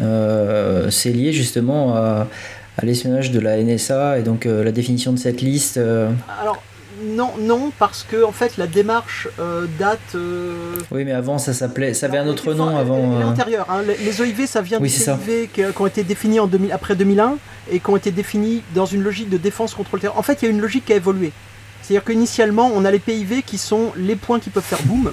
euh, 0.00 0.90
c'est 0.90 1.10
lié 1.12 1.32
justement 1.32 1.96
à, 1.96 2.28
à 2.78 2.84
l'espionnage 2.84 3.30
de 3.30 3.40
la 3.40 3.56
NSA 3.62 4.18
et 4.18 4.22
donc 4.22 4.46
euh, 4.46 4.62
la 4.64 4.72
définition 4.72 5.12
de 5.12 5.18
cette 5.18 5.40
liste 5.40 5.76
euh, 5.78 6.10
Alors, 6.40 6.62
non, 7.02 7.32
non, 7.38 7.72
parce 7.78 8.04
que 8.08 8.24
en 8.24 8.32
fait, 8.32 8.56
la 8.56 8.66
démarche 8.66 9.28
euh, 9.38 9.66
date. 9.78 9.98
euh, 10.14 10.76
Oui, 10.90 11.04
mais 11.04 11.12
avant, 11.12 11.38
ça 11.38 11.52
s'appelait, 11.52 11.94
ça 11.94 12.06
avait 12.06 12.18
un 12.18 12.26
autre 12.26 12.54
nom 12.54 12.76
avant. 12.76 13.20
Euh, 13.20 13.24
antérieure. 13.24 13.66
hein. 13.68 13.82
Les, 13.82 14.20
OIV, 14.20 14.46
ça 14.46 14.62
vient 14.62 14.78
Oui, 14.80 14.88
des. 14.88 15.08
OIV 15.08 15.48
qui, 15.52 15.62
qui 15.62 15.80
ont 15.82 15.86
été 15.86 16.04
définis 16.04 16.40
en 16.40 16.46
2000 16.46 16.72
après 16.72 16.96
2001 16.96 17.36
et 17.70 17.80
qui 17.80 17.90
ont 17.90 17.96
été 17.96 18.10
définis 18.10 18.62
dans 18.74 18.86
une 18.86 19.02
logique 19.02 19.28
de 19.28 19.36
défense 19.36 19.74
contre 19.74 19.90
le 19.96 20.00
terrorisme. 20.00 20.18
En 20.20 20.22
fait, 20.22 20.42
il 20.42 20.44
y 20.46 20.48
a 20.48 20.50
une 20.50 20.60
logique 20.60 20.84
qui 20.86 20.92
a 20.92 20.96
évolué. 20.96 21.32
C'est-à-dire 21.82 22.04
qu'initialement, 22.04 22.70
on 22.74 22.84
a 22.84 22.90
les 22.90 22.98
PIV 22.98 23.42
qui 23.42 23.58
sont 23.58 23.92
les 23.96 24.16
points 24.16 24.40
qui 24.40 24.50
peuvent 24.50 24.62
faire 24.64 24.82
boum. 24.84 25.12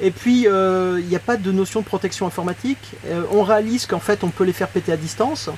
Et 0.00 0.10
puis, 0.10 0.46
euh, 0.48 0.98
il 1.00 1.06
n'y 1.06 1.16
a 1.16 1.20
pas 1.20 1.36
de 1.36 1.52
notion 1.52 1.80
de 1.80 1.84
protection 1.86 2.26
informatique. 2.26 2.92
On 3.32 3.42
réalise 3.42 3.86
qu'en 3.86 4.00
fait, 4.00 4.24
on 4.24 4.28
peut 4.28 4.44
les 4.44 4.52
faire 4.52 4.68
péter 4.68 4.92
à 4.92 4.96
distance. 4.96 5.50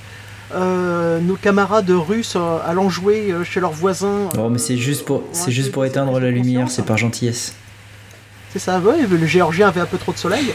Euh, 0.53 1.19
nos 1.19 1.35
camarades 1.35 1.89
russes 1.89 2.35
euh, 2.37 2.57
allant 2.65 2.89
jouer 2.89 3.31
euh, 3.31 3.43
chez 3.43 3.59
leurs 3.59 3.73
voisins. 3.73 4.29
Oh, 4.37 4.47
mais 4.49 4.59
c'est 4.59 4.77
juste 4.77 5.03
pour, 5.03 5.23
c'est 5.33 5.51
juste 5.51 5.71
pour 5.73 5.83
éteindre 5.83 6.19
la 6.19 6.31
lumière, 6.31 6.69
c'est 6.71 6.85
par 6.85 6.97
gentillesse. 6.97 7.53
C'est 8.53 8.59
ça, 8.59 8.79
ouais, 8.79 9.05
le 9.05 9.25
Géorgien 9.25 9.67
avait 9.67 9.81
un 9.81 9.85
peu 9.85 9.97
trop 9.97 10.13
de 10.13 10.17
soleil. 10.17 10.53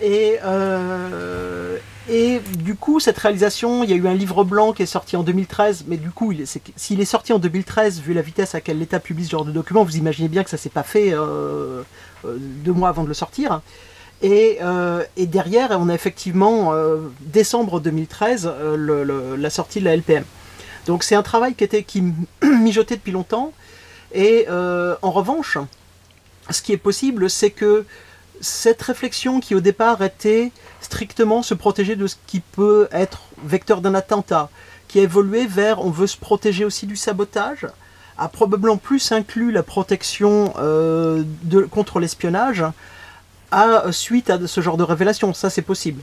Et, 0.00 0.36
euh, 0.44 1.78
et 2.08 2.40
du 2.58 2.76
coup, 2.76 3.00
cette 3.00 3.18
réalisation, 3.18 3.82
il 3.82 3.90
y 3.90 3.92
a 3.92 3.96
eu 3.96 4.06
un 4.06 4.14
livre 4.14 4.44
blanc 4.44 4.72
qui 4.72 4.82
est 4.84 4.86
sorti 4.86 5.16
en 5.16 5.22
2013, 5.24 5.84
mais 5.88 5.96
du 5.96 6.10
coup, 6.10 6.30
est- 6.32 6.60
s'il 6.76 7.00
est 7.00 7.04
sorti 7.04 7.32
en 7.32 7.38
2013, 7.40 8.00
vu 8.00 8.14
la 8.14 8.22
vitesse 8.22 8.54
à 8.54 8.58
laquelle 8.58 8.78
l'État 8.78 9.00
publie 9.00 9.24
ce 9.24 9.30
genre 9.32 9.44
de 9.44 9.50
document, 9.52 9.82
vous 9.82 9.96
imaginez 9.96 10.28
bien 10.28 10.44
que 10.44 10.50
ça 10.50 10.56
s'est 10.58 10.68
pas 10.68 10.82
fait 10.84 11.12
euh, 11.12 11.82
deux 12.24 12.72
mois 12.72 12.88
avant 12.90 13.02
de 13.02 13.08
le 13.08 13.14
sortir. 13.14 13.62
Et, 14.22 14.58
euh, 14.62 15.02
et 15.16 15.26
derrière, 15.26 15.70
on 15.72 15.88
a 15.88 15.94
effectivement, 15.94 16.72
euh, 16.72 16.96
décembre 17.20 17.80
2013, 17.80 18.46
euh, 18.46 18.76
le- 18.76 19.36
la 19.36 19.50
sortie 19.50 19.80
de 19.80 19.84
la 19.84 19.94
LPM. 19.94 20.24
Donc 20.86 21.02
c'est 21.02 21.14
un 21.14 21.22
travail 21.22 21.54
qui 21.54 21.64
était 21.64 21.82
qui 21.82 22.02
mijotait 22.42 22.96
depuis 22.96 23.12
longtemps. 23.12 23.52
Et 24.12 24.46
euh, 24.48 24.94
en 25.02 25.10
revanche, 25.10 25.58
ce 26.50 26.62
qui 26.62 26.72
est 26.72 26.76
possible, 26.78 27.28
c'est 27.28 27.50
que 27.50 27.84
cette 28.40 28.82
réflexion 28.82 29.40
qui 29.40 29.54
au 29.54 29.60
départ 29.60 30.02
était 30.02 30.52
strictement 30.80 31.42
se 31.42 31.54
protéger 31.54 31.96
de 31.96 32.06
ce 32.06 32.16
qui 32.26 32.40
peut 32.40 32.88
être 32.92 33.22
vecteur 33.44 33.80
d'un 33.80 33.94
attentat, 33.94 34.50
qui 34.88 35.00
a 35.00 35.02
évolué 35.02 35.46
vers 35.46 35.84
on 35.84 35.90
veut 35.90 36.06
se 36.06 36.16
protéger 36.16 36.64
aussi 36.64 36.86
du 36.86 36.96
sabotage, 36.96 37.66
a 38.18 38.28
probablement 38.28 38.76
plus 38.76 39.10
inclus 39.12 39.50
la 39.50 39.62
protection 39.62 40.54
euh, 40.58 41.24
contre 41.70 41.98
l'espionnage 41.98 42.64
à 43.54 43.92
suite 43.92 44.30
à 44.30 44.38
ce 44.46 44.60
genre 44.60 44.76
de 44.76 44.82
révélation. 44.82 45.32
Ça, 45.34 45.50
c'est 45.50 45.62
possible. 45.62 46.00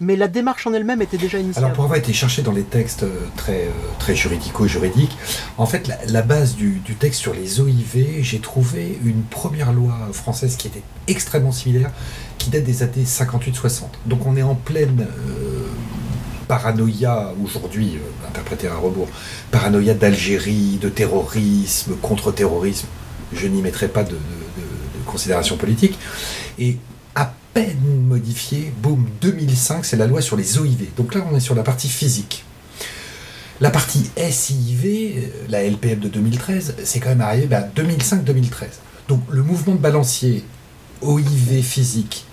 Mais 0.00 0.16
la 0.16 0.26
démarche 0.26 0.66
en 0.66 0.72
elle-même 0.72 1.00
était 1.02 1.18
déjà 1.18 1.38
initiale. 1.38 1.64
Alors 1.64 1.74
pour 1.76 1.84
avoir 1.84 1.98
été 1.98 2.12
cherché 2.12 2.42
dans 2.42 2.50
les 2.52 2.62
textes 2.64 3.04
euh, 3.04 3.20
très, 3.36 3.66
euh, 3.66 3.70
très 4.00 4.16
juridico-juridiques, 4.16 5.16
en 5.58 5.66
fait 5.66 5.88
la, 6.08 6.22
base 6.22 6.56
du, 6.56 6.80
texte 6.98 7.20
sur 7.20 7.34
les 7.34 7.60
OIV, 7.60 8.20
j'ai 8.20 8.40
trouvé 8.40 8.98
une 9.04 9.22
première 9.22 9.72
loi 9.72 9.94
française 10.12 10.56
qui 10.56 10.66
était 10.66 10.82
extrêmement 11.06 11.52
similaire, 11.52 11.90
qui 12.38 12.50
date 12.50 12.64
des 12.64 12.82
années 12.82 13.04
58-60. 13.06 13.82
Donc 14.06 14.26
on 14.26 14.36
est 14.36 14.42
en 14.42 14.56
pleine 14.56 15.06
euh, 15.28 15.66
paranoïa 16.48 17.32
aujourd'hui, 17.44 17.92
euh, 17.96 18.28
interprétée 18.28 18.66
à 18.68 18.74
rebours, 18.74 19.08
paranoïa 19.52 19.94
d'Algérie, 19.94 20.78
de 20.80 20.88
terrorisme, 20.88 21.94
contre-terrorisme, 22.02 22.88
je 23.32 23.46
n'y 23.46 23.62
mettrai 23.62 23.86
pas 23.88 24.02
de, 24.02 24.10
de, 24.10 24.14
de- 24.16 24.18
de 24.18 25.04
considération 25.06 25.56
politique, 25.56 25.96
et 26.58 26.78
à 27.14 27.32
peine 27.54 28.06
modifié, 28.08 28.72
boum, 28.82 29.06
2005, 29.20 29.84
c'est 29.84 29.96
la 29.96 30.06
loi 30.06 30.20
sur 30.22 30.36
les 30.36 30.58
OIV. 30.58 30.94
Donc 30.96 31.14
là, 31.14 31.24
on 31.30 31.36
est 31.36 31.40
sur 31.40 31.54
la 31.54 31.62
partie 31.62 31.88
physique. 31.88 32.44
La 33.60 33.70
partie 33.70 34.10
SIV, 34.16 34.84
euh, 34.84 35.20
la 35.48 35.62
LPM 35.62 36.00
de 36.00 36.08
2013, 36.08 36.76
c'est 36.84 37.00
quand 37.00 37.10
même 37.10 37.20
arrivé 37.20 37.46
bah, 37.46 37.64
2005-2013. 37.76 38.66
Donc 39.08 39.20
le 39.30 39.42
mouvement 39.42 39.74
de 39.74 39.80
balancier 39.80 40.44
OIV 41.02 41.62
physique, 41.62 42.24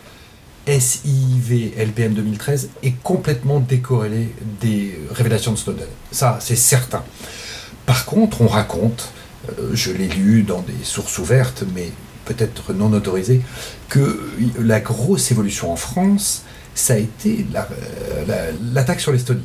SIV, 0.67 1.73
LPM 1.77 2.13
2013 2.13 2.69
est 2.83 2.93
complètement 3.03 3.59
décorrélé 3.59 4.29
des 4.61 4.97
révélations 5.11 5.53
de 5.53 5.57
Snowden. 5.57 5.87
Ça, 6.11 6.37
c'est 6.41 6.55
certain. 6.55 7.03
Par 7.85 8.05
contre, 8.05 8.41
on 8.41 8.47
raconte, 8.47 9.09
euh, 9.49 9.71
je 9.73 9.91
l'ai 9.91 10.07
lu 10.07 10.43
dans 10.43 10.61
des 10.61 10.83
sources 10.83 11.17
ouvertes, 11.17 11.63
mais 11.73 11.91
peut-être 12.33 12.73
non 12.73 12.93
autorisées, 12.93 13.41
que 13.89 14.19
la 14.59 14.79
grosse 14.79 15.31
évolution 15.31 15.71
en 15.71 15.75
France, 15.75 16.43
ça 16.75 16.93
a 16.93 16.97
été 16.97 17.45
euh, 17.55 18.25
la- 18.27 18.51
l'attaque 18.73 18.99
sur 19.01 19.11
l'Estonie. 19.11 19.43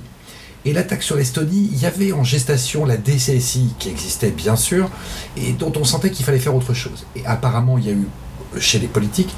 Et 0.67 0.73
l'attaque 0.73 1.03
sur 1.03 1.17
l'Estonie, 1.17 1.69
il 1.73 1.79
y 1.83 1.87
avait 1.87 2.13
en 2.13 2.25
gestation 2.25 2.85
la 2.87 2.97
DCSI 2.97 3.75
qui 3.79 3.89
existait 3.91 4.31
bien 4.31 4.57
sûr, 4.57 4.91
et 5.37 5.53
dont 5.53 5.73
on 5.77 5.85
sentait 5.85 6.11
qu'il 6.11 6.25
fallait 6.25 6.39
faire 6.39 6.55
autre 6.55 6.75
chose. 6.75 7.05
Et 7.17 7.25
apparemment, 7.27 7.77
il 7.79 7.87
y 7.87 7.91
a 7.91 7.93
eu 7.93 8.07
chez 8.61 8.79
les 8.79 8.87
politiques 8.87 9.35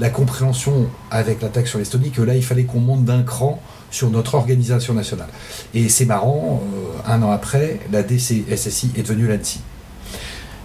la 0.00 0.08
compréhension 0.10 0.86
avec 1.10 1.42
l'attaque 1.42 1.66
sur 1.68 1.78
l'Estonie 1.78 2.10
que 2.10 2.22
là, 2.22 2.34
il 2.34 2.44
fallait 2.44 2.64
qu'on 2.64 2.80
monte 2.80 3.04
d'un 3.04 3.22
cran 3.22 3.60
sur 3.90 4.08
notre 4.10 4.34
organisation 4.36 4.94
nationale. 4.94 5.28
Et 5.74 5.88
c'est 5.88 6.06
marrant, 6.06 6.62
euh, 7.06 7.12
un 7.12 7.22
an 7.22 7.30
après, 7.30 7.80
la 7.92 8.02
DCSSI 8.02 8.92
est 8.96 9.02
devenue 9.02 9.26
l'ANSI. 9.28 9.60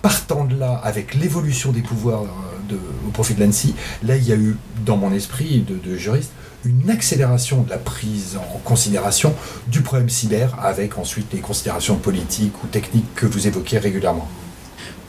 Partant 0.08 0.46
de 0.46 0.56
là, 0.58 0.80
avec 0.86 1.16
l'évolution 1.16 1.74
des 1.74 1.82
pouvoirs 1.82 2.22
euh, 2.24 2.70
de- 2.72 2.80
au 3.06 3.12
profit 3.12 3.34
de 3.34 3.44
l'ANSI, 3.44 3.76
là, 4.04 4.16
il 4.16 4.24
y 4.26 4.32
a 4.32 4.38
eu, 4.38 4.56
dans 4.86 4.96
mon 4.96 5.12
esprit 5.12 5.66
de, 5.68 5.76
de 5.76 5.98
juriste, 5.98 6.32
une 6.64 6.90
accélération 6.90 7.64
de 7.64 7.70
la 7.70 7.78
prise 7.78 8.38
en 8.38 8.58
considération 8.60 9.36
du 9.68 9.82
problème 9.82 10.08
cyber, 10.08 10.56
avec 10.64 10.98
ensuite 10.98 11.28
les 11.34 11.40
considérations 11.42 11.98
politiques 11.98 12.54
ou 12.64 12.68
techniques 12.68 13.14
que 13.16 13.26
vous 13.26 13.48
évoquez 13.48 13.80
régulièrement. 13.80 14.30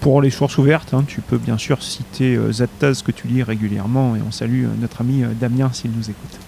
Pour 0.00 0.20
les 0.20 0.30
sources 0.30 0.58
ouvertes, 0.58 0.92
hein, 0.92 1.04
tu 1.06 1.20
peux 1.20 1.38
bien 1.38 1.58
sûr 1.58 1.80
citer 1.80 2.34
euh, 2.34 2.50
Zattaz 2.52 3.02
que 3.04 3.12
tu 3.12 3.28
lis 3.28 3.44
régulièrement 3.44 4.16
et 4.16 4.20
on 4.26 4.32
salue 4.32 4.64
euh, 4.64 4.68
notre 4.80 5.02
ami 5.02 5.22
euh, 5.22 5.28
Damien 5.40 5.70
s'il 5.72 5.92
nous 5.92 6.10
écoute. 6.10 6.40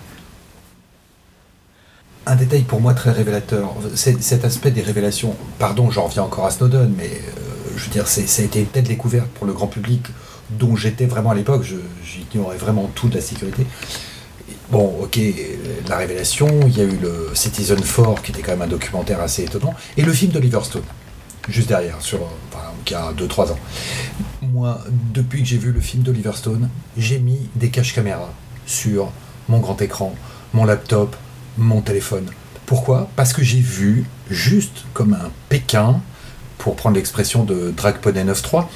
Un 2.26 2.34
détail 2.34 2.62
pour 2.62 2.80
moi 2.80 2.94
très 2.94 3.12
révélateur, 3.12 3.72
cet 3.94 4.44
aspect 4.44 4.72
des 4.72 4.82
révélations. 4.82 5.36
Pardon, 5.60 5.90
j'en 5.90 6.06
reviens 6.06 6.24
encore 6.24 6.46
à 6.46 6.50
Snowden, 6.50 6.92
mais 6.96 7.10
je 7.76 7.84
veux 7.84 7.90
dire, 7.90 8.06
ça 8.06 8.20
a 8.20 8.44
été 8.44 8.60
une 8.60 8.66
telle 8.66 8.84
découverte 8.84 9.28
pour 9.28 9.46
le 9.46 9.52
grand 9.52 9.66
public 9.66 10.02
dont 10.50 10.76
j'étais 10.76 11.06
vraiment 11.06 11.30
à 11.30 11.34
l'époque. 11.34 11.64
J'ignorais 12.04 12.56
vraiment 12.56 12.90
tout 12.94 13.08
de 13.08 13.14
la 13.14 13.20
sécurité. 13.20 13.66
Bon, 14.70 15.00
ok, 15.02 15.18
la 15.88 15.96
révélation, 15.96 16.48
il 16.66 16.78
y 16.78 16.80
a 16.80 16.84
eu 16.84 16.96
le 17.02 17.30
Citizen 17.34 17.80
4, 17.80 18.22
qui 18.22 18.30
était 18.30 18.40
quand 18.40 18.52
même 18.52 18.62
un 18.62 18.68
documentaire 18.68 19.20
assez 19.20 19.42
étonnant, 19.42 19.74
et 19.96 20.02
le 20.02 20.12
film 20.12 20.30
d'Oliver 20.30 20.60
Stone, 20.62 20.84
juste 21.48 21.68
derrière, 21.68 22.00
sur, 22.00 22.20
enfin, 22.22 22.66
qui 22.84 22.94
a 22.94 23.12
2-3 23.12 23.50
ans. 23.50 23.58
Moi, 24.42 24.80
depuis 25.12 25.42
que 25.42 25.48
j'ai 25.48 25.58
vu 25.58 25.72
le 25.72 25.80
film 25.80 26.04
d'Oliver 26.04 26.32
Stone, 26.34 26.68
j'ai 26.96 27.18
mis 27.18 27.48
des 27.56 27.70
caches 27.70 27.94
caméras 27.94 28.32
sur 28.64 29.10
mon 29.48 29.58
grand 29.58 29.82
écran, 29.82 30.14
mon 30.52 30.64
laptop, 30.64 31.16
mon 31.58 31.80
téléphone. 31.80 32.26
Pourquoi? 32.66 33.10
Parce 33.16 33.32
que 33.32 33.42
j'ai 33.42 33.58
vu, 33.58 34.04
juste 34.30 34.84
comme 34.94 35.14
un 35.14 35.32
Pékin, 35.48 36.00
pour 36.60 36.76
prendre 36.76 36.96
l'expression 36.96 37.44
de 37.44 37.72
Drag 37.76 37.96
Poney 37.98 38.24
9.3, 38.24 38.66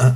un, 0.00 0.14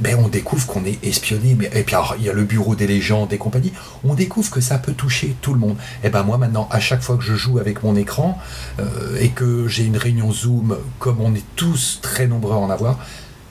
ben 0.00 0.16
on 0.22 0.28
découvre 0.28 0.66
qu'on 0.66 0.84
est 0.84 1.04
espionné. 1.04 1.56
Mais, 1.58 1.66
et 1.74 1.82
puis 1.82 1.96
il 2.18 2.24
y 2.24 2.28
a 2.28 2.32
le 2.32 2.44
bureau 2.44 2.74
des 2.74 2.86
légendes 2.86 3.32
et 3.32 3.38
compagnie. 3.38 3.72
On 4.04 4.14
découvre 4.14 4.50
que 4.50 4.60
ça 4.60 4.78
peut 4.78 4.92
toucher 4.92 5.36
tout 5.40 5.52
le 5.52 5.58
monde. 5.58 5.76
Et 6.04 6.08
ben 6.08 6.22
moi 6.22 6.38
maintenant, 6.38 6.68
à 6.70 6.80
chaque 6.80 7.02
fois 7.02 7.16
que 7.16 7.24
je 7.24 7.34
joue 7.34 7.58
avec 7.58 7.82
mon 7.82 7.96
écran 7.96 8.38
euh, 8.78 9.18
et 9.20 9.30
que 9.30 9.66
j'ai 9.66 9.84
une 9.84 9.96
réunion 9.96 10.32
Zoom, 10.32 10.76
comme 10.98 11.20
on 11.20 11.34
est 11.34 11.44
tous 11.56 11.98
très 12.00 12.26
nombreux 12.26 12.54
à 12.54 12.58
en 12.58 12.70
avoir, 12.70 12.98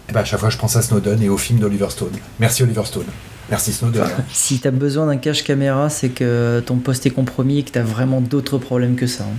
et 0.10 0.14
ben 0.14 0.22
à 0.22 0.26
chaque 0.26 0.40
fois 0.40 0.50
je 0.50 0.58
pense 0.58 0.76
à 0.76 0.82
Snowden 0.82 1.22
et 1.22 1.30
au 1.30 1.38
film 1.38 1.60
d'Oliver 1.60 1.90
Stone. 1.90 2.14
Merci 2.40 2.64
Oliver 2.64 2.86
Stone. 2.86 3.08
Merci 3.50 3.74
Snowden. 3.74 4.06
si 4.32 4.60
tu 4.60 4.68
as 4.68 4.72
besoin 4.72 5.08
d'un 5.08 5.18
cache 5.18 5.44
caméra, 5.44 5.90
c'est 5.90 6.10
que 6.10 6.64
ton 6.66 6.78
poste 6.78 7.06
est 7.06 7.12
compromis 7.12 7.60
et 7.60 7.64
que 7.64 7.72
tu 7.72 7.80
as 7.80 7.84
vraiment 7.84 8.22
d'autres 8.22 8.58
problèmes 8.58 8.96
que 8.96 9.08
ça. 9.08 9.26
Hein. 9.26 9.36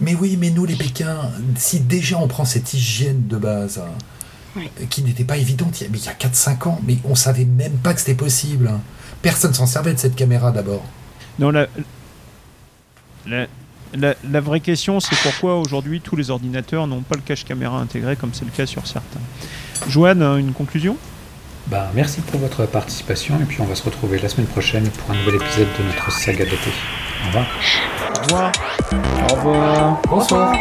Mais 0.00 0.14
oui, 0.14 0.36
mais 0.38 0.50
nous 0.50 0.64
les 0.64 0.76
Pékins, 0.76 1.30
si 1.56 1.80
déjà 1.80 2.18
on 2.18 2.28
prend 2.28 2.44
cette 2.44 2.72
hygiène 2.72 3.26
de 3.26 3.36
base, 3.36 3.78
hein, 3.78 4.62
qui 4.90 5.02
n'était 5.02 5.24
pas 5.24 5.36
évidente 5.36 5.80
il 5.80 5.96
y 5.96 6.08
a, 6.08 6.12
4-5 6.12 6.68
ans, 6.68 6.80
mais 6.86 6.98
on 7.04 7.14
savait 7.14 7.44
même 7.44 7.72
pas 7.78 7.94
que 7.94 8.00
c'était 8.00 8.14
possible. 8.14 8.70
Personne 9.22 9.54
s'en 9.54 9.66
servait 9.66 9.94
de 9.94 9.98
cette 9.98 10.14
caméra 10.14 10.52
d'abord. 10.52 10.84
Non, 11.38 11.50
la, 11.50 11.66
la, 13.94 14.40
vraie 14.40 14.60
question, 14.60 15.00
c'est 15.00 15.16
pourquoi 15.22 15.58
aujourd'hui 15.58 16.00
tous 16.00 16.16
les 16.16 16.30
ordinateurs 16.30 16.86
n'ont 16.86 17.00
pas 17.00 17.16
le 17.16 17.22
cache 17.22 17.44
caméra 17.44 17.78
intégré 17.78 18.16
comme 18.16 18.34
c'est 18.34 18.44
le 18.44 18.50
cas 18.50 18.66
sur 18.66 18.86
certains. 18.86 19.20
Joanne, 19.88 20.22
une 20.22 20.52
conclusion? 20.52 20.96
Ben, 21.68 21.86
merci 21.94 22.20
pour 22.22 22.40
votre 22.40 22.66
participation 22.66 23.38
et 23.40 23.44
puis 23.44 23.60
on 23.60 23.64
va 23.64 23.74
se 23.74 23.82
retrouver 23.82 24.18
la 24.18 24.28
semaine 24.28 24.46
prochaine 24.46 24.88
pour 24.90 25.10
un 25.10 25.14
nouvel 25.18 25.36
épisode 25.36 25.68
de 25.78 25.84
notre 25.84 26.10
saga 26.10 26.44
d'été. 26.44 26.70
Au 27.24 27.26
revoir. 27.28 27.46
Au 28.10 28.22
revoir. 28.22 28.52
Au 29.30 29.34
revoir. 29.34 30.02
Bonsoir. 30.08 30.52